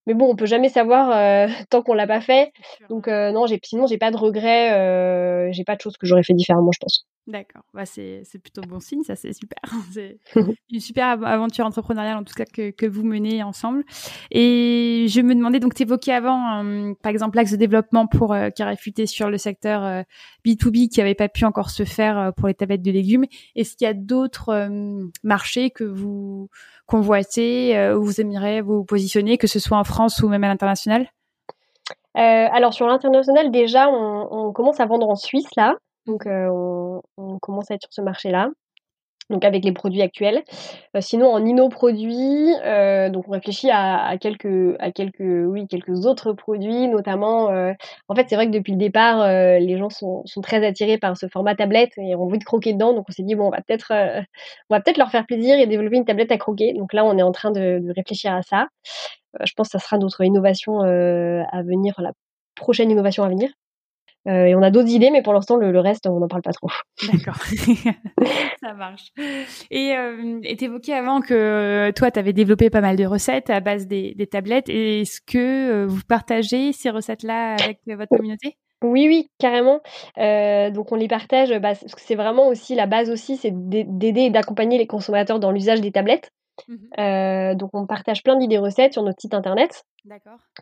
Mais 0.06 0.14
bon, 0.14 0.30
on 0.30 0.36
peut 0.36 0.46
jamais 0.46 0.68
savoir 0.68 1.10
euh, 1.10 1.46
tant 1.70 1.82
qu'on 1.82 1.94
l'a 1.94 2.06
pas 2.06 2.20
fait. 2.20 2.52
Donc 2.90 3.08
euh, 3.08 3.32
non, 3.32 3.46
j'ai, 3.46 3.58
sinon 3.62 3.86
j'ai 3.86 3.98
pas 3.98 4.10
de 4.10 4.16
regrets, 4.16 4.72
euh, 4.72 5.50
j'ai 5.52 5.64
pas 5.64 5.76
de 5.76 5.80
choses 5.80 5.96
que 5.96 6.06
j'aurais 6.06 6.22
fait 6.22 6.34
différemment, 6.34 6.70
je 6.72 6.78
pense. 6.80 7.06
D'accord, 7.26 7.62
bah, 7.72 7.86
c'est, 7.86 8.22
plutôt 8.42 8.60
bon 8.62 8.80
signe, 8.80 9.02
ça 9.02 9.16
c'est 9.16 9.32
super. 9.32 9.58
c'est 9.92 10.18
une 10.70 10.80
super 10.80 11.06
aventure 11.24 11.64
entrepreneuriale 11.64 12.18
en 12.18 12.22
tout 12.22 12.34
cas 12.34 12.44
que, 12.44 12.70
que 12.70 12.84
vous 12.84 13.02
menez 13.02 13.42
ensemble. 13.42 13.82
Et 14.30 15.06
je 15.08 15.22
me 15.22 15.34
demandais, 15.34 15.58
donc 15.58 15.74
tu 15.74 15.82
évoquais 15.82 16.12
avant, 16.12 16.62
par 17.02 17.10
exemple, 17.10 17.36
l'axe 17.36 17.52
de 17.52 17.56
développement 17.56 18.06
pour 18.06 18.36
qui 18.54 18.62
a 18.62 18.66
réfuté 18.66 19.06
sur 19.06 19.30
le 19.30 19.38
secteur 19.38 20.04
B2B 20.44 20.88
qui 20.88 21.00
avait 21.00 21.14
pas 21.14 21.28
pu 21.28 21.46
encore 21.46 21.70
se 21.70 21.84
faire 21.84 22.32
pour 22.36 22.48
les 22.48 22.54
tablettes 22.54 22.82
de 22.82 22.90
légumes. 22.90 23.24
Est-ce 23.56 23.74
qu'il 23.76 23.86
y 23.86 23.90
a 23.90 23.94
d'autres 23.94 24.68
marchés 25.22 25.70
que 25.70 25.84
vous 25.84 26.50
convoitez, 26.86 27.92
où 27.96 28.04
vous 28.04 28.20
aimeriez 28.20 28.60
vous 28.60 28.84
positionner, 28.84 29.38
que 29.38 29.46
ce 29.46 29.58
soit 29.58 29.78
en 29.78 29.84
France 29.84 30.20
ou 30.22 30.28
même 30.28 30.44
à 30.44 30.48
l'international? 30.48 31.08
Euh, 32.16 32.46
alors 32.52 32.72
sur 32.72 32.86
l'international 32.86 33.50
déjà 33.50 33.88
on, 33.88 34.28
on, 34.30 34.52
commence 34.52 34.78
à 34.78 34.86
vendre 34.86 35.08
en 35.08 35.16
Suisse 35.16 35.48
là, 35.56 35.74
donc 36.06 36.26
euh, 36.26 36.48
on, 37.16 37.38
commence 37.38 37.70
à 37.70 37.74
être 37.74 37.82
sur 37.82 37.92
ce 37.92 38.00
marché-là 38.02 38.50
donc 39.30 39.42
avec 39.46 39.64
les 39.64 39.72
produits 39.72 40.02
actuels. 40.02 40.44
Euh, 40.94 41.00
sinon 41.00 41.32
en 41.32 41.42
inno 41.42 41.70
produits, 41.70 42.52
euh, 42.62 43.08
donc 43.08 43.26
on 43.26 43.30
réfléchit 43.30 43.70
à, 43.70 44.18
quelques 44.20 44.76
à 44.80 44.92
quelques 44.92 45.20
oui 45.20 45.66
quelques 45.66 46.04
autres 46.04 46.34
produits, 46.34 46.88
notamment. 46.88 47.46
En 48.08 48.14
fait, 48.14 48.26
c'est 48.28 48.34
vrai 48.34 48.46
que 48.46 48.52
depuis 48.52 48.72
le 48.72 48.78
départ, 48.78 49.26
les 49.26 49.78
gens 49.78 49.88
sont, 49.88 50.24
très 50.42 50.62
attirés 50.66 50.98
par 50.98 51.16
ce 51.16 51.26
format 51.26 51.54
tablette 51.54 51.92
et 51.96 52.14
ont 52.14 52.24
envie 52.24 52.38
de 52.38 52.44
croquer 52.44 52.74
dedans. 52.74 52.92
Donc 52.92 53.06
on 53.08 53.12
s'est 53.12 53.22
dit 53.22 53.34
bon, 53.34 53.46
on 53.46 53.50
va 53.50 53.62
peut-être 53.62 53.94
on 54.68 54.76
peut-être 54.82 54.98
leur 54.98 55.10
faire 55.10 55.24
plaisir 55.24 55.58
et 55.58 55.66
développer 55.66 55.96
une 55.96 56.04
tablette 56.04 56.30
à 56.30 56.36
croquer. 56.36 56.74
Donc 56.74 56.92
là, 56.92 57.02
on 57.06 57.16
est 57.16 57.22
en 57.22 57.32
train 57.32 57.50
de, 57.50 57.78
de 57.78 57.92
réfléchir 57.96 58.34
à 58.34 58.42
ça. 58.42 58.66
je 59.42 59.52
pense 59.54 59.68
que 59.68 59.78
ça 59.78 59.78
sera 59.78 59.96
notre 59.96 60.22
innovation 60.22 60.80
à 60.80 61.62
venir, 61.62 61.94
la 61.98 62.12
prochaine 62.56 62.90
innovation 62.90 63.24
à 63.24 63.30
venir. 63.30 63.48
Euh, 64.26 64.46
et 64.46 64.54
on 64.54 64.62
a 64.62 64.70
d'autres 64.70 64.90
idées, 64.90 65.10
mais 65.10 65.22
pour 65.22 65.34
l'instant, 65.34 65.56
le, 65.56 65.78
reste, 65.78 66.06
on 66.06 66.18
n'en 66.18 66.28
parle 66.28 66.42
pas 66.42 66.52
trop. 66.52 66.68
D'accord, 67.12 67.36
ça 68.60 68.72
marche. 68.72 69.12
Et 69.70 69.94
euh, 69.96 70.40
évoqué 70.42 70.94
avant 70.94 71.20
que 71.20 71.34
euh, 71.34 71.92
toi, 71.92 72.10
tu 72.10 72.18
avais 72.18 72.32
développé 72.32 72.70
pas 72.70 72.80
mal 72.80 72.96
de 72.96 73.04
recettes 73.04 73.50
à 73.50 73.60
base 73.60 73.86
des, 73.86 74.14
des 74.14 74.26
tablettes. 74.26 74.68
Est-ce 74.68 75.20
que 75.20 75.38
euh, 75.38 75.86
vous 75.86 76.02
partagez 76.08 76.72
ces 76.72 76.90
recettes-là 76.90 77.56
avec 77.62 77.80
votre 77.86 78.16
communauté? 78.16 78.56
Oui, 78.84 79.06
oui, 79.08 79.30
carrément. 79.38 79.80
Euh, 80.18 80.70
donc 80.70 80.92
on 80.92 80.96
les 80.96 81.08
partage, 81.08 81.50
bah, 81.50 81.74
parce 81.74 81.94
que 81.94 82.00
c'est 82.00 82.14
vraiment 82.14 82.48
aussi 82.48 82.74
la 82.74 82.86
base 82.86 83.10
aussi, 83.10 83.36
c'est 83.36 83.52
d'aider 83.52 84.22
et 84.22 84.30
d'accompagner 84.30 84.76
les 84.76 84.86
consommateurs 84.86 85.40
dans 85.40 85.50
l'usage 85.50 85.80
des 85.80 85.90
tablettes. 85.90 86.30
Mmh 86.68 86.74
euh, 87.00 87.54
donc 87.56 87.70
on 87.72 87.84
partage 87.84 88.22
plein 88.22 88.36
d'idées 88.36 88.58
recettes 88.58 88.92
sur 88.92 89.02
notre 89.02 89.20
site 89.20 89.34
internet, 89.34 89.84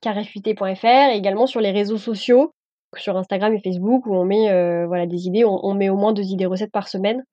carrefuité.fr, 0.01 0.87
et 0.87 1.17
également 1.17 1.47
sur 1.47 1.61
les 1.61 1.71
réseaux 1.71 1.99
sociaux, 1.99 2.55
sur 2.97 3.17
Instagram 3.17 3.55
et 3.55 3.61
Facebook, 3.61 4.07
où 4.07 4.15
on 4.15 4.25
met 4.25 4.51
euh, 4.51 4.87
voilà 4.87 5.07
des 5.07 5.27
idées, 5.27 5.45
on, 5.45 5.75
met 5.75 5.89
au 5.89 5.97
moins 5.97 6.13
deux 6.13 6.31
idées 6.31 6.47
recettes 6.47 6.73
par 6.73 6.89
semaine. 6.89 7.25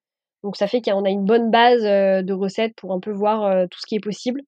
Donc 0.43 0.55
ça 0.55 0.67
fait 0.67 0.81
qu'on 0.81 1.03
a 1.03 1.09
une 1.09 1.25
bonne 1.25 1.51
base 1.51 1.83
de 1.83 2.33
recettes 2.33 2.73
pour 2.75 2.93
un 2.93 2.99
peu 2.99 3.11
voir 3.11 3.67
tout 3.67 3.79
ce 3.79 3.85
qui 3.85 3.95
est 3.95 3.99
possible. 3.99 4.41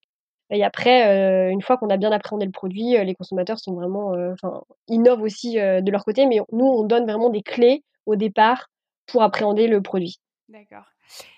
Et 0.49 0.63
après, 0.63 1.49
une 1.51 1.61
fois 1.61 1.75
qu'on 1.75 1.89
a 1.89 1.97
bien 1.97 2.13
appréhendé 2.13 2.45
le 2.45 2.51
produit, 2.51 2.95
les 3.03 3.13
consommateurs 3.13 3.59
sont 3.59 3.73
vraiment, 3.73 4.13
enfin, 4.31 4.61
innovent 4.87 5.21
aussi 5.21 5.55
de 5.55 5.91
leur 5.91 6.05
côté, 6.05 6.25
mais 6.27 6.39
nous, 6.53 6.65
on 6.65 6.83
donne 6.83 7.03
vraiment 7.03 7.29
des 7.29 7.41
clés 7.41 7.83
au 8.05 8.15
départ 8.15 8.67
pour 9.05 9.21
appréhender 9.21 9.67
le 9.67 9.81
produit. 9.81 10.21
D'accord. 10.47 10.90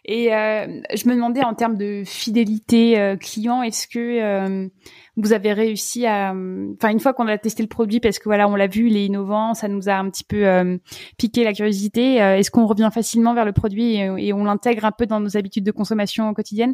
Et 0.06 0.34
euh, 0.34 0.82
je 0.94 1.08
me 1.08 1.14
demandais 1.14 1.44
en 1.44 1.54
termes 1.54 1.78
de 1.78 2.04
fidélité 2.06 3.00
euh, 3.00 3.16
client, 3.16 3.64
est-ce 3.64 3.88
que 3.88 4.22
euh, 4.22 4.68
vous 5.16 5.32
avez 5.32 5.54
réussi 5.54 6.06
à, 6.06 6.32
enfin 6.32 6.90
une 6.90 7.00
fois 7.00 7.14
qu'on 7.14 7.28
a 7.28 7.38
testé 7.38 7.64
le 7.64 7.70
produit, 7.70 8.02
parce 8.02 8.20
que 8.20 8.26
voilà, 8.26 8.50
on 8.50 8.56
l'a 8.56 8.68
vu, 8.68 8.88
il 8.88 8.98
est 8.98 9.06
innovant, 9.06 9.54
ça 9.54 9.70
nous 9.70 9.88
a 9.88 9.94
un 9.94 10.10
petit 10.10 10.26
peu 10.26 10.80
piqué 11.18 11.44
la 11.44 11.54
curiosité. 11.54 12.16
est-ce 12.16 12.52
qu'on 12.52 12.66
revient 12.66 12.90
facilement 12.94 13.34
vers 13.34 13.46
le 13.46 13.54
produit 13.54 13.96
et, 13.96 14.34
on 14.34 14.44
l'intègre 14.44 14.86
un 14.86 14.92
peu 14.92 15.06
dans 15.06 15.20
nos 15.20 15.38
habitudes 15.38 15.64
de 15.64 15.72
consommation 15.72 16.34
quotidienne 16.34 16.74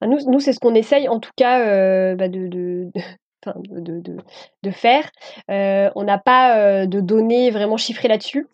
bah, 0.00 0.08
Nous, 0.08 0.40
c'est 0.40 0.52
ce 0.52 0.58
qu'on 0.58 0.74
essaye 0.74 1.08
en 1.08 1.20
tout 1.20 1.32
cas 1.36 2.14
bah, 2.16 2.28
de, 2.28 2.90
faire. 4.72 5.10
on 5.48 6.04
n'a 6.04 6.18
pas 6.18 6.86
de 6.86 7.00
données 7.00 7.50
vraiment 7.50 7.76
chiffrées 7.76 8.08
là-dessus. 8.08 8.46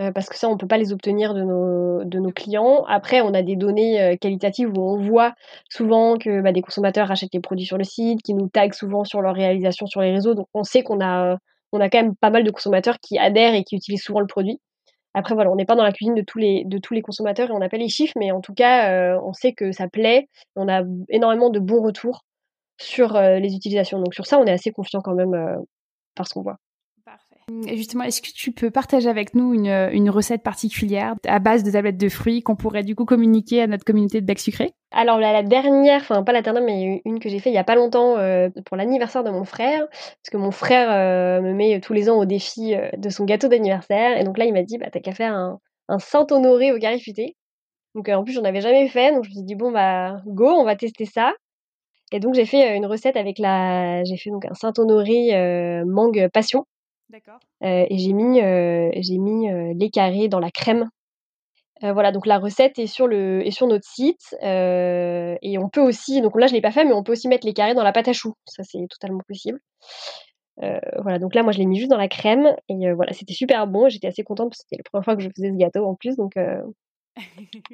Euh, 0.00 0.12
parce 0.12 0.28
que 0.28 0.36
ça, 0.36 0.48
on 0.48 0.52
ne 0.52 0.58
peut 0.58 0.66
pas 0.66 0.78
les 0.78 0.92
obtenir 0.92 1.34
de 1.34 1.42
nos, 1.42 2.32
clients. 2.32 2.84
Après, 2.88 3.20
on 3.20 3.34
a 3.34 3.42
des 3.42 3.56
données 3.56 4.00
euh, 4.00 4.16
qualitatives 4.16 4.70
où 4.70 4.80
on 4.80 4.96
voit 4.96 5.34
souvent 5.68 6.16
que 6.16 6.40
bah, 6.40 6.52
des 6.52 6.62
consommateurs 6.62 7.10
achètent 7.10 7.34
les 7.34 7.40
produits 7.40 7.66
sur 7.66 7.76
le 7.76 7.84
site, 7.84 8.22
qui 8.22 8.34
nous 8.34 8.48
taguent 8.48 8.72
souvent 8.72 9.04
sur 9.04 9.20
leur 9.20 9.34
réalisation 9.34 9.86
sur 9.86 10.00
les 10.00 10.12
réseaux. 10.12 10.34
Donc, 10.34 10.46
on 10.54 10.64
sait 10.64 10.82
qu'on 10.82 11.00
a, 11.04 11.36
on 11.72 11.80
a 11.80 11.90
quand 11.90 12.02
même 12.02 12.16
pas 12.16 12.30
mal 12.30 12.44
de 12.44 12.50
consommateurs 12.50 12.98
qui 13.00 13.18
adhèrent 13.18 13.54
et 13.54 13.64
qui 13.64 13.76
utilisent 13.76 14.02
souvent 14.02 14.20
le 14.20 14.26
produit. 14.26 14.58
Après, 15.14 15.34
voilà, 15.34 15.50
on 15.50 15.56
n'est 15.56 15.66
pas 15.66 15.76
dans 15.76 15.82
la 15.82 15.92
cuisine 15.92 16.14
de 16.14 16.22
tous 16.22 16.38
les, 16.38 16.64
de 16.64 16.78
tous 16.78 16.94
les 16.94 17.02
consommateurs 17.02 17.50
et 17.50 17.52
on 17.52 17.58
n'a 17.58 17.68
pas 17.68 17.76
les 17.76 17.88
chiffres, 17.88 18.14
mais 18.16 18.30
en 18.32 18.40
tout 18.40 18.54
cas, 18.54 18.92
euh, 18.92 19.20
on 19.24 19.32
sait 19.32 19.52
que 19.52 19.72
ça 19.72 19.88
plaît. 19.88 20.28
On 20.56 20.68
a 20.68 20.82
énormément 21.10 21.50
de 21.50 21.58
bons 21.58 21.82
retours 21.82 22.24
sur 22.80 23.20
les 23.20 23.54
utilisations. 23.54 23.98
Donc, 23.98 24.14
sur 24.14 24.26
ça, 24.26 24.38
on 24.38 24.46
est 24.46 24.52
assez 24.52 24.70
confiant 24.70 25.00
quand 25.02 25.14
même 25.14 25.36
parce 26.14 26.30
qu'on 26.30 26.42
voit. 26.42 26.56
Justement, 27.68 28.04
est-ce 28.04 28.20
que 28.22 28.32
tu 28.34 28.52
peux 28.52 28.70
partager 28.70 29.08
avec 29.08 29.34
nous 29.34 29.54
une, 29.54 30.10
recette 30.10 30.42
particulière 30.42 31.14
à 31.26 31.38
base 31.38 31.62
de 31.62 31.70
tablettes 31.70 31.96
de 31.96 32.08
fruits 32.08 32.42
qu'on 32.42 32.56
pourrait 32.56 32.82
du 32.82 32.94
coup 32.94 33.04
communiquer 33.04 33.62
à 33.62 33.66
notre 33.66 33.84
communauté 33.84 34.20
de 34.20 34.26
becs 34.26 34.40
sucrés 34.40 34.72
Alors 34.90 35.18
la, 35.18 35.42
dernière, 35.42 36.00
enfin 36.00 36.22
pas 36.22 36.32
la 36.32 36.42
dernière, 36.42 36.62
mais 36.62 37.00
une 37.04 37.20
que 37.20 37.28
j'ai 37.28 37.38
fait 37.38 37.50
il 37.50 37.54
y 37.54 37.58
a 37.58 37.64
pas 37.64 37.76
longtemps 37.76 38.16
euh, 38.18 38.48
pour 38.66 38.76
l'anniversaire 38.76 39.24
de 39.24 39.30
mon 39.30 39.44
frère, 39.44 39.86
parce 39.88 40.30
que 40.30 40.36
mon 40.36 40.50
frère 40.50 40.90
euh, 40.90 41.40
me 41.40 41.52
met 41.52 41.80
tous 41.80 41.92
les 41.92 42.10
ans 42.10 42.18
au 42.18 42.24
défi 42.24 42.74
euh, 42.74 42.90
de 42.96 43.08
son 43.08 43.24
gâteau 43.24 43.48
d'anniversaire, 43.48 44.18
et 44.18 44.24
donc 44.24 44.36
là 44.36 44.44
il 44.44 44.52
m'a 44.52 44.62
dit 44.62 44.78
bah 44.78 44.88
t'as 44.92 45.00
qu'à 45.00 45.12
faire 45.12 45.34
un, 45.34 45.60
un 45.88 45.98
Saint-Honoré 45.98 46.72
au 46.72 46.78
carré. 46.78 47.00
Donc 47.94 48.08
en 48.08 48.24
plus 48.24 48.32
j'en 48.32 48.44
avais 48.44 48.60
jamais 48.60 48.88
fait, 48.88 49.12
donc 49.12 49.24
je 49.24 49.30
me 49.30 49.34
suis 49.34 49.44
dit 49.44 49.54
bon 49.54 49.70
bah 49.70 50.20
go, 50.26 50.48
on 50.48 50.64
va 50.64 50.76
tester 50.76 51.06
ça. 51.06 51.32
Et 52.12 52.18
donc 52.20 52.34
j'ai 52.34 52.46
fait 52.46 52.76
une 52.76 52.86
recette 52.86 53.16
avec 53.16 53.38
la, 53.38 54.02
j'ai 54.04 54.16
fait 54.16 54.30
donc 54.30 54.44
un 54.44 54.54
Saint-Honoré 54.54 55.84
mangue 55.86 56.28
passion. 56.32 56.66
D'accord. 57.10 57.40
Euh, 57.64 57.86
et 57.90 57.98
j'ai 57.98 58.12
mis, 58.12 58.40
euh, 58.40 58.90
mis 59.18 59.50
euh, 59.50 59.72
les 59.76 59.90
carrés 59.90 60.28
dans 60.28 60.38
la 60.38 60.50
crème. 60.52 60.88
voilà, 61.82 62.12
donc 62.12 62.26
la 62.26 62.38
recette 62.38 62.78
est 62.78 62.86
sur, 62.86 63.08
le, 63.08 63.44
est 63.44 63.50
sur 63.50 63.66
notre 63.66 63.88
site. 63.88 64.36
et 64.42 65.58
on 65.58 65.68
peut 65.68 65.80
aussi, 65.80 66.20
donc 66.20 66.38
là 66.38 66.46
je 66.46 66.52
ne 66.52 66.56
l'ai 66.58 66.60
pas 66.62 66.70
fait, 66.70 66.84
mais 66.84 66.92
on 66.92 67.02
peut 67.02 67.12
aussi 67.12 67.26
mettre 67.26 67.46
les 67.46 67.54
carrés 67.54 67.74
dans 67.74 67.82
la 67.82 67.92
pâte 67.92 68.08
à 68.08 68.12
choux. 68.12 68.34
Ça, 68.44 68.62
c'est 68.62 68.86
totalement 68.88 69.22
possible. 69.26 69.60
voilà, 71.02 71.18
donc 71.18 71.34
là, 71.34 71.42
moi, 71.42 71.52
je 71.52 71.58
l'ai 71.58 71.66
mis 71.66 71.78
juste 71.78 71.90
dans 71.90 71.96
la 71.96 72.08
crème. 72.08 72.54
Et 72.68 72.92
voilà, 72.92 73.12
c'était 73.12 73.34
super 73.34 73.66
bon. 73.66 73.88
J'étais 73.88 74.08
assez 74.08 74.22
contente 74.22 74.50
parce 74.50 74.62
que 74.62 74.68
c'était 74.68 74.82
la 74.82 74.88
première 74.88 75.04
fois 75.04 75.16
que 75.16 75.22
je 75.22 75.30
faisais 75.34 75.50
ce 75.50 75.56
gâteau 75.56 75.86
en 75.86 75.94
plus. 75.94 76.16
Donc, 76.16 76.34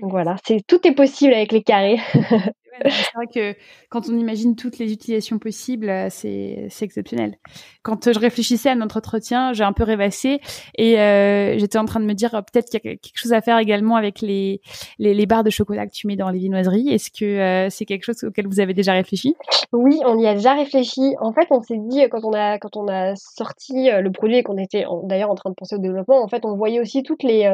donc 0.01 0.11
voilà, 0.11 0.37
c'est, 0.47 0.65
tout 0.67 0.87
est 0.87 0.95
possible 0.95 1.33
avec 1.33 1.53
les 1.53 1.63
carrés. 1.63 1.99
c'est 2.85 3.15
vrai 3.15 3.27
que 3.27 3.59
quand 3.89 4.09
on 4.09 4.17
imagine 4.19 4.57
toutes 4.57 4.79
les 4.79 4.93
utilisations 4.93 5.39
possibles, 5.39 5.89
euh, 5.89 6.09
c'est, 6.11 6.69
exceptionnel. 6.81 7.39
Quand 7.83 8.13
je 8.13 8.19
réfléchissais 8.19 8.69
à 8.69 8.75
notre 8.75 8.99
entretien, 8.99 9.53
j'ai 9.53 9.65
un 9.65 9.73
peu 9.73 9.85
rêvassé 9.85 10.41
et 10.77 10.99
euh, 11.01 11.59
j'étais 11.59 11.79
en 11.79 11.85
train 11.85 12.01
de 12.01 12.05
me 12.05 12.15
dire 12.15 12.35
euh, 12.35 12.43
peut-être 12.43 12.67
qu'il 12.67 12.81
y 12.85 12.89
a 12.89 12.97
quelque 12.97 13.17
chose 13.17 13.33
à 13.33 13.41
faire 13.41 13.59
également 13.59 13.97
avec 13.97 14.21
les, 14.21 14.61
les, 14.99 15.27
barres 15.27 15.45
de 15.45 15.51
chocolat 15.51 15.87
que 15.87 15.93
tu 15.93 16.07
mets 16.07 16.17
dans 16.17 16.31
les 16.31 16.39
viennoiseries. 16.39 16.89
Est-ce 16.89 17.11
que 17.11 17.69
c'est 17.71 17.85
quelque 17.85 18.05
chose 18.05 18.23
auquel 18.25 18.47
vous 18.47 18.61
avez 18.61 18.75
déjà 18.75 18.93
réfléchi? 18.93 19.35
Oui, 19.73 20.01
on 20.05 20.19
y 20.19 20.27
a 20.27 20.35
déjà 20.35 20.55
réfléchi. 20.55 21.15
En 21.21 21.33
fait, 21.33 21.47
on 21.51 21.63
s'est 21.63 21.79
dit 21.79 22.03
quand 22.11 22.25
on 22.25 22.33
a 22.33 22.59
quand 22.59 22.77
on 22.77 22.87
a 22.89 23.15
sorti 23.17 23.89
le 23.91 24.11
produit 24.11 24.37
et 24.37 24.43
qu'on 24.43 24.59
était 24.59 24.85
d'ailleurs 25.05 25.31
en 25.31 25.35
train 25.35 25.51
de 25.51 25.55
penser 25.55 25.77
au 25.77 25.79
développement, 25.79 26.23
en 26.23 26.29
fait, 26.29 26.45
on 26.45 26.57
voyait 26.57 26.81
aussi 26.81 27.03
toutes 27.03 27.23
les 27.23 27.53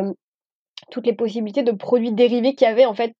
toutes 0.91 1.07
les 1.07 1.15
possibilités 1.15 1.63
de 1.63 1.73
produits 1.73 2.13
dérivés 2.13 2.55
qu'il 2.55 2.67
y 2.67 2.71
avait 2.71 2.87
en 2.87 2.95
fait 2.95 3.15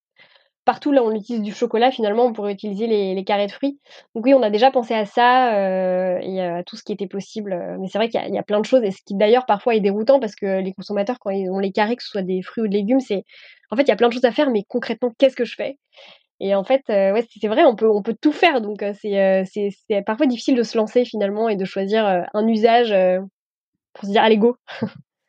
partout 0.65 0.93
là 0.93 1.03
on 1.03 1.13
utilise 1.13 1.43
du 1.43 1.53
chocolat, 1.53 1.91
finalement 1.91 2.25
on 2.25 2.33
pourrait 2.33 2.53
utiliser 2.53 2.87
les, 2.87 3.25
carrés 3.25 3.47
de 3.47 3.53
fruits. 3.53 3.81
Donc 4.15 4.25
oui, 4.27 4.35
on 4.35 4.43
a 4.43 4.51
déjà 4.51 4.71
pensé 4.71 4.95
à 4.95 5.07
ça 5.07 5.55
euh, 5.55 6.19
et 6.21 6.41
à 6.41 6.63
tout 6.65 6.77
ce 6.77 6.83
qui 6.83 6.93
était 6.93 7.07
possible. 7.07 7.57
Mais 7.81 7.89
c'est 7.89 7.99
vrai 7.99 8.09
qu'il 8.09 8.21
y, 8.23 8.39
a 8.39 8.43
plein 8.43 8.61
de 8.61 8.67
choses 8.67 8.83
et 8.85 8.91
ce 8.91 9.03
qui 9.05 9.15
d'ailleurs 9.15 9.47
parfois 9.47 9.75
est 9.75 9.81
déroutant 9.81 10.21
parce 10.21 10.35
que 10.35 10.61
les 10.61 10.73
consommateurs 10.73 11.19
quand 11.21 11.31
ils 11.31 11.51
ont 11.51 11.59
les 11.59 11.73
carrés, 11.73 11.97
que 11.97 12.03
ce 12.03 12.11
soit 12.11 12.23
des 12.23 12.43
fruits 12.43 12.65
ou 12.65 12.69
des 12.69 12.79
légumes, 12.79 13.01
c'est 13.01 13.25
en 13.71 13.77
fait 13.77 13.83
il 13.83 13.89
y 13.89 13.93
a 13.93 13.97
plein 13.97 14.09
de 14.09 14.15
choses 14.15 14.25
à 14.25 14.33
faire, 14.33 14.51
mais 14.51 14.63
concrètement 14.69 15.13
qu'est-ce 15.19 15.37
que 15.37 15.45
je 15.45 15.55
fais? 15.57 15.79
Et 16.41 16.57
en 16.57 16.65
fait, 16.65 16.83
euh, 16.91 17.13
ouais, 17.13 17.25
c'est 17.41 17.47
vrai, 17.49 17.65
on 17.65 17.77
peut 17.77 17.89
on 17.89 18.03
peut 18.03 18.17
tout 18.21 18.33
faire. 18.33 18.61
Donc 18.61 18.83
euh, 18.83 18.93
c'est 18.95 19.71
c'est 19.89 20.03
parfois 20.03 20.27
difficile 20.27 20.57
de 20.57 20.63
se 20.63 20.77
lancer 20.77 21.05
finalement 21.05 21.49
et 21.49 21.57
de 21.57 21.65
choisir 21.65 22.25
un 22.33 22.49
usage 22.49 22.95
pour 23.95 24.05
se 24.05 24.11
dire 24.11 24.23
allez 24.23 24.39
go. 24.39 24.57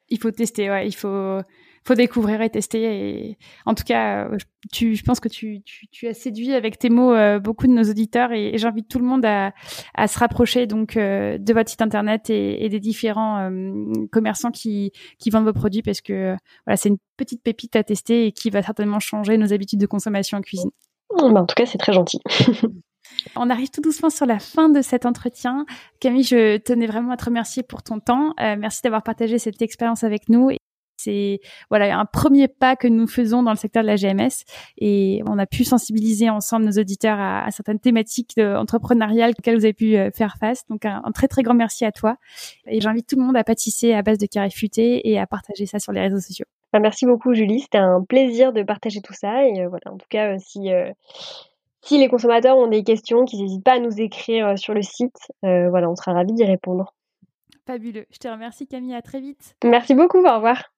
il 0.10 0.20
faut 0.20 0.32
tester, 0.32 0.70
ouais, 0.70 0.88
il 0.88 0.96
faut 0.96 1.40
faut 1.86 1.96
découvrir 1.96 2.42
et 2.42 2.50
tester. 2.50 2.84
Et 2.84 3.38
en 3.66 3.76
tout 3.76 3.84
cas, 3.84 4.28
euh, 4.28 4.38
tu, 4.72 4.96
je 4.96 5.04
pense 5.04 5.20
que 5.20 5.28
tu, 5.28 5.62
tu, 5.64 5.88
tu 5.88 6.08
as 6.08 6.14
séduit 6.14 6.54
avec 6.54 6.80
tes 6.80 6.90
mots 6.90 7.14
euh, 7.14 7.40
beaucoup 7.40 7.68
de 7.68 7.74
nos 7.74 7.84
auditeurs 7.84 8.32
et, 8.32 8.58
j'invite 8.58 8.88
tout 8.88 9.00
le 9.00 9.06
monde 9.06 9.26
à, 9.26 9.54
à 9.94 10.08
se 10.08 10.18
rapprocher 10.20 10.68
donc 10.68 10.96
euh, 10.96 11.38
de 11.38 11.54
votre 11.54 11.70
site 11.70 11.82
internet 11.82 12.30
et, 12.30 12.64
et 12.64 12.70
des 12.70 12.80
différents 12.80 13.52
commerçants 14.12 14.52
qui, 14.52 14.92
qui 15.20 15.30
vendent 15.30 15.46
vos 15.46 15.54
produits 15.54 15.82
parce 15.82 16.02
que 16.02 16.36
voilà, 16.66 16.78
c'est 16.78 16.90
une 16.90 16.98
petite 17.18 17.44
pépite 17.44 17.76
à 17.76 17.84
tester 17.84 18.28
et 18.28 18.32
qui 18.32 18.50
va 18.50 18.62
certainement 18.62 19.00
changer 19.00 19.38
nos 19.38 19.54
habitudes 19.54 19.80
de 19.80 19.86
consommation 19.86 20.38
en 20.38 20.42
cuisine. 20.42 20.72
Bah, 21.10 21.42
en 21.42 21.46
tout 21.46 21.56
cas, 21.56 21.66
c'est 21.66 21.78
très 21.78 21.94
gentil. 21.94 22.20
On 23.36 23.50
arrive 23.50 23.70
tout 23.70 23.82
doucement 23.82 24.10
sur 24.10 24.26
la 24.26 24.40
fin 24.40 24.70
de 24.70 24.82
cet 24.82 25.06
entretien. 25.06 25.66
Camille, 26.00 26.24
je 26.24 26.58
tenais 26.58 26.88
vraiment 26.88 27.12
à 27.12 27.18
te 27.18 27.26
remercier 27.26 27.62
pour 27.62 27.84
ton 27.84 28.00
temps. 28.00 28.34
merci 28.40 28.82
d'avoir 28.82 29.04
partagé 29.04 29.38
cette 29.38 29.62
expérience 29.62 30.04
avec 30.04 30.30
nous 30.30 30.50
c'est 30.98 31.40
voilà 31.70 31.98
un 31.98 32.06
premier 32.06 32.48
pas 32.48 32.76
que 32.76 32.88
nous 32.88 33.08
faisons 33.08 33.44
dans 33.44 33.52
le 33.52 33.58
secteur 33.58 33.84
de 33.84 33.88
la 33.88 33.96
GMS 33.96 34.46
et 34.78 35.22
on 35.26 35.38
a 35.38 35.46
pu 35.46 35.64
sensibiliser 35.64 36.30
ensemble 36.30 36.66
nos 36.66 36.80
auditeurs 36.80 37.20
à, 37.20 37.50
certaines 37.52 37.80
thématiques 37.80 38.38
entrepreneuriales 38.38 39.34
auxquelles 39.38 39.58
vous 39.58 39.66
avez 39.66 39.74
pu 39.74 39.98
euh, 39.98 40.12
faire 40.12 40.36
face. 40.40 40.66
Donc 40.68 40.86
un, 40.86 41.02
très 41.14 41.28
très 41.28 41.44
grand 41.44 41.54
merci 41.54 41.86
à 41.86 41.92
toi 41.92 42.18
et 42.68 42.82
j'invite 42.82 43.08
tout 43.08 43.18
le 43.18 43.24
monde 43.24 43.38
à 43.38 43.44
pâtisser 43.44 43.94
à 43.94 44.02
base 44.02 44.18
de 44.18 44.26
carré 44.26 44.50
futé 44.50 45.10
et 45.10 45.20
à 45.20 45.28
partager 45.28 45.66
ça 45.66 45.80
sur 45.80 45.92
les 45.92 46.02
réseaux 46.02 46.20
sociaux. 46.20 46.46
Bah, 46.72 46.80
merci 46.80 47.06
beaucoup 47.06 47.34
Julie, 47.34 47.60
c'était 47.60 47.78
un 47.78 48.04
plaisir 48.04 48.54
de 48.54 48.64
partager 48.64 49.02
tout 49.02 49.14
ça 49.14 49.46
et 49.46 49.62
euh, 49.62 49.70
voilà 49.70 49.92
en 49.92 49.98
tout 49.98 50.08
cas 50.10 50.34
euh, 50.34 50.38
si 50.40 50.70
si 51.82 51.98
les 51.98 52.08
consommateurs 52.08 52.58
ont 52.58 52.68
des 52.68 52.84
questions, 52.86 53.26
qu'ils 53.26 53.42
n'hésitent 53.42 53.66
pas 53.66 53.74
à 53.74 53.80
nous 53.80 54.00
écrire 54.00 54.58
sur 54.58 54.74
le 54.74 54.82
site. 54.82 55.18
voilà, 55.42 55.90
on 55.90 55.98
sera 55.98 56.14
ravis 56.14 56.32
d'y 56.32 56.46
répondre. 56.46 56.94
Fabuleux. 57.68 58.06
Je 58.10 58.20
te 58.20 58.28
remercie 58.30 58.68
Camille, 58.68 58.96
à 58.96 59.02
très 59.02 59.20
vite. 59.20 59.58
Merci 59.66 59.94
beaucoup, 59.94 60.20
au 60.20 60.36
revoir. 60.36 60.74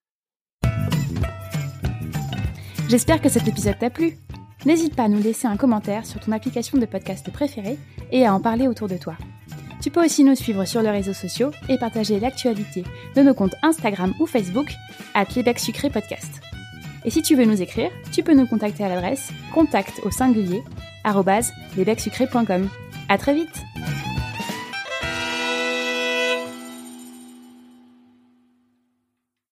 J'espère 2.88 3.20
que 3.20 3.28
cet 3.28 3.48
épisode 3.48 3.78
t'a 3.80 3.90
plu. 3.90 4.16
N'hésite 4.64 4.94
pas 4.94 5.04
à 5.04 5.08
nous 5.08 5.20
laisser 5.20 5.48
un 5.48 5.56
commentaire 5.56 6.06
sur 6.06 6.20
ton 6.20 6.30
application 6.30 6.78
de 6.78 6.86
podcast 6.86 7.28
préférée 7.32 7.78
et 8.12 8.24
à 8.24 8.32
en 8.32 8.40
parler 8.40 8.68
autour 8.68 8.86
de 8.86 8.96
toi. 8.96 9.16
Tu 9.82 9.90
peux 9.90 10.04
aussi 10.04 10.22
nous 10.22 10.36
suivre 10.36 10.64
sur 10.64 10.82
les 10.82 10.90
réseaux 10.90 11.12
sociaux 11.12 11.50
et 11.68 11.78
partager 11.78 12.20
l'actualité 12.20 12.84
de 13.16 13.22
nos 13.22 13.34
comptes 13.34 13.56
Instagram 13.62 14.14
ou 14.20 14.26
Facebook 14.26 14.72
à 15.14 15.24
Sucré 15.58 15.90
Podcast. 15.90 16.40
Et 17.04 17.10
si 17.10 17.22
tu 17.22 17.34
veux 17.34 17.44
nous 17.44 17.60
écrire, 17.60 17.90
tu 18.12 18.22
peux 18.22 18.34
nous 18.34 18.46
contacter 18.46 18.84
à 18.84 18.88
l'adresse 18.88 19.30
contact 19.52 20.00
au 20.04 20.12
singulier 20.12 20.62
À 23.08 23.18
très 23.18 23.34
vite 23.34 23.62